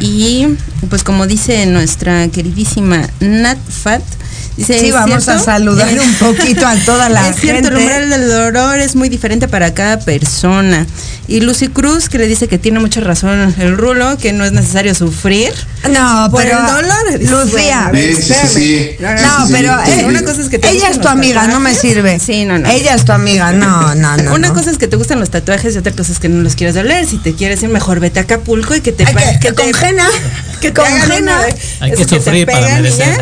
Y 0.00 0.46
pues 0.88 1.04
como 1.04 1.26
dice 1.26 1.66
nuestra 1.66 2.26
queridísima 2.28 3.08
Nat 3.20 3.58
Fat, 3.68 4.02
dice, 4.56 4.78
Sí, 4.78 4.86
"¿Es 4.88 4.92
vamos 4.94 5.28
a 5.28 5.38
saludar 5.38 5.88
un 5.98 6.14
poquito 6.14 6.66
a 6.66 6.74
toda 6.76 7.08
la 7.08 7.28
es 7.28 7.36
cierto, 7.36 7.68
el 7.68 7.74
gente. 7.74 7.80
umbral 7.82 8.10
del 8.10 8.28
dolor 8.30 8.78
es 8.78 8.94
muy 8.96 9.08
diferente 9.08 9.48
para 9.48 9.74
cada 9.74 9.98
persona. 10.00 10.86
Y 11.28 11.40
Lucy 11.40 11.68
Cruz, 11.68 12.08
que 12.08 12.18
le 12.18 12.26
dice 12.26 12.48
que 12.48 12.58
tiene 12.58 12.80
mucha 12.80 13.00
razón 13.00 13.54
el 13.58 13.76
rulo, 13.76 14.18
que 14.18 14.32
no 14.32 14.44
es 14.44 14.52
necesario 14.52 14.94
sufrir. 14.94 15.52
No, 15.90 16.28
por 16.30 16.42
pero 16.42 16.58
el 16.58 16.66
dolor. 16.66 17.44
Lucía. 17.44 17.90
Sí, 17.94 18.14
sí, 18.14 18.22
sí, 18.22 18.34
sí. 18.54 18.90
No, 19.00 19.46
Sí, 19.46 19.52
pero 19.52 19.74
sí, 19.84 19.90
eh, 19.92 19.96
sí. 20.00 20.04
una 20.04 20.22
cosa 20.22 20.42
es 20.42 20.48
que 20.48 20.58
te 20.58 20.68
ella 20.70 20.88
es 20.90 21.00
tu 21.00 21.08
amiga, 21.08 21.46
no 21.46 21.60
me 21.60 21.74
sirve. 21.74 22.18
Sí, 22.18 22.44
no, 22.44 22.58
no. 22.58 22.68
Ella 22.68 22.94
es 22.94 23.04
tu 23.04 23.12
amiga, 23.12 23.52
no, 23.52 23.94
no, 23.94 24.16
no. 24.16 24.34
Una 24.34 24.48
no. 24.48 24.54
cosa 24.54 24.70
es 24.70 24.78
que 24.78 24.88
te 24.88 24.96
gustan 24.96 25.20
los 25.20 25.30
tatuajes 25.30 25.74
y 25.74 25.78
otra 25.78 25.92
cosa 25.92 26.12
es 26.12 26.18
que 26.18 26.28
no 26.28 26.42
los 26.42 26.54
quieres 26.56 26.74
doler. 26.74 27.06
Si 27.06 27.16
te 27.18 27.32
quieres 27.34 27.62
ir, 27.62 27.68
mejor 27.70 28.00
vete 28.00 28.18
a 28.18 28.22
Acapulco 28.24 28.74
y 28.74 28.80
que 28.80 28.92
te 28.92 29.04
Ay, 29.06 29.14
que- 29.40 29.48
que 29.48 29.52
te- 29.52 29.62
congena, 29.72 30.06
que 30.62 30.70
te 30.72 30.80
hagan 30.80 31.00
congena. 31.00 31.36
uno 31.36 31.42
de- 31.44 31.56
Hay 31.80 31.90
que 31.92 32.06
te 32.06 32.16
sufrir 32.16 32.46
para 32.46 32.68
merecer. 32.76 33.18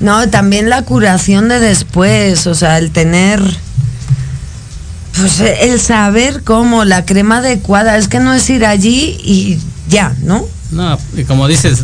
No, 0.00 0.28
también 0.28 0.68
la 0.68 0.82
curación 0.82 1.48
de 1.48 1.60
después, 1.60 2.46
o 2.46 2.54
sea, 2.54 2.78
el 2.78 2.90
tener 2.90 3.40
pues 5.16 5.40
el 5.40 5.78
saber 5.80 6.42
cómo 6.42 6.84
la 6.84 7.04
crema 7.04 7.38
adecuada, 7.38 7.98
es 7.98 8.08
que 8.08 8.18
no 8.18 8.32
es 8.32 8.48
ir 8.48 8.64
allí 8.64 9.18
y 9.22 9.58
ya, 9.88 10.14
¿no? 10.22 10.46
No, 10.70 10.98
y 11.14 11.24
como 11.24 11.46
dices, 11.48 11.80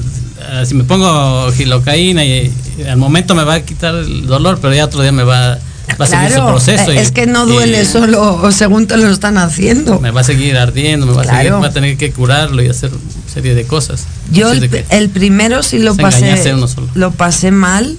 eh, 0.51 0.64
si 0.66 0.74
me 0.74 0.84
pongo 0.84 1.53
gilocaína 1.53 2.24
y, 2.24 2.51
y 2.78 2.82
al 2.84 2.97
momento 2.97 3.34
me 3.34 3.45
va 3.45 3.55
a 3.55 3.61
quitar 3.61 3.95
el 3.95 4.26
dolor, 4.26 4.59
pero 4.62 4.72
ya 4.74 4.86
otro 4.86 5.03
día 5.03 5.12
me 5.12 5.24
va, 5.24 5.59
va 6.01 6.05
a 6.05 6.09
seguir 6.09 6.30
su 6.32 6.45
proceso. 6.47 6.93
y- 6.93 6.99
es 6.99 7.11
que 7.12 7.26
no 7.26 7.47
y 7.49 7.53
duele 7.53 7.84
solo 7.84 8.34
o 8.43 8.53
según 8.53 8.86
te 8.86 8.97
lo 8.97 9.11
están 9.11 9.39
haciendo. 9.39 10.01
Me 10.01 10.11
va 10.11 10.20
a 10.20 10.24
seguir 10.24 10.57
ardiendo, 10.57 11.07
me 11.07 11.12
va 11.12 11.22
a 11.22 11.24
seguir, 11.24 11.41
Claro. 11.43 11.61
va 11.61 11.68
a 11.68 11.72
tener 11.72 11.97
que 11.97 12.12
curarlo 12.12 12.62
y 12.62 12.68
hacer 12.68 12.91
una 12.91 13.32
serie 13.32 13.55
de 13.55 13.64
cosas. 13.64 14.05
Yo 14.30 14.53
el, 14.53 14.61
de 14.61 14.68
que- 14.68 14.84
el 14.91 15.09
primero 15.11 15.62
sí 15.62 15.78
lo 15.78 15.97
pasé, 15.97 16.36
solo. 16.43 16.89
lo 16.95 17.11
pasé 17.12 17.51
mal 17.51 17.97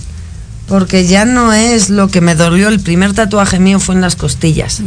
porque 0.68 1.08
ya 1.08 1.26
no 1.26 1.52
es 1.54 1.90
lo 1.90 2.10
que 2.10 2.22
me 2.22 2.36
dolió. 2.36 2.68
El 2.70 2.80
primer 2.80 3.14
tatuaje 3.14 3.60
mío 3.60 3.80
fue 3.80 3.96
en 3.96 4.02
las 4.02 4.16
costillas. 4.16 4.82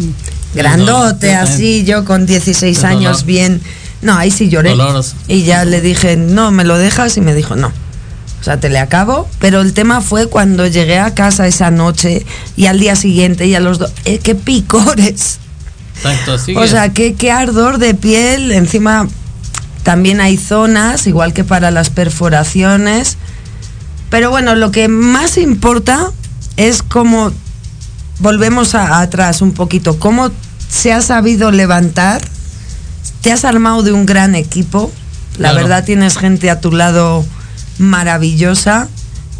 Grandote, 0.54 1.28
dolor, 1.28 1.42
así, 1.42 1.84
yo 1.84 2.04
con 2.04 2.26
16 2.26 2.78
El 2.80 2.84
años 2.84 3.02
dolor. 3.18 3.24
bien. 3.26 3.60
No, 4.02 4.16
ahí 4.16 4.30
sí 4.30 4.48
lloré. 4.48 4.70
Doloroso. 4.70 5.14
Y 5.28 5.44
ya 5.44 5.64
le 5.64 5.80
dije, 5.80 6.16
no, 6.16 6.50
me 6.50 6.64
lo 6.64 6.76
dejas 6.76 7.16
y 7.16 7.20
me 7.20 7.34
dijo, 7.34 7.56
no. 7.56 7.72
O 8.42 8.44
sea, 8.44 8.58
te 8.58 8.68
le 8.68 8.78
acabo. 8.80 9.28
Pero 9.38 9.60
el 9.62 9.72
tema 9.72 10.00
fue 10.00 10.26
cuando 10.26 10.66
llegué 10.66 10.98
a 10.98 11.14
casa 11.14 11.46
esa 11.46 11.70
noche 11.70 12.26
y 12.56 12.66
al 12.66 12.78
día 12.80 12.96
siguiente 12.96 13.46
y 13.46 13.54
a 13.54 13.60
los 13.60 13.78
dos. 13.78 13.92
Eh, 14.04 14.18
¡Qué 14.18 14.34
picores! 14.34 15.38
Exacto, 15.96 16.36
sigue. 16.38 16.58
O 16.58 16.66
sea, 16.66 16.88
qué, 16.92 17.14
qué 17.14 17.30
ardor 17.30 17.78
de 17.78 17.94
piel. 17.94 18.50
Encima 18.50 19.06
también 19.84 20.20
hay 20.20 20.36
zonas, 20.36 21.06
igual 21.06 21.32
que 21.32 21.44
para 21.44 21.70
las 21.70 21.88
perforaciones. 21.90 23.16
Pero 24.10 24.30
bueno, 24.30 24.56
lo 24.56 24.72
que 24.72 24.88
más 24.88 25.38
importa 25.38 26.10
es 26.56 26.82
cómo, 26.82 27.30
volvemos 28.18 28.74
a- 28.74 29.00
atrás 29.00 29.40
un 29.40 29.52
poquito, 29.52 29.98
cómo 30.00 30.30
se 30.68 30.92
ha 30.92 31.00
sabido 31.00 31.52
levantar. 31.52 32.20
Te 33.20 33.30
has 33.30 33.44
armado 33.44 33.84
de 33.84 33.92
un 33.92 34.04
gran 34.04 34.34
equipo. 34.34 34.90
La 35.38 35.50
Claro. 35.50 35.56
verdad 35.68 35.84
tienes 35.84 36.18
gente 36.18 36.50
a 36.50 36.60
tu 36.60 36.72
lado 36.72 37.24
maravillosa, 37.82 38.88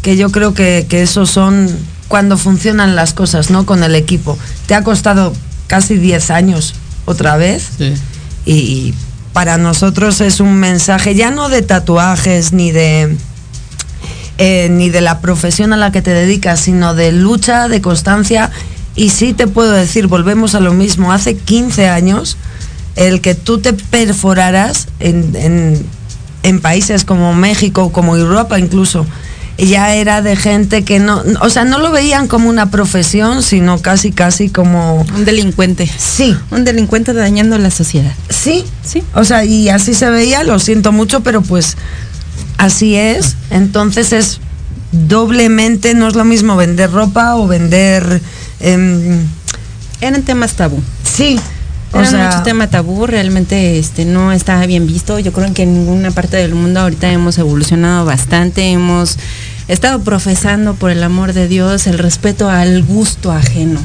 que 0.01 0.17
yo 0.17 0.29
creo 0.31 0.53
que, 0.53 0.85
que 0.89 1.01
esos 1.01 1.29
son 1.31 1.69
cuando 2.07 2.37
funcionan 2.37 2.95
las 2.95 3.13
cosas, 3.13 3.49
¿no? 3.49 3.65
Con 3.65 3.83
el 3.83 3.95
equipo. 3.95 4.37
Te 4.67 4.75
ha 4.75 4.83
costado 4.83 5.33
casi 5.67 5.95
10 5.97 6.29
años 6.29 6.75
otra 7.05 7.37
vez 7.37 7.67
Sí. 7.77 7.93
y 8.45 8.93
para 9.33 9.57
nosotros 9.57 10.21
es 10.21 10.39
un 10.39 10.53
mensaje 10.55 11.15
ya 11.15 11.31
no 11.31 11.49
de 11.49 11.63
tatuajes 11.63 12.53
ni 12.53 12.71
de 12.71 13.17
eh, 14.37 14.67
ni 14.69 14.89
de 14.89 15.01
la 15.01 15.19
profesión 15.21 15.73
a 15.73 15.77
la 15.77 15.91
que 15.91 16.01
te 16.01 16.11
dedicas, 16.11 16.59
sino 16.59 16.93
de 16.95 17.11
lucha, 17.11 17.67
de 17.67 17.81
constancia. 17.81 18.51
Y 18.95 19.09
sí 19.09 19.33
te 19.33 19.47
puedo 19.47 19.71
decir, 19.71 20.07
volvemos 20.07 20.53
a 20.55 20.59
lo 20.59 20.73
mismo, 20.73 21.11
hace 21.13 21.35
15 21.35 21.87
años, 21.87 22.37
el 22.95 23.21
que 23.21 23.33
tú 23.35 23.59
te 23.59 23.73
perforaras 23.73 24.87
en, 24.99 25.35
en- 25.35 25.85
en 26.43 26.59
países 26.61 27.03
como 27.05 27.33
México, 27.33 27.91
como 27.91 28.15
Europa 28.15 28.59
incluso, 28.59 29.05
ya 29.57 29.93
era 29.93 30.21
de 30.21 30.35
gente 30.35 30.83
que 30.83 30.99
no, 30.99 31.21
o 31.41 31.49
sea, 31.49 31.63
no 31.63 31.77
lo 31.77 31.91
veían 31.91 32.27
como 32.27 32.49
una 32.49 32.71
profesión, 32.71 33.43
sino 33.43 33.79
casi, 33.81 34.11
casi 34.11 34.49
como... 34.49 35.01
Un 35.15 35.25
delincuente. 35.25 35.89
Sí, 35.97 36.35
Un 36.51 36.63
delincuente 36.65 37.13
dañando 37.13 37.57
la 37.57 37.69
sociedad. 37.71 38.13
Sí, 38.29 38.65
Sí. 38.83 39.03
O 39.13 39.23
sea, 39.23 39.45
y 39.45 39.69
así 39.69 39.93
se 39.93 40.09
veía, 40.09 40.43
lo 40.43 40.59
siento 40.59 40.91
mucho, 40.91 41.21
pero 41.21 41.41
pues 41.41 41.77
así 42.57 42.95
es. 42.95 43.35
Entonces 43.51 44.11
es 44.11 44.39
doblemente, 44.91 45.93
no 45.93 46.07
es 46.07 46.15
lo 46.15 46.25
mismo 46.25 46.55
vender 46.55 46.91
ropa 46.91 47.35
o 47.35 47.47
vender... 47.47 48.21
em, 48.59 49.19
Eran 50.01 50.23
temas 50.23 50.53
tabú. 50.53 50.81
sí, 51.03 51.39
o 51.93 51.99
Era 51.99 52.09
sea, 52.09 52.25
mucho 52.27 52.43
tema 52.43 52.67
tabú, 52.67 53.05
realmente 53.05 53.77
este 53.77 54.03
no 54.05 54.31
estaba 54.31 54.65
bien 54.65 54.87
visto. 54.87 55.19
Yo 55.19 55.31
creo 55.31 55.53
que 55.53 55.63
en 55.63 55.73
ninguna 55.73 56.11
parte 56.11 56.37
del 56.37 56.55
mundo 56.55 56.79
ahorita 56.79 57.11
hemos 57.11 57.37
evolucionado 57.37 58.03
bastante, 58.05 58.71
hemos 58.71 59.17
estado 59.67 60.01
profesando 60.01 60.73
por 60.73 60.89
el 60.91 61.03
amor 61.03 61.33
de 61.33 61.47
Dios 61.47 61.85
el 61.85 61.99
respeto 61.99 62.49
al 62.49 62.83
gusto 62.83 63.31
ajeno, 63.31 63.79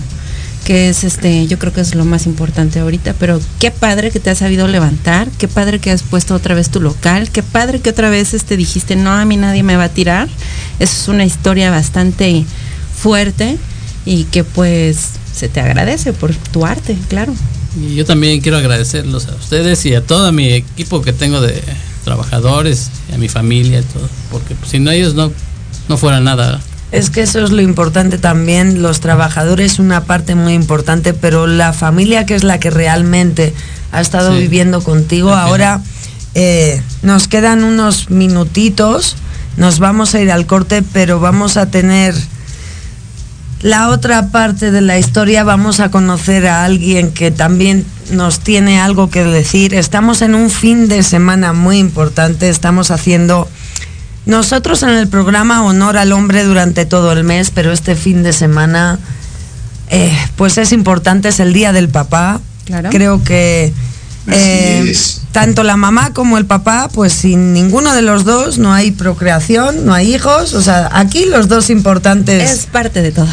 que 0.64 0.88
es 0.88 1.04
este, 1.04 1.46
yo 1.46 1.58
creo 1.58 1.74
que 1.74 1.82
es 1.82 1.94
lo 1.94 2.06
más 2.06 2.24
importante 2.24 2.80
ahorita, 2.80 3.14
pero 3.18 3.40
qué 3.58 3.70
padre 3.70 4.10
que 4.10 4.20
te 4.20 4.30
has 4.30 4.38
sabido 4.38 4.68
levantar, 4.68 5.28
qué 5.38 5.46
padre 5.46 5.78
que 5.78 5.90
has 5.90 6.02
puesto 6.02 6.34
otra 6.34 6.54
vez 6.54 6.70
tu 6.70 6.80
local, 6.80 7.30
qué 7.30 7.42
padre 7.42 7.80
que 7.80 7.90
otra 7.90 8.08
vez 8.08 8.32
este 8.32 8.56
dijiste, 8.56 8.96
"No, 8.96 9.12
a 9.12 9.24
mí 9.26 9.36
nadie 9.36 9.62
me 9.62 9.76
va 9.76 9.84
a 9.84 9.88
tirar." 9.90 10.28
Eso 10.78 11.02
es 11.02 11.08
una 11.08 11.24
historia 11.26 11.70
bastante 11.70 12.44
fuerte 12.96 13.58
y 14.06 14.24
que 14.24 14.44
pues 14.44 15.10
se 15.34 15.48
te 15.50 15.60
agradece 15.60 16.14
por 16.14 16.34
tu 16.34 16.64
arte, 16.64 16.96
claro. 17.08 17.34
Y 17.76 17.94
yo 17.96 18.04
también 18.04 18.40
quiero 18.40 18.58
agradecerlos 18.58 19.26
a 19.28 19.34
ustedes 19.34 19.84
y 19.86 19.94
a 19.94 20.00
todo 20.04 20.32
mi 20.32 20.52
equipo 20.52 21.02
que 21.02 21.12
tengo 21.12 21.40
de 21.40 21.62
trabajadores, 22.04 22.90
a 23.14 23.18
mi 23.18 23.28
familia 23.28 23.80
y 23.80 23.82
todo, 23.82 24.08
porque 24.30 24.54
pues, 24.54 24.70
sin 24.70 24.88
ellos 24.88 25.14
no, 25.14 25.30
no 25.88 25.96
fuera 25.98 26.20
nada. 26.20 26.60
es 26.90 27.10
que 27.10 27.20
eso 27.20 27.44
es 27.44 27.50
lo 27.50 27.60
importante 27.60 28.16
también, 28.16 28.80
los 28.80 29.00
trabajadores 29.00 29.78
una 29.78 30.04
parte 30.04 30.34
muy 30.34 30.54
importante, 30.54 31.12
pero 31.12 31.46
la 31.46 31.72
familia 31.74 32.24
que 32.24 32.34
es 32.34 32.44
la 32.44 32.58
que 32.58 32.70
realmente 32.70 33.52
ha 33.92 34.00
estado 34.00 34.32
Sí. 34.34 34.38
viviendo 34.40 34.80
contigo, 34.82 35.34
ahora 35.34 35.82
eh, 36.34 36.80
nos 37.02 37.28
quedan 37.28 37.62
unos 37.64 38.08
minutitos, 38.10 39.16
nos 39.58 39.78
vamos 39.78 40.14
a 40.14 40.20
ir 40.22 40.30
al 40.30 40.46
corte, 40.46 40.82
pero 40.82 41.20
vamos 41.20 41.56
a 41.58 41.66
tener 41.66 42.14
la 43.60 43.88
otra 43.88 44.28
parte 44.28 44.70
de 44.70 44.80
la 44.80 44.98
historia, 44.98 45.42
vamos 45.42 45.80
a 45.80 45.90
conocer 45.90 46.46
a 46.46 46.64
alguien 46.64 47.12
que 47.12 47.30
también 47.30 47.84
nos 48.12 48.40
tiene 48.40 48.80
algo 48.80 49.10
que 49.10 49.24
decir. 49.24 49.74
Estamos 49.74 50.22
en 50.22 50.34
un 50.34 50.50
fin 50.50 50.88
de 50.88 51.02
semana 51.02 51.52
muy 51.52 51.78
importante, 51.78 52.48
estamos 52.48 52.90
haciendo 52.90 53.48
nosotros 54.26 54.82
en 54.82 54.90
el 54.90 55.08
programa 55.08 55.64
Honor 55.64 55.96
al 55.96 56.12
Hombre 56.12 56.44
durante 56.44 56.86
todo 56.86 57.12
el 57.12 57.24
mes, 57.24 57.50
pero 57.50 57.72
este 57.72 57.96
fin 57.96 58.22
de 58.22 58.32
semana, 58.32 58.98
eh, 59.88 60.16
pues 60.36 60.58
es 60.58 60.72
importante, 60.72 61.28
es 61.28 61.40
el 61.40 61.52
Día 61.52 61.72
del 61.72 61.88
Papá. 61.88 62.40
Claro. 62.64 62.90
Creo 62.90 63.24
que 63.24 63.72
eh, 64.30 64.94
tanto 65.32 65.62
la 65.62 65.76
mamá 65.76 66.12
como 66.12 66.38
el 66.38 66.46
papá, 66.46 66.88
pues 66.92 67.12
sin 67.12 67.52
ninguno 67.52 67.94
de 67.94 68.02
los 68.02 68.24
dos 68.24 68.58
no 68.58 68.72
hay 68.72 68.90
procreación, 68.90 69.86
no 69.86 69.94
hay 69.94 70.14
hijos. 70.14 70.54
O 70.54 70.62
sea, 70.62 70.90
aquí 70.92 71.24
los 71.26 71.48
dos 71.48 71.70
importantes. 71.70 72.50
Es 72.50 72.66
parte 72.66 73.02
de 73.02 73.12
todo. 73.12 73.28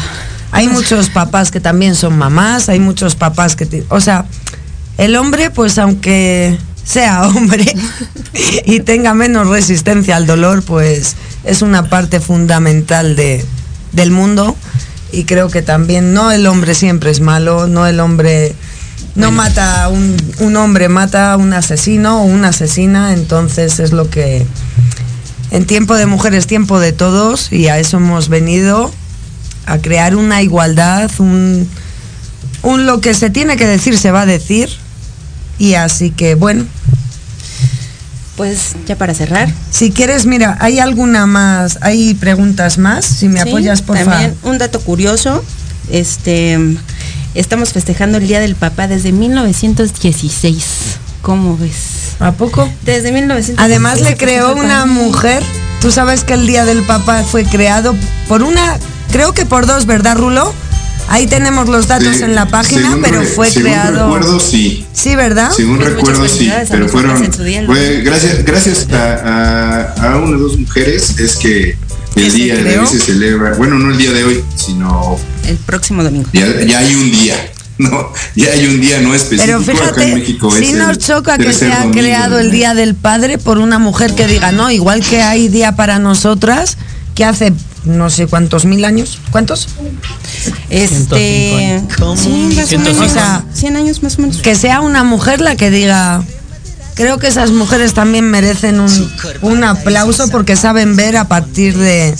Hay 0.52 0.68
muchos 0.68 1.10
papás 1.10 1.50
que 1.50 1.60
también 1.60 1.94
son 1.94 2.16
mamás, 2.16 2.68
hay 2.68 2.80
muchos 2.80 3.14
papás 3.14 3.56
que... 3.56 3.84
O 3.88 4.00
sea, 4.00 4.24
el 4.96 5.16
hombre, 5.16 5.50
pues 5.50 5.78
aunque 5.78 6.58
sea 6.84 7.26
hombre 7.28 7.74
y 8.64 8.80
tenga 8.80 9.12
menos 9.12 9.48
resistencia 9.48 10.16
al 10.16 10.26
dolor, 10.26 10.62
pues 10.62 11.16
es 11.44 11.62
una 11.62 11.88
parte 11.88 12.20
fundamental 12.20 13.16
de, 13.16 13.44
del 13.92 14.10
mundo 14.10 14.56
y 15.12 15.24
creo 15.24 15.48
que 15.48 15.62
también 15.62 16.14
no 16.14 16.30
el 16.30 16.46
hombre 16.46 16.74
siempre 16.74 17.10
es 17.10 17.20
malo, 17.20 17.66
no 17.66 17.86
el 17.86 18.00
hombre 18.00 18.54
no 19.16 19.30
mata 19.32 19.88
un, 19.88 20.16
un 20.40 20.56
hombre, 20.56 20.88
mata 20.88 21.32
a 21.32 21.36
un 21.36 21.52
asesino 21.52 22.20
o 22.22 22.24
una 22.24 22.48
asesina, 22.48 23.12
entonces 23.14 23.80
es 23.80 23.92
lo 23.92 24.08
que 24.10 24.46
en 25.50 25.64
tiempo 25.66 25.96
de 25.96 26.06
mujeres, 26.06 26.46
tiempo 26.46 26.78
de 26.80 26.92
todos 26.92 27.50
y 27.52 27.68
a 27.68 27.78
eso 27.78 27.96
hemos 27.96 28.28
venido 28.28 28.92
a 29.66 29.78
crear 29.78 30.14
una 30.16 30.42
igualdad, 30.42 31.10
un, 31.18 31.68
un 32.62 32.86
lo 32.86 33.00
que 33.00 33.14
se 33.14 33.30
tiene 33.30 33.56
que 33.56 33.66
decir 33.66 33.98
se 33.98 34.10
va 34.10 34.22
a 34.22 34.26
decir 34.26 34.68
y 35.58 35.74
así 35.74 36.10
que 36.10 36.34
bueno, 36.34 36.64
Pues 38.36 38.76
ya 38.86 38.96
para 38.96 39.14
cerrar. 39.14 39.48
si 39.70 39.90
quieres, 39.92 40.26
mira, 40.26 40.58
hay 40.60 40.78
alguna 40.78 41.24
más, 41.26 41.78
hay 41.80 42.12
preguntas 42.14 42.76
más, 42.76 43.06
si 43.06 43.28
me 43.28 43.42
Sí, 43.42 43.48
apoyas 43.48 43.80
por 43.80 43.96
favor. 43.96 44.12
También 44.12 44.34
un 44.42 44.58
dato 44.58 44.80
curioso, 44.80 45.42
este 45.90 46.58
estamos 47.36 47.72
festejando 47.72 48.18
el 48.18 48.26
Día 48.26 48.40
del 48.40 48.54
Papá 48.56 48.88
desde 48.88 49.12
1916. 49.12 50.64
¿Cómo 51.22 51.56
ves? 51.56 52.14
¿A 52.20 52.32
poco? 52.32 52.68
Desde 52.84 53.12
1916. 53.12 53.58
Además 53.58 54.00
le 54.00 54.16
creó 54.16 54.54
una 54.54 54.86
mujer. 54.86 55.42
Tú 55.80 55.90
sabes 55.90 56.24
que 56.24 56.34
el 56.34 56.46
Día 56.46 56.64
del 56.64 56.82
Papá 56.82 57.22
fue 57.24 57.44
creado 57.44 57.94
por 58.28 58.42
una, 58.42 58.78
creo 59.12 59.32
que 59.34 59.44
por 59.44 59.66
dos, 59.66 59.86
¿verdad, 59.86 60.16
Rulo? 60.16 60.52
Ahí 61.08 61.28
tenemos 61.28 61.68
los 61.68 61.86
datos 61.86 62.16
Sí, 62.16 62.24
en 62.24 62.34
la 62.34 62.46
página, 62.46 62.88
según 62.88 63.02
pero 63.02 63.22
fue 63.22 63.48
según 63.48 63.62
creado. 63.70 64.04
recuerdo, 64.06 64.40
sí. 64.40 64.84
Sí, 64.92 65.14
¿verdad? 65.14 65.52
Según 65.52 65.76
Pues 65.78 65.90
recuerdo, 65.92 66.28
sí. 66.28 66.50
Pero 66.68 66.88
fueron. 66.88 67.30
día, 67.44 67.64
fue 67.64 68.00
gracias 68.02 68.44
gracias 68.44 68.88
a, 68.92 69.14
a, 69.94 70.12
a 70.12 70.16
una 70.16 70.36
o 70.36 70.40
dos 70.40 70.58
mujeres 70.58 71.16
es 71.20 71.36
¿Que 71.36 71.76
el 72.16 72.32
día 72.32 72.54
de 72.56 72.78
hoy 72.78 72.86
se 72.86 73.00
celebra. 73.00 73.54
Bueno, 73.54 73.78
no 73.78 73.90
el 73.92 73.98
día 73.98 74.12
de 74.12 74.24
hoy, 74.24 74.44
sino 74.54 75.18
El 75.46 75.56
próximo 75.58 76.02
domingo. 76.02 76.28
ya, 76.32 76.46
ya 76.64 76.78
hay 76.80 76.94
un 76.94 77.10
día. 77.10 77.34
No, 77.78 78.10
ya 78.34 78.52
hay 78.52 78.66
un 78.68 78.80
día 78.80 79.02
no 79.02 79.14
específico 79.14 79.60
Pero 79.66 79.84
acá 79.84 80.02
en 80.02 80.08
fíjate, 80.08 80.14
México. 80.14 80.50
sí 80.50 80.72
nos 80.72 80.96
choca 80.96 81.36
que 81.36 81.52
se 81.52 81.70
ha 81.70 81.90
creado 81.90 82.38
el. 82.38 82.50
Día 82.50 82.72
del 82.72 82.94
Padre 82.94 83.36
por 83.36 83.58
una 83.58 83.78
mujer 83.78 84.14
que 84.14 84.26
diga, 84.26 84.50
no, 84.50 84.70
igual 84.70 85.02
que 85.04 85.20
hay 85.20 85.48
día 85.48 85.76
para 85.76 85.98
nosotras, 85.98 86.78
que 87.14 87.26
hace 87.26 87.52
no 87.84 88.08
sé 88.08 88.28
cuántos 88.28 88.64
mil 88.64 88.82
años. 88.86 89.18
¿Cuántos? 89.30 89.68
Este, 90.70 91.82
sí, 92.16 92.54
más 92.56 92.72
o 92.72 92.78
menos, 92.78 92.98
O 93.00 93.08
sea, 93.10 93.44
100 93.52 93.76
años 93.76 94.02
más 94.02 94.18
o 94.18 94.22
menos. 94.22 94.38
que 94.38 94.54
sea 94.54 94.80
una 94.80 95.04
mujer 95.04 95.40
la 95.42 95.56
que 95.56 95.70
diga 95.70 96.24
creo 96.96 97.18
que 97.18 97.28
esas 97.28 97.52
mujeres 97.52 97.94
también 97.94 98.28
merecen 98.28 98.80
un, 98.80 99.12
un 99.42 99.62
aplauso 99.62 100.28
porque 100.28 100.56
saben 100.56 100.96
ver 100.96 101.16
a 101.16 101.28
partir 101.28 101.78
de, 101.78 102.16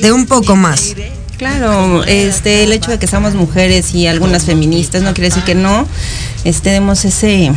de 0.00 0.12
un 0.12 0.26
poco 0.26 0.54
más 0.54 0.94
Claro, 1.42 2.04
este, 2.04 2.62
el 2.62 2.70
hecho 2.70 2.92
de 2.92 3.00
que 3.00 3.08
seamos 3.08 3.34
mujeres 3.34 3.96
y 3.96 4.06
algunas 4.06 4.44
feministas 4.44 5.02
no 5.02 5.12
quiere 5.12 5.30
decir 5.30 5.42
que 5.42 5.56
no, 5.56 5.88
este, 6.44 6.70
demos 6.70 7.04
ese, 7.04 7.50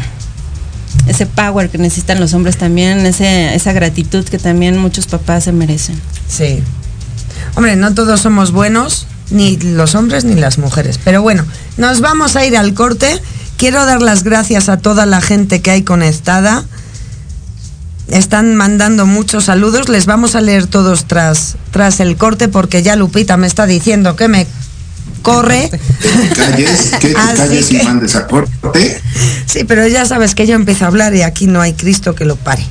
ese 1.05 1.27
power 1.27 1.69
que 1.69 1.77
necesitan 1.77 2.19
los 2.19 2.33
hombres 2.33 2.57
también, 2.57 3.05
ese, 3.05 3.53
esa 3.53 3.73
gratitud 3.73 4.25
que 4.25 4.39
también 4.39 4.79
muchos 4.79 5.05
papás 5.05 5.43
se 5.43 5.51
merecen. 5.51 6.01
sí 6.27 6.63
hombre 7.53 7.75
no 7.75 7.93
todos 7.93 8.21
somos 8.21 8.51
buenos 8.51 9.05
ni 9.29 9.57
los 9.57 9.93
hombres 9.93 10.25
ni 10.25 10.33
las 10.33 10.57
mujeres 10.57 10.99
pero 11.03 11.21
bueno 11.21 11.45
nos 11.77 12.01
vamos 12.01 12.35
a 12.35 12.43
ir 12.43 12.57
al 12.57 12.73
corte 12.73 13.21
quiero 13.57 13.85
dar 13.85 14.01
las 14.01 14.23
gracias 14.23 14.69
a 14.69 14.77
toda 14.77 15.05
la 15.05 15.21
gente 15.21 15.61
que 15.61 15.71
hay 15.71 15.83
conectada 15.83 16.63
están 18.07 18.55
mandando 18.55 19.05
muchos 19.05 19.45
saludos 19.45 19.89
les 19.89 20.05
vamos 20.05 20.35
a 20.35 20.41
leer 20.41 20.67
todos 20.67 21.05
tras 21.05 21.57
tras 21.71 21.99
el 21.99 22.17
corte 22.17 22.47
porque 22.47 22.83
ya 22.83 22.95
Lupita 22.95 23.37
me 23.37 23.47
está 23.47 23.65
diciendo 23.65 24.15
que 24.15 24.27
me 24.27 24.47
corre 25.21 25.71
Calles, 26.35 26.91
que 26.99 27.07
te 27.07 27.13
calles 27.37 27.71
y 27.71 27.81
mandes 27.81 28.15
a 28.15 28.27
corte. 28.27 29.01
Sí, 29.47 29.63
pero 29.63 29.87
ya 29.87 30.05
sabes 30.05 30.35
que 30.35 30.45
yo 30.45 30.53
empiezo 30.53 30.85
a 30.85 30.87
hablar 30.87 31.15
y 31.15 31.23
aquí 31.23 31.47
no 31.47 31.61
hay 31.61 31.73
Cristo 31.73 32.13
que 32.13 32.25
lo 32.25 32.35
pare. 32.35 32.65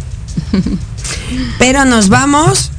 Pero 1.58 1.84
nos 1.84 2.08
vamos 2.08 2.70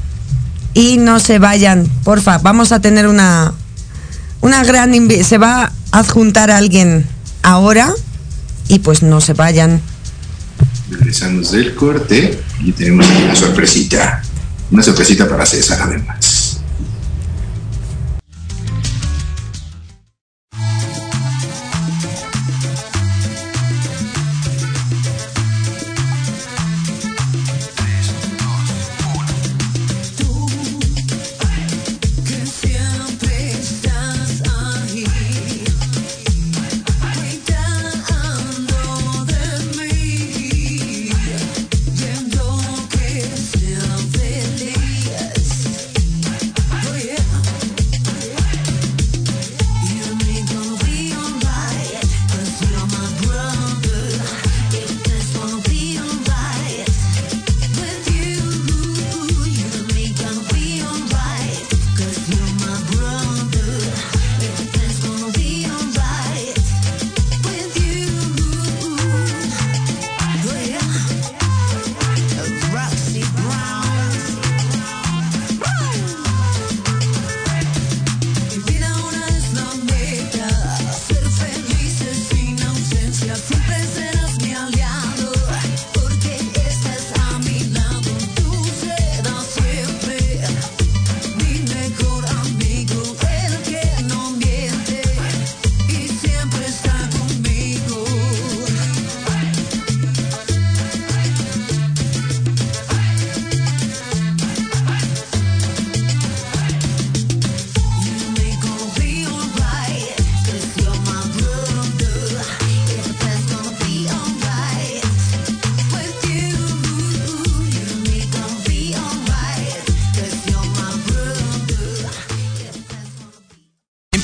y 0.74 0.98
no 0.98 1.20
se 1.20 1.40
vayan, 1.40 1.90
porfa. 2.04 2.38
Vamos 2.38 2.72
a 2.72 2.80
tener 2.80 3.08
una 3.08 3.54
una 4.42 4.64
gran 4.64 4.94
se 5.24 5.38
va 5.38 5.72
a 5.92 6.00
adjuntar 6.00 6.52
a 6.52 6.58
alguien 6.58 7.06
ahora 7.46 7.94
y 8.68 8.80
pues 8.80 9.04
no 9.04 9.22
se 9.22 9.34
vayan. 9.34 9.82
Regresamos 10.90 11.52
del 11.52 11.76
corte 11.76 12.40
y 12.64 12.72
tenemos 12.72 13.08
una 13.08 13.36
sorpresita. 13.36 14.22
Una 14.72 14.82
sorpresita 14.82 15.30
para 15.30 15.46
César, 15.46 15.80
además. 15.82 16.35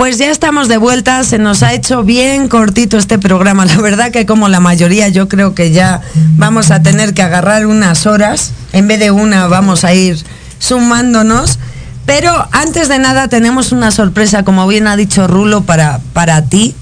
Pues 0.00 0.16
ya 0.16 0.30
estamos 0.30 0.68
de 0.68 0.78
vuelta, 0.78 1.22
se 1.24 1.38
nos 1.38 1.62
ha 1.62 1.74
hecho 1.74 2.02
bien 2.04 2.48
cortito 2.48 2.96
este 2.96 3.18
programa. 3.18 3.66
La 3.66 3.76
verdad 3.76 4.10
que 4.10 4.24
como 4.24 4.48
la 4.48 4.58
mayoría 4.58 5.08
yo 5.08 5.28
creo 5.28 5.54
que 5.54 5.72
ya 5.72 6.00
vamos 6.38 6.70
a 6.70 6.80
tener 6.80 7.12
que 7.12 7.20
agarrar 7.20 7.66
unas 7.66 8.06
horas. 8.06 8.52
En 8.72 8.88
vez 8.88 8.98
de 8.98 9.10
una 9.10 9.46
vamos 9.46 9.84
a 9.84 9.92
ir 9.92 10.16
sumándonos. 10.58 11.58
Pero 12.06 12.32
antes 12.50 12.88
de 12.88 12.98
nada 12.98 13.28
tenemos 13.28 13.72
una 13.72 13.90
sorpresa, 13.90 14.42
como 14.42 14.66
bien 14.66 14.86
ha 14.86 14.96
dicho 14.96 15.26
Rulo, 15.26 15.64
para, 15.64 16.00
para 16.14 16.46
ti. 16.46 16.74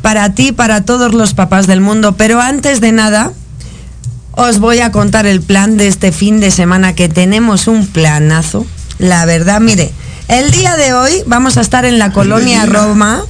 Para 0.00 0.32
ti, 0.32 0.52
para 0.52 0.82
todos 0.84 1.14
los 1.14 1.34
papás 1.34 1.66
del 1.66 1.80
mundo. 1.80 2.12
Pero 2.16 2.40
antes 2.40 2.80
de 2.80 2.92
nada, 2.92 3.32
os 4.30 4.60
voy 4.60 4.78
a 4.78 4.92
contar 4.92 5.26
el 5.26 5.42
plan 5.42 5.76
de 5.76 5.88
este 5.88 6.12
fin 6.12 6.38
de 6.38 6.52
semana, 6.52 6.94
que 6.94 7.08
tenemos 7.08 7.66
un 7.66 7.88
planazo. 7.88 8.64
La 9.00 9.24
verdad, 9.24 9.60
mire, 9.60 9.90
el 10.28 10.50
día 10.50 10.76
de 10.76 10.94
hoy 10.94 11.22
vamos 11.26 11.56
a 11.56 11.60
estar 11.60 11.84
en 11.84 11.98
la 11.98 12.12
colonia 12.12 12.66
Roma, 12.66 13.22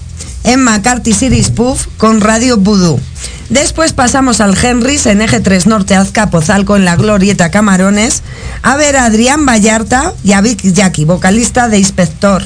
en 0.44 0.62
McCarthy 0.62 1.12
City's 1.12 1.50
Puff, 1.50 1.86
con 1.96 2.20
Radio 2.20 2.56
Voodoo. 2.56 3.00
Después 3.48 3.92
pasamos 3.92 4.40
al 4.40 4.56
Henrys 4.56 5.06
en 5.06 5.20
Eje 5.20 5.40
3 5.40 5.66
Norte 5.66 5.94
Azcapotzalco 5.94 6.76
en 6.76 6.84
la 6.84 6.96
Glorieta 6.96 7.50
Camarones 7.50 8.22
a 8.62 8.76
ver 8.76 8.96
a 8.96 9.04
Adrián 9.04 9.44
Vallarta 9.44 10.14
y 10.24 10.32
a 10.32 10.40
Vic 10.40 10.62
Jackie, 10.62 11.04
vocalista 11.04 11.68
de 11.68 11.78
Inspector. 11.78 12.42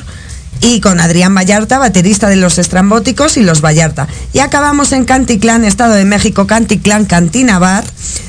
Y 0.62 0.80
con 0.80 1.00
Adrián 1.00 1.34
Vallarta, 1.34 1.78
baterista 1.78 2.28
de 2.28 2.36
los 2.36 2.58
Estrambóticos 2.58 3.36
y 3.36 3.42
los 3.42 3.60
Vallarta. 3.60 4.08
Y 4.32 4.38
acabamos 4.38 4.92
en 4.92 5.04
Canticlán, 5.04 5.64
Estado 5.64 5.94
de 5.94 6.06
México, 6.06 6.46
Canticlán 6.46 7.04
Cantina 7.04 7.58
Bar, 7.58 7.84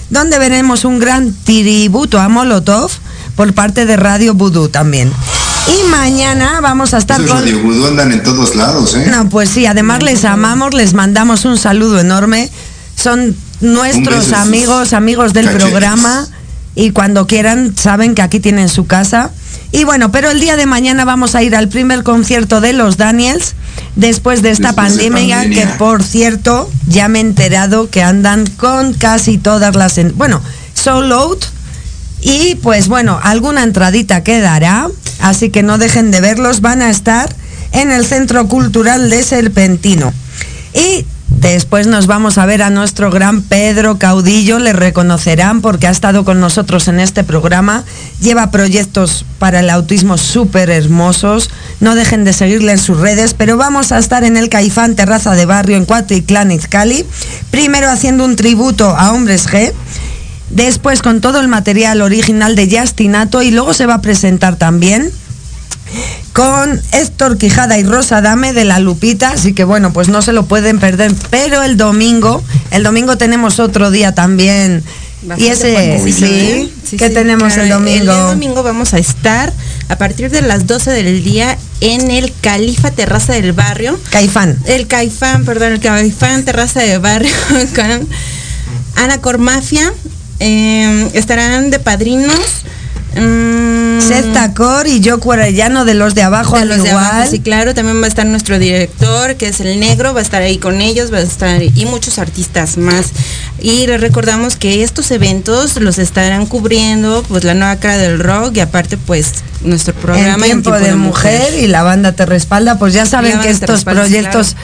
donde 0.10 0.38
veremos 0.38 0.84
un 0.86 1.00
gran 1.00 1.34
tributo 1.34 2.20
a 2.20 2.28
Molotov 2.28 2.92
por 3.38 3.54
parte 3.54 3.86
de 3.86 3.96
Radio 3.96 4.34
Voodoo 4.34 4.68
también. 4.68 5.10
Y 5.68 5.90
mañana 5.90 6.60
vamos 6.60 6.94
a 6.94 6.98
estar 6.98 7.22
Esos 7.22 7.32
con... 7.32 7.42
Radio 7.44 7.62
Voodoo 7.62 7.88
andan 7.88 8.12
en 8.12 8.24
todos 8.24 8.56
lados, 8.56 8.96
¿eh? 8.96 9.08
No, 9.10 9.30
pues 9.30 9.50
sí, 9.50 9.66
además 9.66 10.04
les 10.04 10.26
amamos, 10.26 10.74
les 10.74 10.94
mandamos 10.94 11.46
un 11.46 11.58
saludo 11.58 12.00
enorme. 12.00 12.50
Son 12.96 13.36
nuestros 13.62 14.34
amigos, 14.34 14.92
amigos 14.94 15.34
del 15.34 15.46
cachetes. 15.46 15.68
programa 15.70 16.28
y 16.76 16.92
cuando 16.92 17.28
quieran 17.28 17.76
saben 17.78 18.16
que 18.16 18.22
aquí 18.22 18.40
tienen 18.40 18.70
su 18.70 18.88
casa. 18.88 19.32
Y 19.72 19.84
bueno, 19.84 20.12
pero 20.12 20.32
el 20.32 20.40
día 20.40 20.56
de 20.56 20.66
mañana 20.66 21.04
vamos 21.06 21.36
a 21.36 21.44
ir 21.44 21.54
al 21.56 21.68
primer 21.68 22.04
concierto 22.04 22.62
de 22.62 22.72
los 22.74 22.96
Daniels 22.98 23.54
después 23.98 24.42
de 24.42 24.52
esta 24.52 24.70
Después 24.70 24.96
de 24.98 25.04
pandemia, 25.10 25.38
pandemia. 25.40 25.72
que 25.74 25.78
por 25.78 26.02
cierto 26.04 26.72
ya 26.88 27.08
me 27.10 27.20
he 27.20 27.22
enterado 27.22 27.90
que 27.90 28.02
andan 28.02 28.48
con 28.58 28.94
casi 28.94 29.38
todas 29.38 29.76
las... 29.76 29.98
en- 29.98 30.18
bueno, 30.18 30.42
sold 30.74 31.12
out 31.12 31.44
y 32.22 32.56
pues 32.56 32.88
bueno, 32.88 33.20
alguna 33.22 33.64
entradita 33.64 34.24
quedará, 34.24 34.88
así 35.20 35.50
que 35.50 35.64
no 35.64 35.78
dejen 35.78 36.12
de 36.12 36.22
verlos, 36.22 36.62
van 36.62 36.82
a 36.82 36.90
estar 36.90 37.34
en 37.72 37.92
el 37.92 38.06
Centro 38.06 38.48
Cultural 38.48 39.10
de 39.10 39.24
Serpentino. 39.24 40.14
Y 40.74 41.06
después 41.30 41.88
nos 41.88 42.08
vamos 42.08 42.38
a 42.38 42.46
ver 42.46 42.64
a 42.64 42.70
nuestro 42.70 43.12
gran 43.12 43.42
Pedro 43.42 43.98
Caudillo, 43.98 44.60
le 44.60 44.74
reconocerán 44.74 45.62
porque 45.62 45.88
ha 45.88 45.92
estado 45.92 46.26
con 46.26 46.40
nosotros 46.40 46.88
en 46.88 47.00
este 47.00 47.24
programa, 47.24 47.84
lleva 48.20 48.52
proyectos 48.52 49.26
para 49.38 49.60
el 49.60 49.70
autismo 49.70 50.18
súper 50.18 50.70
hermosos, 50.70 51.52
no 51.80 51.96
dejen 51.96 52.24
de 52.24 52.34
seguirle 52.34 52.72
en 52.72 52.80
sus 52.80 53.00
redes, 53.00 53.34
pero 53.34 53.58
vamos 53.58 53.92
a 53.92 54.00
estar 54.00 54.24
en 54.24 54.38
el 54.38 54.50
Caifán 54.50 54.96
Terraza 54.96 55.36
de 55.36 55.46
Barrio 55.46 55.78
en 55.78 55.86
Cuautitlán, 55.86 56.52
Izcalli, 56.52 57.06
primero 57.52 57.90
haciendo 57.90 58.26
un 58.26 58.36
tributo 58.36 58.96
a 58.98 59.14
Hombres 59.14 59.48
G, 59.48 59.72
Después 60.50 61.02
con 61.02 61.22
todo 61.22 61.40
el 61.40 61.48
material 61.48 62.02
original 62.02 62.56
de 62.56 62.80
Justinato 62.80 63.42
y 63.42 63.52
luego 63.52 63.74
se 63.74 63.86
va 63.86 63.96
a 63.96 64.02
presentar 64.02 64.56
también 64.56 65.12
con 66.34 66.82
Héctor 66.92 67.38
Quijada 67.38 67.78
y 67.78 67.84
Rosa 67.84 68.22
Dame 68.22 68.54
de 68.54 68.64
La 68.66 68.80
Lupita, 68.80 69.32
así 69.32 69.54
que 69.54 69.64
bueno, 69.64 69.92
pues 69.94 70.08
no 70.10 70.22
se 70.22 70.34
lo 70.34 70.46
pueden 70.46 70.80
perder, 70.80 71.14
pero 71.30 71.64
el 71.64 71.78
domingo, 71.78 72.44
el 72.72 72.84
domingo 72.84 73.18
tenemos 73.18 73.60
otro 73.60 73.90
día 73.90 74.14
también. 74.14 74.84
y 75.38 75.48
ese, 75.48 76.00
sí, 76.00 76.24
¿eh? 76.24 76.70
Sí, 76.84 76.98
¿qué 76.98 77.08
sí, 77.08 77.14
tenemos 77.14 77.54
claro, 77.54 77.64
el 77.64 77.70
domingo? 77.70 78.14
día 78.14 78.24
domingo 78.24 78.64
vamos 78.64 78.94
a 78.94 79.00
estar 79.00 79.52
a 79.90 79.98
partir 79.98 80.30
de 80.30 80.42
las 80.42 80.68
12 80.68 80.92
del 80.92 81.24
día 81.24 81.58
en 81.82 82.12
el 82.12 82.32
Califa 82.42 82.92
Terraza 82.92 83.34
del 83.34 83.54
Barrio. 83.54 84.00
Caifán. 84.12 84.58
El 84.66 84.88
Caifán, 84.88 85.44
perdón, 85.44 85.74
el 85.74 85.80
Caifán 85.80 86.46
Terraza 86.46 86.82
del 86.82 87.00
Barrio 87.00 87.32
con 87.76 88.08
Ana 88.96 89.20
Cormafia. 89.22 89.92
Eh, 90.40 91.10
estarán 91.14 91.70
de 91.70 91.80
padrinos. 91.80 92.64
mm, 93.16 94.02
Seth 94.02 94.32
Tacor 94.34 94.88
y 94.88 95.00
yo 95.00 95.20
Cuarellano 95.20 95.86
de 95.86 95.96
los 95.96 96.14
de 96.14 96.22
abajo 96.22 96.56
de 96.56 96.62
al 96.62 96.68
los 96.70 96.84
de 96.84 96.90
igual. 96.90 97.06
abajo, 97.06 97.32
sí, 97.32 97.40
claro. 97.40 97.74
También 97.74 98.00
va 98.00 98.06
a 98.06 98.08
estar 98.08 98.26
nuestro 98.26 98.60
director, 98.60 99.36
que 99.36 99.48
es 99.48 99.60
el 99.60 99.80
negro, 99.80 100.14
va 100.14 100.20
a 100.20 100.24
estar 100.24 100.42
ahí 100.42 100.58
con 100.58 100.82
ellos, 100.82 101.12
va 101.12 101.18
a 101.18 101.22
estar 101.22 101.64
y 101.64 101.86
muchos 101.86 102.20
artistas 102.20 102.78
más. 102.78 103.08
Y 103.60 103.88
les 103.88 104.00
recordamos 104.00 104.56
que 104.56 104.84
estos 104.84 105.10
eventos 105.12 105.80
los 105.82 105.98
estarán 105.98 106.46
cubriendo 106.46 107.24
pues 107.28 107.44
la 107.44 107.56
nueva 107.56 107.78
cara 107.78 107.98
del 107.98 108.20
rock 108.20 108.58
y 108.58 108.60
aparte 108.60 108.98
pues 108.98 109.34
nuestro 109.62 109.94
programa 109.94 110.46
en 110.46 110.62
tiempo, 110.62 110.72
de, 110.72 110.96
mujer, 110.96 111.56
y 111.60 111.68
la 111.68 111.84
banda 111.84 112.12
te 112.12 112.26
respalda, 112.26 112.78
pues 112.78 112.94
ya 112.94 113.06
saben 113.06 113.40
que 113.40 113.50
estos 113.50 113.84
proyectos, 113.84 114.56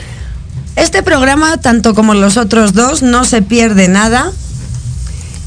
este 0.76 1.02
programa, 1.02 1.56
tanto 1.58 1.94
como 1.94 2.14
los 2.14 2.36
otros 2.36 2.72
dos, 2.72 3.02
no 3.02 3.24
se 3.24 3.42
pierde 3.42 3.88
nada. 3.88 4.30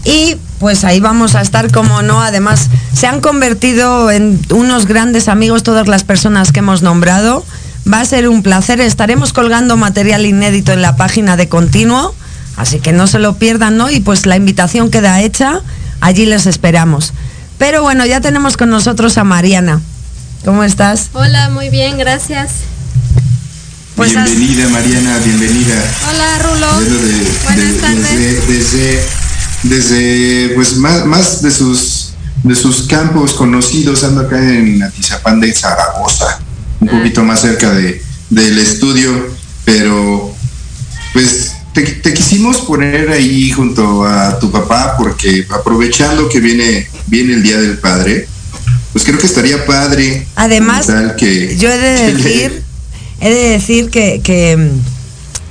Y 0.09 0.37
pues 0.59 0.85
ahí 0.85 1.01
vamos 1.01 1.35
a 1.35 1.41
estar 1.41 1.69
como 1.69 2.01
no, 2.01 2.21
además 2.21 2.69
se 2.93 3.07
han 3.07 3.19
convertido 3.19 4.09
en 4.09 4.39
unos 4.51 4.85
grandes 4.85 5.27
amigos 5.27 5.63
todas 5.63 5.87
las 5.89 6.05
personas 6.05 6.53
que 6.53 6.59
hemos 6.59 6.81
nombrado. 6.81 7.45
Va 7.91 7.99
a 7.99 8.05
ser 8.05 8.29
un 8.29 8.41
placer, 8.41 8.79
estaremos 8.79 9.33
colgando 9.33 9.75
material 9.75 10.25
inédito 10.25 10.71
en 10.71 10.81
la 10.81 10.95
página 10.95 11.35
de 11.35 11.49
Continuo, 11.49 12.15
así 12.55 12.79
que 12.79 12.93
no 12.93 13.05
se 13.07 13.19
lo 13.19 13.35
pierdan, 13.35 13.75
¿no? 13.75 13.89
Y 13.91 13.99
pues 13.99 14.25
la 14.25 14.37
invitación 14.37 14.89
queda 14.91 15.21
hecha, 15.21 15.59
allí 15.99 16.25
les 16.25 16.45
esperamos. 16.45 17.11
Pero 17.57 17.81
bueno, 17.81 18.05
ya 18.05 18.21
tenemos 18.21 18.55
con 18.55 18.69
nosotros 18.69 19.17
a 19.17 19.25
Mariana. 19.25 19.81
¿Cómo 20.45 20.63
estás? 20.63 21.09
Hola, 21.13 21.49
muy 21.49 21.67
bien, 21.69 21.97
gracias. 21.97 22.51
Pues 23.97 24.15
has- 24.15 24.25
bienvenida, 24.29 24.69
Mariana, 24.69 25.17
bienvenida. 25.17 25.75
Hola, 26.09 26.39
Rulo. 26.43 26.79
De- 26.79 27.27
Buenas 27.43 27.73
de- 27.73 27.79
tardes. 27.81 28.19
desde, 28.19 28.45
desde, 28.53 29.05
desde, 29.63 30.49
pues 30.55 30.77
más, 30.77 31.05
más 31.05 31.41
de 31.41 31.51
sus 31.51 32.13
de 32.43 32.55
sus 32.55 32.83
campos 32.83 33.33
conocidos, 33.33 34.03
ando 34.03 34.21
acá 34.21 34.37
en 34.37 34.81
Atizapán 34.81 35.39
de 35.39 35.53
Zaragoza, 35.53 36.39
un 36.79 36.87
poquito 36.87 37.23
más 37.23 37.41
cerca 37.41 37.71
de, 37.71 38.01
del 38.29 38.57
estudio, 38.59 39.11
pero 39.65 40.33
pues 41.13 41.53
te, 41.73 41.81
te 41.81 42.13
quisimos 42.13 42.57
poner 42.57 43.09
ahí 43.09 43.51
junto 43.51 44.05
a 44.05 44.39
tu 44.39 44.51
papá 44.51 44.95
porque 44.97 45.45
aprovechando 45.49 46.29
que 46.29 46.39
viene, 46.39 46.87
viene 47.07 47.33
el 47.33 47.43
Día 47.43 47.59
del 47.59 47.79
Padre, 47.79 48.27
pues 48.93 49.03
creo 49.03 49.19
que 49.19 49.27
estaría 49.27 49.65
padre. 49.65 50.27
Además, 50.35 50.87
que, 51.17 51.57
Yo 51.57 51.69
he 51.69 51.77
de 51.77 52.13
decir, 52.13 52.63
he 53.19 53.29
de 53.29 53.49
decir 53.49 53.89
que, 53.89 54.21
que, 54.23 54.71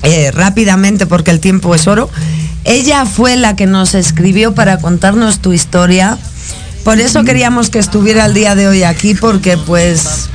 eh, 0.03 0.31
rápidamente, 0.33 1.07
porque 1.07 1.31
el 1.31 1.41
tiempo 1.41 1.75
es 1.75 1.87
oro, 1.87 2.11
ella 2.67 3.07
fue 3.07 3.37
la 3.37 3.55
que 3.55 3.67
nos 3.67 3.95
escribió 3.95 4.55
para 4.55 4.79
contarnos 4.79 5.39
tu 5.39 5.53
historia. 5.53 6.19
Por 6.85 6.99
eso 6.99 7.23
queríamos 7.23 7.71
que 7.71 7.79
estuviera 7.79 8.27
el 8.27 8.35
día 8.35 8.57
de 8.57 8.67
hoy 8.67 8.83
aquí, 8.83 9.15
porque 9.15 9.57
pues 9.57 10.29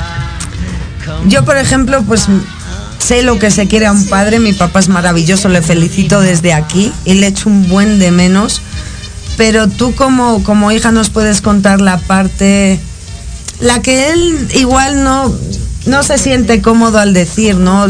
yo, 1.27 1.43
por 1.43 1.57
ejemplo, 1.57 2.01
pues 2.03 2.27
sé 2.99 3.21
lo 3.23 3.38
que 3.38 3.51
se 3.51 3.67
quiere 3.67 3.86
a 3.86 3.91
un 3.91 4.07
padre, 4.07 4.39
mi 4.39 4.53
papá 4.53 4.79
es 4.79 4.88
maravilloso, 4.88 5.49
le 5.49 5.61
felicito 5.61 6.21
desde 6.21 6.53
aquí 6.53 6.93
y 7.03 7.15
le 7.15 7.27
echo 7.27 7.49
un 7.49 7.67
buen 7.67 7.99
de 7.99 8.11
menos. 8.11 8.61
Pero 9.36 9.67
tú 9.67 9.93
como, 9.93 10.41
como 10.43 10.71
hija 10.71 10.91
nos 10.91 11.09
puedes 11.09 11.41
contar 11.41 11.82
la 11.82 11.97
parte, 11.97 12.79
la 13.59 13.82
que 13.82 14.11
él 14.11 14.47
igual 14.55 15.03
no, 15.03 15.34
no 15.86 16.03
se 16.03 16.17
siente 16.17 16.61
cómodo 16.61 16.97
al 16.97 17.13
decir, 17.13 17.55
¿no? 17.55 17.88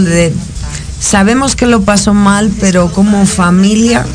Sabemos 0.99 1.55
que 1.55 1.67
lo 1.67 1.83
pasó 1.83 2.13
mal, 2.15 2.51
pero 2.59 2.91
como 2.91 3.25
familia 3.25 4.05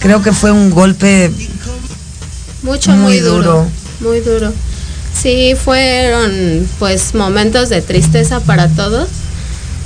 creo 0.00 0.22
que 0.22 0.32
fue 0.32 0.50
un 0.52 0.70
golpe 0.70 1.30
Mucho, 2.62 2.90
Muy 2.92 3.00
muy, 3.00 3.18
duro, 3.20 3.36
duro. 3.42 3.66
Muy 4.00 4.20
duro. 4.20 4.52
Sí, 5.14 5.54
fueron 5.62 6.68
pues 6.78 7.14
momentos 7.14 7.68
de 7.68 7.80
tristeza 7.80 8.40
para 8.40 8.68
todos, 8.68 9.08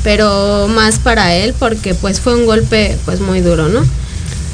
pero 0.02 0.66
más 0.68 0.98
para 0.98 1.34
él 1.34 1.54
porque 1.58 1.94
pues 1.94 2.20
fue 2.20 2.34
un 2.34 2.46
golpe 2.46 2.96
pues 3.04 3.20
muy 3.20 3.40
duro, 3.40 3.68
¿no? 3.68 3.84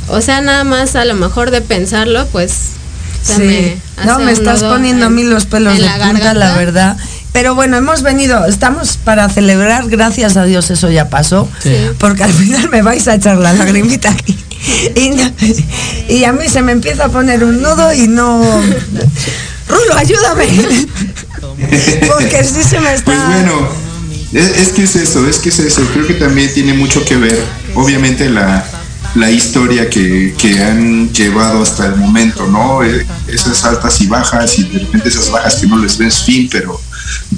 O 0.09 0.21
sea, 0.21 0.41
nada 0.41 0.65
más 0.65 0.97
a 0.97 1.05
lo 1.05 1.15
mejor 1.15 1.51
de 1.51 1.61
pensarlo, 1.63 2.27
pues 2.33 2.53
se 3.23 3.35
Sí. 3.37 3.43
me 3.43 3.77
hace 3.97 4.07
no, 4.07 4.19
me 4.21 4.33
estás 4.33 4.63
poniendo 4.63 5.07
a 5.07 5.11
mí 5.11 5.25
los 5.25 5.47
pelos 5.47 5.75
de 5.75 5.81
la 5.81 5.99
punta, 6.11 6.35
la 6.35 6.57
verdad. 6.57 6.97
Pero 7.33 7.55
bueno, 7.55 7.77
hemos 7.77 8.03
venido, 8.03 8.47
estamos 8.47 8.97
para 8.99 9.29
celebrar, 9.29 9.89
gracias 9.89 10.37
a 10.37 10.45
Dios 10.45 10.71
eso 10.71 10.91
ya 10.91 11.09
pasó, 11.11 11.49
Sí. 11.63 11.75
porque 11.99 12.25
al 12.25 12.33
final 12.33 12.69
me 12.71 12.83
vais 12.83 13.07
a 13.09 13.15
echar 13.15 13.37
la 13.39 13.53
lagrimita 13.53 14.11
aquí. 14.11 14.37
Y, 16.09 16.25
a 16.25 16.33
mí 16.33 16.49
se 16.49 16.63
me 16.63 16.73
empieza 16.73 17.07
a 17.07 17.09
poner 17.09 17.45
un 17.45 17.61
nudo 17.61 17.93
y 17.93 18.09
no... 18.09 18.43
Rulo, 19.69 19.95
ayúdame. 19.97 20.47
Porque 22.07 22.45
sí 22.45 22.63
se 22.63 22.81
me 22.81 22.95
está... 22.95 23.05
Pues 23.05 23.27
bueno, 23.27 23.69
Es, 24.33 24.59
es 24.59 24.69
que 24.69 24.83
es 24.85 24.97
eso, 24.97 25.27
es 25.29 25.39
que 25.39 25.49
es 25.49 25.59
eso. 25.59 25.83
Creo 25.93 26.07
que 26.07 26.15
también 26.15 26.53
tiene 26.53 26.75
mucho 26.75 27.05
que 27.05 27.17
ver, 27.17 27.39
obviamente, 27.75 28.29
la, 28.29 28.65
la 29.17 29.31
historia 29.31 29.89
que, 29.89 30.35
que 30.39 30.63
han 30.63 31.13
llevado 31.13 31.63
hasta 31.63 31.87
el 31.87 31.97
momento, 31.97 32.47
¿no? 32.47 32.85
Eh, 32.85 33.07
Esas 33.29 33.65
altas 33.65 34.01
y 34.01 34.07
bajas 34.07 34.59
y 34.59 34.65
de 34.65 34.79
repente 34.81 35.09
esas 35.09 35.31
bajas 35.31 35.57
que 35.57 35.67
no 35.67 35.79
les 35.79 35.97
ves 35.97 36.23
fin, 36.25 36.49
pero 36.51 36.81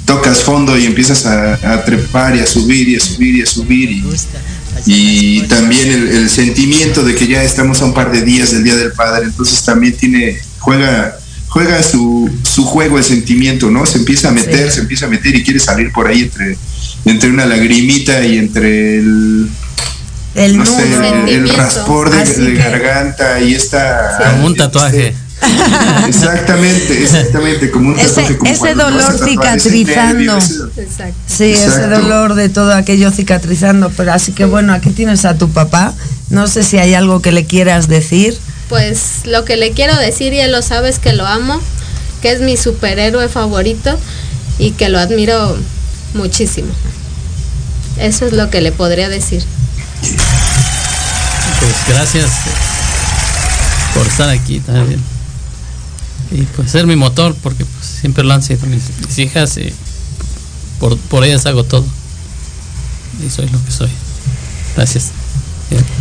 tocas 0.05 0.39
fondo 0.43 0.77
y 0.77 0.85
empiezas 0.85 1.25
a, 1.25 1.53
a 1.53 1.83
trepar 1.85 2.35
y 2.35 2.39
a 2.39 2.47
subir 2.47 2.89
y 2.89 2.95
a 2.95 2.99
subir 2.99 3.35
y 3.35 3.41
a 3.41 3.45
subir 3.45 3.91
y, 3.91 4.03
y 4.85 5.41
también 5.47 5.91
el, 5.91 6.07
el 6.09 6.29
sentimiento 6.29 7.03
de 7.03 7.15
que 7.15 7.27
ya 7.27 7.43
estamos 7.43 7.81
a 7.81 7.85
un 7.85 7.93
par 7.93 8.11
de 8.11 8.21
días 8.23 8.51
del 8.51 8.63
Día 8.63 8.75
del 8.75 8.91
Padre, 8.93 9.25
entonces 9.25 9.63
también 9.63 9.95
tiene, 9.97 10.37
juega, 10.59 11.17
juega 11.47 11.81
su, 11.83 12.29
su 12.43 12.63
juego 12.65 12.97
el 12.97 13.03
sentimiento, 13.03 13.69
¿no? 13.69 13.85
Se 13.85 13.97
empieza 13.97 14.29
a 14.29 14.31
meter, 14.31 14.69
Sí. 14.69 14.75
se 14.75 14.81
empieza 14.81 15.05
a 15.05 15.09
meter 15.09 15.35
y 15.35 15.43
quiere 15.43 15.59
salir 15.59 15.91
por 15.91 16.07
ahí 16.07 16.21
entre, 16.21 16.57
entre 17.05 17.29
una 17.29 17.45
lagrimita 17.45 18.23
y 18.25 18.37
entre 18.37 18.97
el 18.99 19.49
El 20.35 20.57
no 20.57 20.65
sé, 20.65 20.85
nudo. 20.89 21.27
el, 21.27 21.29
el 21.29 21.49
raspor 21.49 22.09
de, 22.11 22.53
garganta 22.55 23.41
y 23.41 23.53
esta 23.55 24.31
Como 24.31 24.47
un 24.47 24.55
tatuaje. 24.55 25.13
exactamente, 26.07 27.01
exactamente, 27.03 27.71
como 27.71 27.89
un 27.91 27.99
Ese- 27.99 28.37
como 28.37 28.51
ese 28.51 28.73
dolor 28.75 29.13
ese 29.15 29.23
cicatrizando. 29.25 30.37
ese- 30.37 30.81
Exacto. 30.81 31.15
Sí, 31.27 31.51
ese 31.53 31.65
Exacto. 31.65 31.99
dolor 32.01 32.33
de 32.35 32.49
todo 32.49 32.73
aquello 32.73 33.11
cicatrizando. 33.11 33.89
Pero 33.95 34.13
así 34.13 34.31
que 34.33 34.45
bueno, 34.45 34.73
aquí 34.73 34.89
tienes 34.91 35.25
a 35.25 35.37
tu 35.37 35.49
papá. 35.49 35.93
No 36.29 36.47
sé 36.47 36.63
si 36.63 36.77
hay 36.77 36.93
algo 36.93 37.21
que 37.21 37.31
le 37.31 37.45
quieras 37.45 37.87
decir. 37.87 38.37
Pues 38.67 39.21
lo 39.25 39.45
que 39.45 39.55
le 39.57 39.71
quiero 39.71 39.95
decir, 39.97 40.33
y 40.33 40.39
él 40.39 40.51
lo 40.51 40.61
sabe, 40.61 40.89
es 40.89 40.99
que 40.99 41.13
lo 41.13 41.25
amo, 41.25 41.59
que 42.21 42.31
es 42.31 42.41
mi 42.41 42.55
superhéroe 42.57 43.27
favorito 43.29 43.97
y 44.59 44.71
que 44.71 44.89
lo 44.89 44.99
admiro 44.99 45.57
muchísimo. 46.13 46.69
Eso 47.97 48.25
es 48.27 48.33
lo 48.33 48.49
que 48.49 48.61
le 48.61 48.71
podría 48.71 49.09
decir. 49.09 49.43
Pues 51.59 51.73
gracias 51.87 52.29
por 53.95 54.05
estar 54.07 54.29
aquí 54.29 54.59
también. 54.59 55.01
Y 56.31 56.41
pues 56.55 56.71
ser 56.71 56.85
mi 56.85 56.95
motor, 56.95 57.35
porque 57.41 57.65
pues, 57.65 57.85
siempre 58.01 58.23
lo 58.23 58.33
han 58.33 58.43
sido 58.43 58.65
mis, 58.67 58.83
mis 59.05 59.17
hijas 59.19 59.57
y 59.57 59.73
por, 60.79 60.97
por 60.97 61.23
ellas 61.23 61.45
hago 61.45 61.63
todo. 61.63 61.85
Y 63.25 63.29
soy 63.29 63.47
lo 63.49 63.63
que 63.65 63.71
soy. 63.71 63.89
Gracias. 64.75 65.05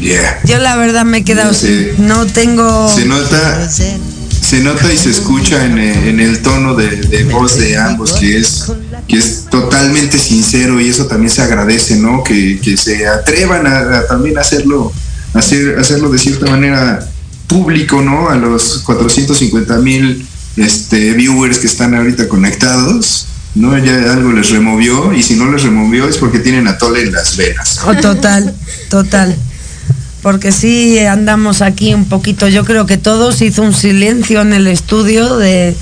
Yeah. 0.01 0.41
Yo 0.45 0.59
la 0.59 0.77
verdad 0.77 1.05
me 1.05 1.19
he 1.19 1.25
quedado 1.25 1.53
Sí. 1.53 1.91
sin- 1.97 2.07
No 2.07 2.27
tengo... 2.27 2.89
Se 2.95 3.05
nota, 3.05 3.69
se 3.71 4.61
nota 4.61 4.93
y 4.93 4.97
se 4.97 5.11
escucha 5.11 5.65
en, 5.65 5.79
en 5.79 6.21
el 6.21 6.41
tono 6.41 6.75
de, 6.75 6.89
de 6.97 7.25
voz 7.25 7.59
de 7.59 7.77
ambos 7.77 8.13
que 8.15 8.39
es 8.39 8.65
que 9.07 9.17
es 9.19 9.45
totalmente 9.51 10.19
sincero 10.19 10.81
y 10.81 10.89
eso 10.89 11.07
también 11.07 11.31
se 11.31 11.43
agradece, 11.43 11.97
¿no? 11.97 12.23
Que, 12.23 12.59
que 12.61 12.77
se 12.77 13.07
atrevan 13.07 13.67
a, 13.67 13.99
a 13.99 14.07
también 14.07 14.39
hacerlo, 14.39 14.93
hacer, 15.35 15.79
hacerlo 15.79 16.09
de 16.11 16.19
cierta 16.19 16.47
manera 16.47 17.07
público, 17.49 18.01
¿no? 18.03 18.29
A 18.29 18.37
los 18.37 18.83
450 18.85 19.79
mil 19.79 20.25
este, 20.57 21.15
viewers 21.15 21.59
que 21.59 21.67
están 21.67 21.95
ahorita 21.95 22.29
conectados, 22.29 23.27
¿no? 23.57 23.77
Ya 23.79 24.13
algo 24.13 24.33
les 24.33 24.51
removió 24.51 25.13
y 25.13 25.23
si 25.23 25.35
no 25.35 25.51
les 25.51 25.63
removió 25.63 26.09
es 26.09 26.19
porque 26.19 26.39
tienen 26.39 26.69
atole 26.69 27.03
en 27.03 27.13
las 27.13 27.37
venas. 27.37 27.81
Oh, 27.85 27.95
total, 27.95 28.55
total. 28.89 29.37
Porque 30.23 30.53
sí 30.53 30.99
andamos 30.99 31.63
aquí 31.63 31.95
un 31.95 32.09
poquito, 32.09 32.49
yo 32.49 32.65
creo 32.65 32.87
que 32.87 32.99
todos 32.99 33.41
hizo 33.41 33.63
un 33.63 33.75
silencio 33.75 34.43
en 34.43 34.53
el 34.53 34.67
estudio 34.67 35.37
de, 35.37 35.77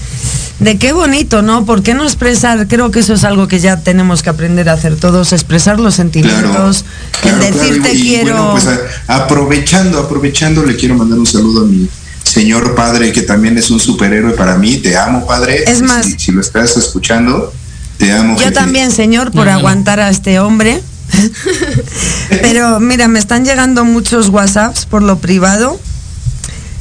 de 0.58 0.78
qué 0.78 0.92
bonito, 0.92 1.42
¿no? 1.42 1.66
¿Por 1.66 1.82
qué 1.82 1.92
no 1.94 2.04
expresar? 2.04 2.66
Creo 2.66 2.90
que 2.90 3.00
eso 3.00 3.12
es 3.14 3.24
algo 3.24 3.46
que 3.46 3.58
ya 3.60 3.80
tenemos 3.80 4.22
que 4.22 4.30
aprender 4.30 4.68
a 4.68 4.72
hacer 4.72 4.96
todos, 4.96 5.32
expresar 5.32 5.78
los 5.78 5.94
sentimientos, 5.94 6.84
Claro, 7.20 7.42
el 7.44 7.52
claro, 7.52 7.82
quiero... 7.92 8.32
bueno, 8.34 8.50
pues 8.52 8.66
a- 9.08 9.16
aprovechando, 9.24 9.98
aprovechando, 10.00 10.62
le 10.64 10.76
quiero 10.76 10.94
mandar 10.94 11.18
un 11.18 11.26
saludo 11.26 11.62
a 11.62 11.64
mi 11.66 11.88
señor 12.24 12.74
padre, 12.74 13.12
que 13.12 13.22
también 13.22 13.56
es 13.58 13.70
un 13.70 13.80
superhéroe 13.80 14.32
para 14.32 14.56
mí. 14.56 14.76
Te 14.78 14.96
amo, 14.96 15.26
padre. 15.26 15.62
Es 15.66 15.78
Si- 15.78 15.84
más- 15.84 16.06
si, 16.06 16.18
si 16.18 16.32
lo 16.32 16.40
estás 16.40 16.76
escuchando, 16.78 17.52
te 17.98 18.12
amo. 18.12 18.34
Yo 18.36 18.44
jefe. 18.44 18.52
también, 18.52 18.90
señor, 18.90 19.32
por 19.32 19.44
No, 19.46 19.52
no. 19.52 19.58
aguantar 19.58 20.00
a 20.00 20.08
este 20.08 20.38
hombre. 20.40 20.82
Pero 22.42 22.80
mira, 22.80 23.08
me 23.08 23.18
están 23.18 23.44
llegando 23.44 23.84
muchos 23.84 24.28
WhatsApps 24.30 24.86
por 24.86 25.02
lo 25.02 25.18
privado 25.18 25.78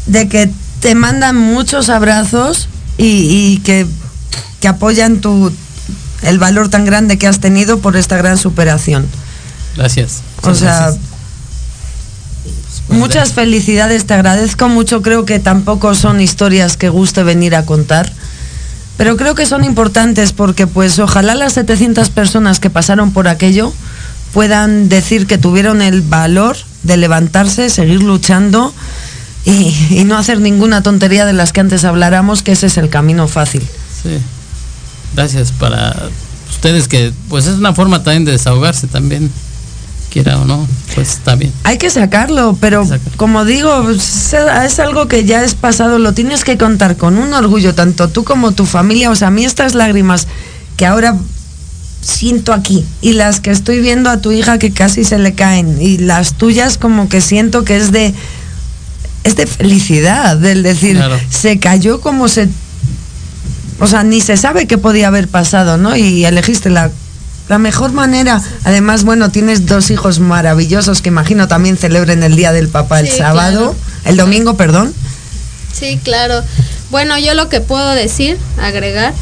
de 0.07 0.27
que 0.27 0.49
te 0.79 0.95
mandan 0.95 1.35
muchos 1.35 1.89
abrazos 1.89 2.67
y, 2.97 3.05
y 3.05 3.61
que, 3.63 3.85
que 4.59 4.67
apoyan 4.67 5.21
tu 5.21 5.51
el 6.21 6.39
valor 6.39 6.69
tan 6.69 6.85
grande 6.85 7.17
que 7.17 7.27
has 7.27 7.39
tenido 7.39 7.79
por 7.79 7.95
esta 7.95 8.17
gran 8.17 8.37
superación. 8.37 9.07
Gracias. 9.75 10.21
O 10.41 10.55
sea, 10.55 10.93
muchas 12.89 13.33
felicidades, 13.33 14.05
te 14.05 14.13
agradezco 14.13 14.69
mucho. 14.69 15.01
Creo 15.01 15.25
que 15.25 15.39
tampoco 15.39 15.95
son 15.95 16.21
historias 16.21 16.77
que 16.77 16.89
guste 16.89 17.23
venir 17.23 17.55
a 17.55 17.65
contar. 17.65 18.11
Pero 18.97 19.17
creo 19.17 19.35
que 19.35 19.45
son 19.45 19.63
importantes 19.63 20.31
porque 20.31 20.67
pues 20.67 20.99
ojalá 20.99 21.35
las 21.35 21.53
700 21.53 22.09
personas 22.09 22.59
que 22.59 22.69
pasaron 22.69 23.11
por 23.11 23.27
aquello 23.27 23.73
puedan 24.33 24.89
decir 24.89 25.27
que 25.27 25.37
tuvieron 25.37 25.81
el 25.81 26.01
valor 26.01 26.55
de 26.83 26.97
levantarse, 26.97 27.69
seguir 27.69 28.01
luchando 28.01 28.73
y, 29.45 29.75
y 29.91 30.03
no 30.03 30.17
hacer 30.17 30.41
ninguna 30.41 30.83
tontería 30.83 31.25
de 31.25 31.33
las 31.33 31.53
que 31.53 31.61
antes 31.61 31.85
habláramos, 31.85 32.41
que 32.41 32.51
ese 32.51 32.67
es 32.67 32.77
el 32.77 32.89
camino 32.89 33.27
fácil. 33.27 33.61
Sí. 34.03 34.17
Gracias 35.15 35.51
para 35.51 36.09
ustedes 36.49 36.87
que 36.87 37.13
pues 37.29 37.45
es 37.45 37.57
una 37.57 37.73
forma 37.73 38.03
también 38.03 38.25
de 38.25 38.33
desahogarse 38.33 38.87
también. 38.87 39.31
Quiera 40.09 40.39
o 40.39 40.45
no, 40.45 40.65
pues 40.93 41.13
está 41.13 41.35
bien. 41.35 41.51
Hay 41.63 41.77
que 41.77 41.89
sacarlo, 41.89 42.57
pero 42.61 42.87
como 43.17 43.43
digo, 43.43 43.89
es 43.89 44.79
algo 44.79 45.09
que 45.09 45.25
ya 45.25 45.43
es 45.43 45.55
pasado, 45.55 45.99
lo 45.99 46.13
tienes 46.13 46.45
que 46.45 46.57
contar 46.57 46.95
con 46.95 47.17
un 47.17 47.33
orgullo, 47.33 47.75
tanto 47.75 48.07
tú 48.07 48.23
como 48.23 48.53
tu 48.53 48.65
familia. 48.65 49.11
O 49.11 49.15
sea, 49.15 49.27
a 49.27 49.31
mí 49.31 49.43
estas 49.43 49.75
lágrimas 49.75 50.27
que 50.77 50.85
ahora 50.85 51.17
siento 52.01 52.53
aquí 52.53 52.85
y 53.01 53.13
las 53.13 53.41
que 53.41 53.51
estoy 53.51 53.81
viendo 53.81 54.09
a 54.09 54.21
tu 54.21 54.31
hija 54.31 54.57
que 54.57 54.71
casi 54.71 55.03
se 55.03 55.17
le 55.17 55.33
caen 55.33 55.81
y 55.81 55.97
las 55.97 56.35
tuyas 56.35 56.77
como 56.77 57.09
que 57.09 57.19
siento 57.19 57.65
que 57.65 57.75
es 57.75 57.91
de 57.91 58.13
es 59.25 59.35
de 59.35 59.45
felicidad, 59.47 60.37
del 60.37 60.63
decir, 60.63 60.95
Claro. 60.95 61.19
se 61.29 61.59
cayó 61.59 61.99
como 61.99 62.29
se 62.29 62.47
o 63.79 63.87
sea, 63.87 64.03
ni 64.03 64.21
se 64.21 64.37
sabe 64.37 64.67
qué 64.67 64.77
podía 64.77 65.07
haber 65.07 65.27
pasado, 65.27 65.77
¿no? 65.77 65.97
Y 65.97 66.23
elegiste 66.23 66.69
la, 66.69 66.89
la 67.49 67.57
mejor 67.57 67.91
manera. 67.91 68.41
Además, 68.63 69.03
bueno, 69.03 69.29
tienes 69.31 69.65
dos 69.65 69.91
hijos 69.91 70.19
maravillosos 70.19 71.01
que 71.01 71.09
imagino 71.09 71.49
también 71.49 71.75
celebren 71.75 72.23
el 72.23 72.37
Día 72.37 72.53
del 72.53 72.69
Papá 72.69 73.01
el 73.01 73.09
Sí, 73.09 73.17
sábado, 73.17 73.73
claro. 73.73 73.75
el 74.05 74.15
domingo, 74.15 74.55
perdón. 74.55 74.93
Sí, 75.73 75.99
claro. 76.01 76.41
Bueno, 76.89 77.17
yo 77.19 77.33
lo 77.33 77.49
que 77.49 77.59
puedo 77.59 77.89
decir, 77.91 78.37
agregar, 78.61 79.13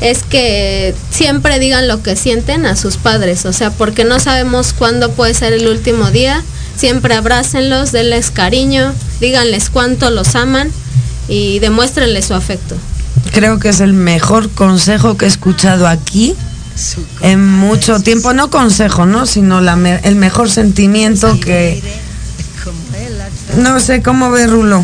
es 0.00 0.24
que 0.24 0.92
siempre 1.10 1.60
digan 1.60 1.86
lo 1.86 2.02
que 2.02 2.16
sienten 2.16 2.66
a 2.66 2.74
sus 2.74 2.96
padres, 2.96 3.44
o 3.46 3.52
sea, 3.52 3.70
porque 3.70 4.04
no 4.04 4.18
sabemos 4.18 4.72
cuándo 4.72 5.12
puede 5.12 5.34
ser 5.34 5.52
el 5.52 5.68
último 5.68 6.10
día. 6.10 6.42
Siempre 6.80 7.14
abrácenlos, 7.14 7.92
denles 7.92 8.30
cariño, 8.30 8.94
díganles 9.20 9.68
cuánto 9.68 10.08
los 10.10 10.34
aman 10.34 10.70
y 11.28 11.58
demuéstrenles 11.58 12.24
su 12.24 12.32
afecto. 12.34 12.74
Creo 13.32 13.58
que 13.58 13.68
es 13.68 13.80
el 13.80 13.92
mejor 13.92 14.48
consejo 14.50 15.18
que 15.18 15.26
he 15.26 15.28
escuchado 15.28 15.86
aquí 15.86 16.34
en 17.20 17.46
mucho 17.46 18.00
tiempo. 18.00 18.32
No 18.32 18.48
consejo, 18.48 19.04
¿no? 19.04 19.26
Sino 19.26 19.60
la 19.60 19.76
me- 19.76 20.00
el 20.04 20.16
mejor 20.16 20.50
sentimiento 20.50 21.38
que... 21.38 21.82
No 23.58 23.78
sé 23.78 24.00
cómo 24.00 24.30
ve 24.30 24.46
Rulo. 24.46 24.82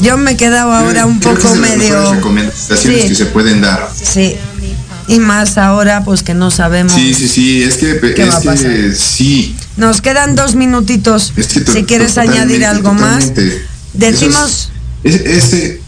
Yo 0.00 0.18
me 0.18 0.32
he 0.32 0.36
quedado 0.36 0.72
ahora 0.72 1.06
un 1.06 1.18
Creo 1.18 1.34
que 1.34 1.40
poco 1.42 1.54
es 1.54 1.60
de 1.62 1.68
las 1.68 1.78
medio... 1.78 1.94
mejores 1.94 2.16
recomendaciones 2.16 3.02
Sí. 3.02 3.08
que 3.08 3.14
se 3.14 3.26
pueden 3.26 3.60
dar. 3.60 3.88
Sí. 4.00 4.36
Y 5.08 5.18
más 5.20 5.56
ahora, 5.58 6.02
pues 6.04 6.22
que 6.22 6.34
no 6.34 6.50
sabemos. 6.50 6.92
Sí, 6.92 7.14
sí, 7.14 7.28
sí, 7.28 7.62
es 7.62 7.76
que, 7.76 7.98
¿Qué 8.14 8.22
es 8.22 8.28
va 8.30 8.38
a 8.38 8.40
que 8.40 8.46
pasar? 8.48 8.72
sí. 8.94 9.54
Nos 9.76 10.00
quedan 10.00 10.34
dos 10.34 10.54
minutitos. 10.54 11.32
Es 11.36 11.46
que 11.48 11.60
to- 11.60 11.72
si 11.72 11.84
quieres 11.84 12.18
añadir 12.18 12.64
algo 12.64 12.92
más. 12.94 13.32
Decimos, 13.92 14.70
es- 15.04 15.14
es- 15.14 15.44
ese, 15.44 15.80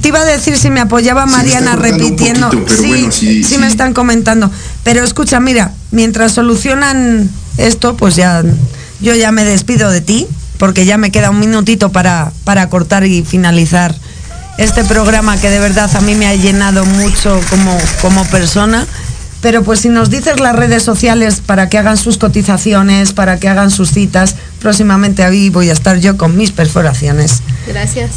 te 0.00 0.08
iba 0.08 0.20
a 0.20 0.24
decir 0.24 0.56
si 0.56 0.70
me 0.70 0.80
apoyaba 0.80 1.26
me 1.26 1.32
Mariana 1.32 1.76
repitiendo. 1.76 2.48
poquito, 2.50 2.64
pero 2.68 2.82
sí, 2.82 2.88
bueno, 2.88 3.12
sí, 3.12 3.42
sí 3.42 3.54
sí. 3.54 3.58
me 3.58 3.66
están 3.66 3.92
comentando. 3.94 4.50
Pero 4.84 5.02
escucha, 5.02 5.40
mira, 5.40 5.72
mientras 5.90 6.32
solucionan 6.32 7.28
esto, 7.58 7.96
pues 7.96 8.14
ya 8.16 8.42
yo 9.00 9.14
ya 9.14 9.32
me 9.32 9.44
despido 9.44 9.90
de 9.90 10.00
ti, 10.00 10.26
porque 10.58 10.84
ya 10.84 10.98
me 10.98 11.10
queda 11.10 11.30
un 11.30 11.40
minutito 11.40 11.90
para, 11.90 12.32
para 12.44 12.68
cortar 12.68 13.04
y 13.06 13.22
finalizar 13.24 13.94
este 14.60 14.84
programa 14.84 15.36
que 15.40 15.50
de 15.50 15.58
verdad 15.58 15.90
a 15.94 16.00
mí 16.00 16.14
me 16.14 16.26
ha 16.26 16.34
llenado 16.36 16.84
mucho 16.86 17.40
como, 17.50 17.76
como 18.00 18.24
persona. 18.26 18.86
Pero 19.42 19.62
pues 19.62 19.80
si 19.80 19.88
nos 19.88 20.10
dices 20.10 20.38
las 20.38 20.54
redes 20.54 20.82
sociales 20.82 21.40
para 21.44 21.70
que 21.70 21.78
hagan 21.78 21.96
sus 21.96 22.18
cotizaciones, 22.18 23.14
para 23.14 23.40
que 23.40 23.48
hagan 23.48 23.70
sus 23.70 23.90
citas, 23.90 24.36
próximamente 24.60 25.24
ahí 25.24 25.48
voy 25.48 25.70
a 25.70 25.72
estar 25.72 25.98
yo 25.98 26.18
con 26.18 26.36
mis 26.36 26.50
perforaciones. 26.52 27.40
Gracias. 27.66 28.10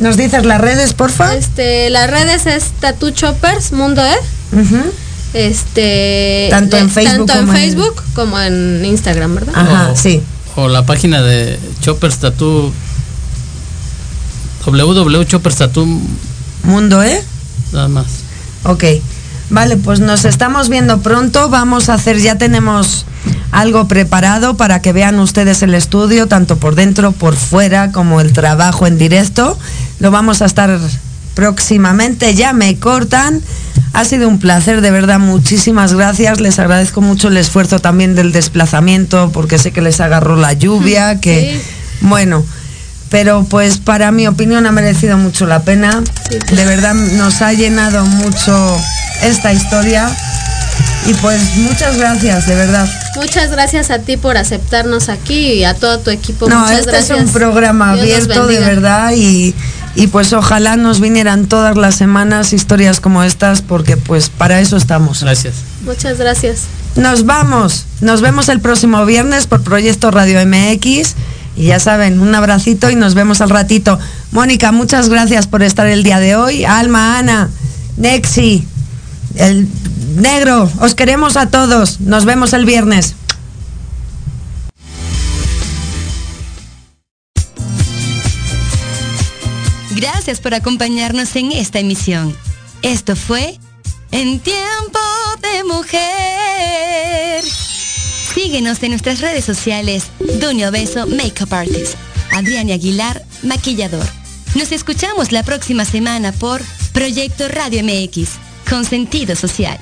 ¿Nos 0.00 0.16
dices 0.16 0.44
las 0.44 0.60
redes, 0.60 0.92
porfa? 0.92 1.34
Este, 1.36 1.88
las 1.90 2.10
redes 2.10 2.46
es 2.46 2.72
Tattoo 2.80 3.10
Choppers 3.10 3.70
Mundo 3.72 4.02
E. 4.04 4.16
Este. 5.34 6.48
Tanto 6.50 6.76
en 6.76 6.90
Facebook 6.90 7.26
tanto 7.26 7.32
en 7.34 7.46
como 7.46 7.52
en- 7.52 7.58
Facebook 7.58 8.02
como 8.14 8.40
en 8.40 8.84
Instagram, 8.84 9.34
¿verdad? 9.36 9.54
Ajá, 9.56 9.90
o, 9.92 9.96
sí. 9.96 10.22
O 10.56 10.68
la 10.68 10.84
página 10.84 11.22
de 11.22 11.58
Choppers 11.80 12.18
Tattoo. 12.18 12.72
www.chopperstattoo. 14.64 15.86
Mundo, 16.64 17.02
¿eh? 17.02 17.22
Nada 17.72 17.88
más. 17.88 18.06
Ok. 18.64 18.84
Vale, 19.50 19.76
pues 19.78 20.00
nos 20.00 20.24
estamos 20.24 20.68
viendo 20.68 21.00
pronto. 21.00 21.48
Vamos 21.48 21.88
a 21.88 21.94
hacer, 21.94 22.20
ya 22.20 22.36
tenemos 22.36 23.06
algo 23.50 23.88
preparado 23.88 24.56
para 24.56 24.82
que 24.82 24.92
vean 24.92 25.18
ustedes 25.20 25.62
el 25.62 25.74
estudio, 25.74 26.26
tanto 26.26 26.56
por 26.58 26.74
dentro, 26.74 27.12
por 27.12 27.34
fuera, 27.34 27.92
como 27.92 28.20
el 28.20 28.32
trabajo 28.32 28.86
en 28.86 28.98
directo. 28.98 29.58
Lo 30.00 30.10
vamos 30.10 30.42
a 30.42 30.44
estar 30.44 30.78
próximamente. 31.34 32.34
Ya 32.34 32.52
me 32.52 32.78
cortan. 32.78 33.40
Ha 33.94 34.04
sido 34.04 34.28
un 34.28 34.38
placer, 34.38 34.80
de 34.82 34.90
verdad, 34.90 35.18
muchísimas 35.18 35.94
gracias. 35.94 36.40
Les 36.40 36.58
agradezco 36.58 37.00
mucho 37.00 37.28
el 37.28 37.36
esfuerzo 37.38 37.78
también 37.78 38.14
del 38.14 38.32
desplazamiento, 38.32 39.30
porque 39.32 39.58
sé 39.58 39.72
que 39.72 39.80
les 39.80 40.00
agarró 40.00 40.36
la 40.36 40.52
lluvia, 40.52 41.20
que 41.22 41.60
bueno, 42.02 42.44
pero 43.10 43.44
pues 43.48 43.78
para 43.78 44.10
mi 44.12 44.26
opinión 44.26 44.66
ha 44.66 44.72
merecido 44.72 45.16
mucho 45.16 45.46
la 45.46 45.60
pena. 45.62 46.02
De 46.50 46.64
verdad 46.64 46.94
nos 46.94 47.42
ha 47.42 47.52
llenado 47.52 48.04
mucho 48.04 48.76
esta 49.22 49.52
historia. 49.52 50.10
Y 51.06 51.14
pues 51.14 51.56
muchas 51.56 51.96
gracias, 51.96 52.46
de 52.46 52.54
verdad. 52.54 52.88
Muchas 53.16 53.50
gracias 53.50 53.90
a 53.90 54.00
ti 54.00 54.16
por 54.16 54.36
aceptarnos 54.36 55.08
aquí 55.08 55.52
y 55.54 55.64
a 55.64 55.74
todo 55.74 55.98
tu 56.00 56.10
equipo. 56.10 56.48
No, 56.48 56.60
Muchas 56.60 56.80
este 56.80 56.90
gracias. 56.90 57.18
es 57.18 57.26
un 57.26 57.32
programa 57.32 57.94
Dios 57.94 58.04
abierto 58.04 58.46
de 58.46 58.60
verdad 58.60 59.12
y, 59.16 59.54
y 59.94 60.06
pues 60.08 60.32
ojalá 60.32 60.76
nos 60.76 61.00
vinieran 61.00 61.46
todas 61.46 61.76
las 61.76 61.94
semanas 61.96 62.52
historias 62.52 63.00
como 63.00 63.24
estas 63.24 63.62
porque 63.62 63.96
pues 63.96 64.28
para 64.28 64.60
eso 64.60 64.76
estamos. 64.76 65.22
Gracias. 65.22 65.54
Muchas 65.84 66.18
gracias. 66.18 66.64
Nos 66.96 67.24
vamos, 67.26 67.86
nos 68.00 68.20
vemos 68.20 68.48
el 68.48 68.60
próximo 68.60 69.04
viernes 69.04 69.46
por 69.46 69.62
Proyecto 69.62 70.10
Radio 70.10 70.44
MX 70.44 71.14
y 71.58 71.66
ya 71.66 71.80
saben, 71.80 72.20
un 72.20 72.32
abracito 72.36 72.88
y 72.88 72.94
nos 72.94 73.14
vemos 73.14 73.40
al 73.40 73.50
ratito. 73.50 73.98
Mónica, 74.30 74.70
muchas 74.70 75.08
gracias 75.08 75.48
por 75.48 75.64
estar 75.64 75.88
el 75.88 76.04
día 76.04 76.20
de 76.20 76.36
hoy. 76.36 76.64
Alma, 76.64 77.18
Ana, 77.18 77.50
Nexi, 77.96 78.64
el 79.34 79.66
negro, 80.16 80.70
os 80.80 80.94
queremos 80.94 81.36
a 81.36 81.50
todos. 81.50 82.00
Nos 82.00 82.24
vemos 82.24 82.52
el 82.52 82.64
viernes. 82.64 83.16
Gracias 89.96 90.38
por 90.38 90.54
acompañarnos 90.54 91.34
en 91.34 91.50
esta 91.50 91.80
emisión. 91.80 92.36
Esto 92.82 93.16
fue 93.16 93.58
En 94.12 94.38
Tiempo 94.38 95.00
de 95.42 95.64
Mujer. 95.64 97.42
Síguenos 98.40 98.80
en 98.84 98.90
nuestras 98.90 99.20
redes 99.20 99.44
sociales, 99.44 100.04
Dunio 100.40 100.70
Beso 100.70 101.08
Makeup 101.08 101.52
Artist, 101.52 101.96
Adrián 102.30 102.70
Aguilar, 102.70 103.24
Maquillador. 103.42 104.06
Nos 104.54 104.70
escuchamos 104.70 105.32
la 105.32 105.42
próxima 105.42 105.84
semana 105.84 106.30
por 106.30 106.62
Proyecto 106.92 107.48
Radio 107.48 107.82
MX, 107.82 108.28
con 108.70 108.84
sentido 108.84 109.34
social. 109.34 109.76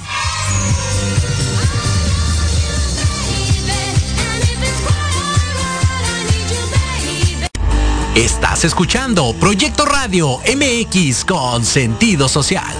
Estás 8.15 8.65
escuchando 8.65 9.35
Proyecto 9.39 9.85
Radio 9.85 10.39
MX 10.39 11.27
con 11.27 11.63
sentido 11.63 12.27
social. 12.27 12.75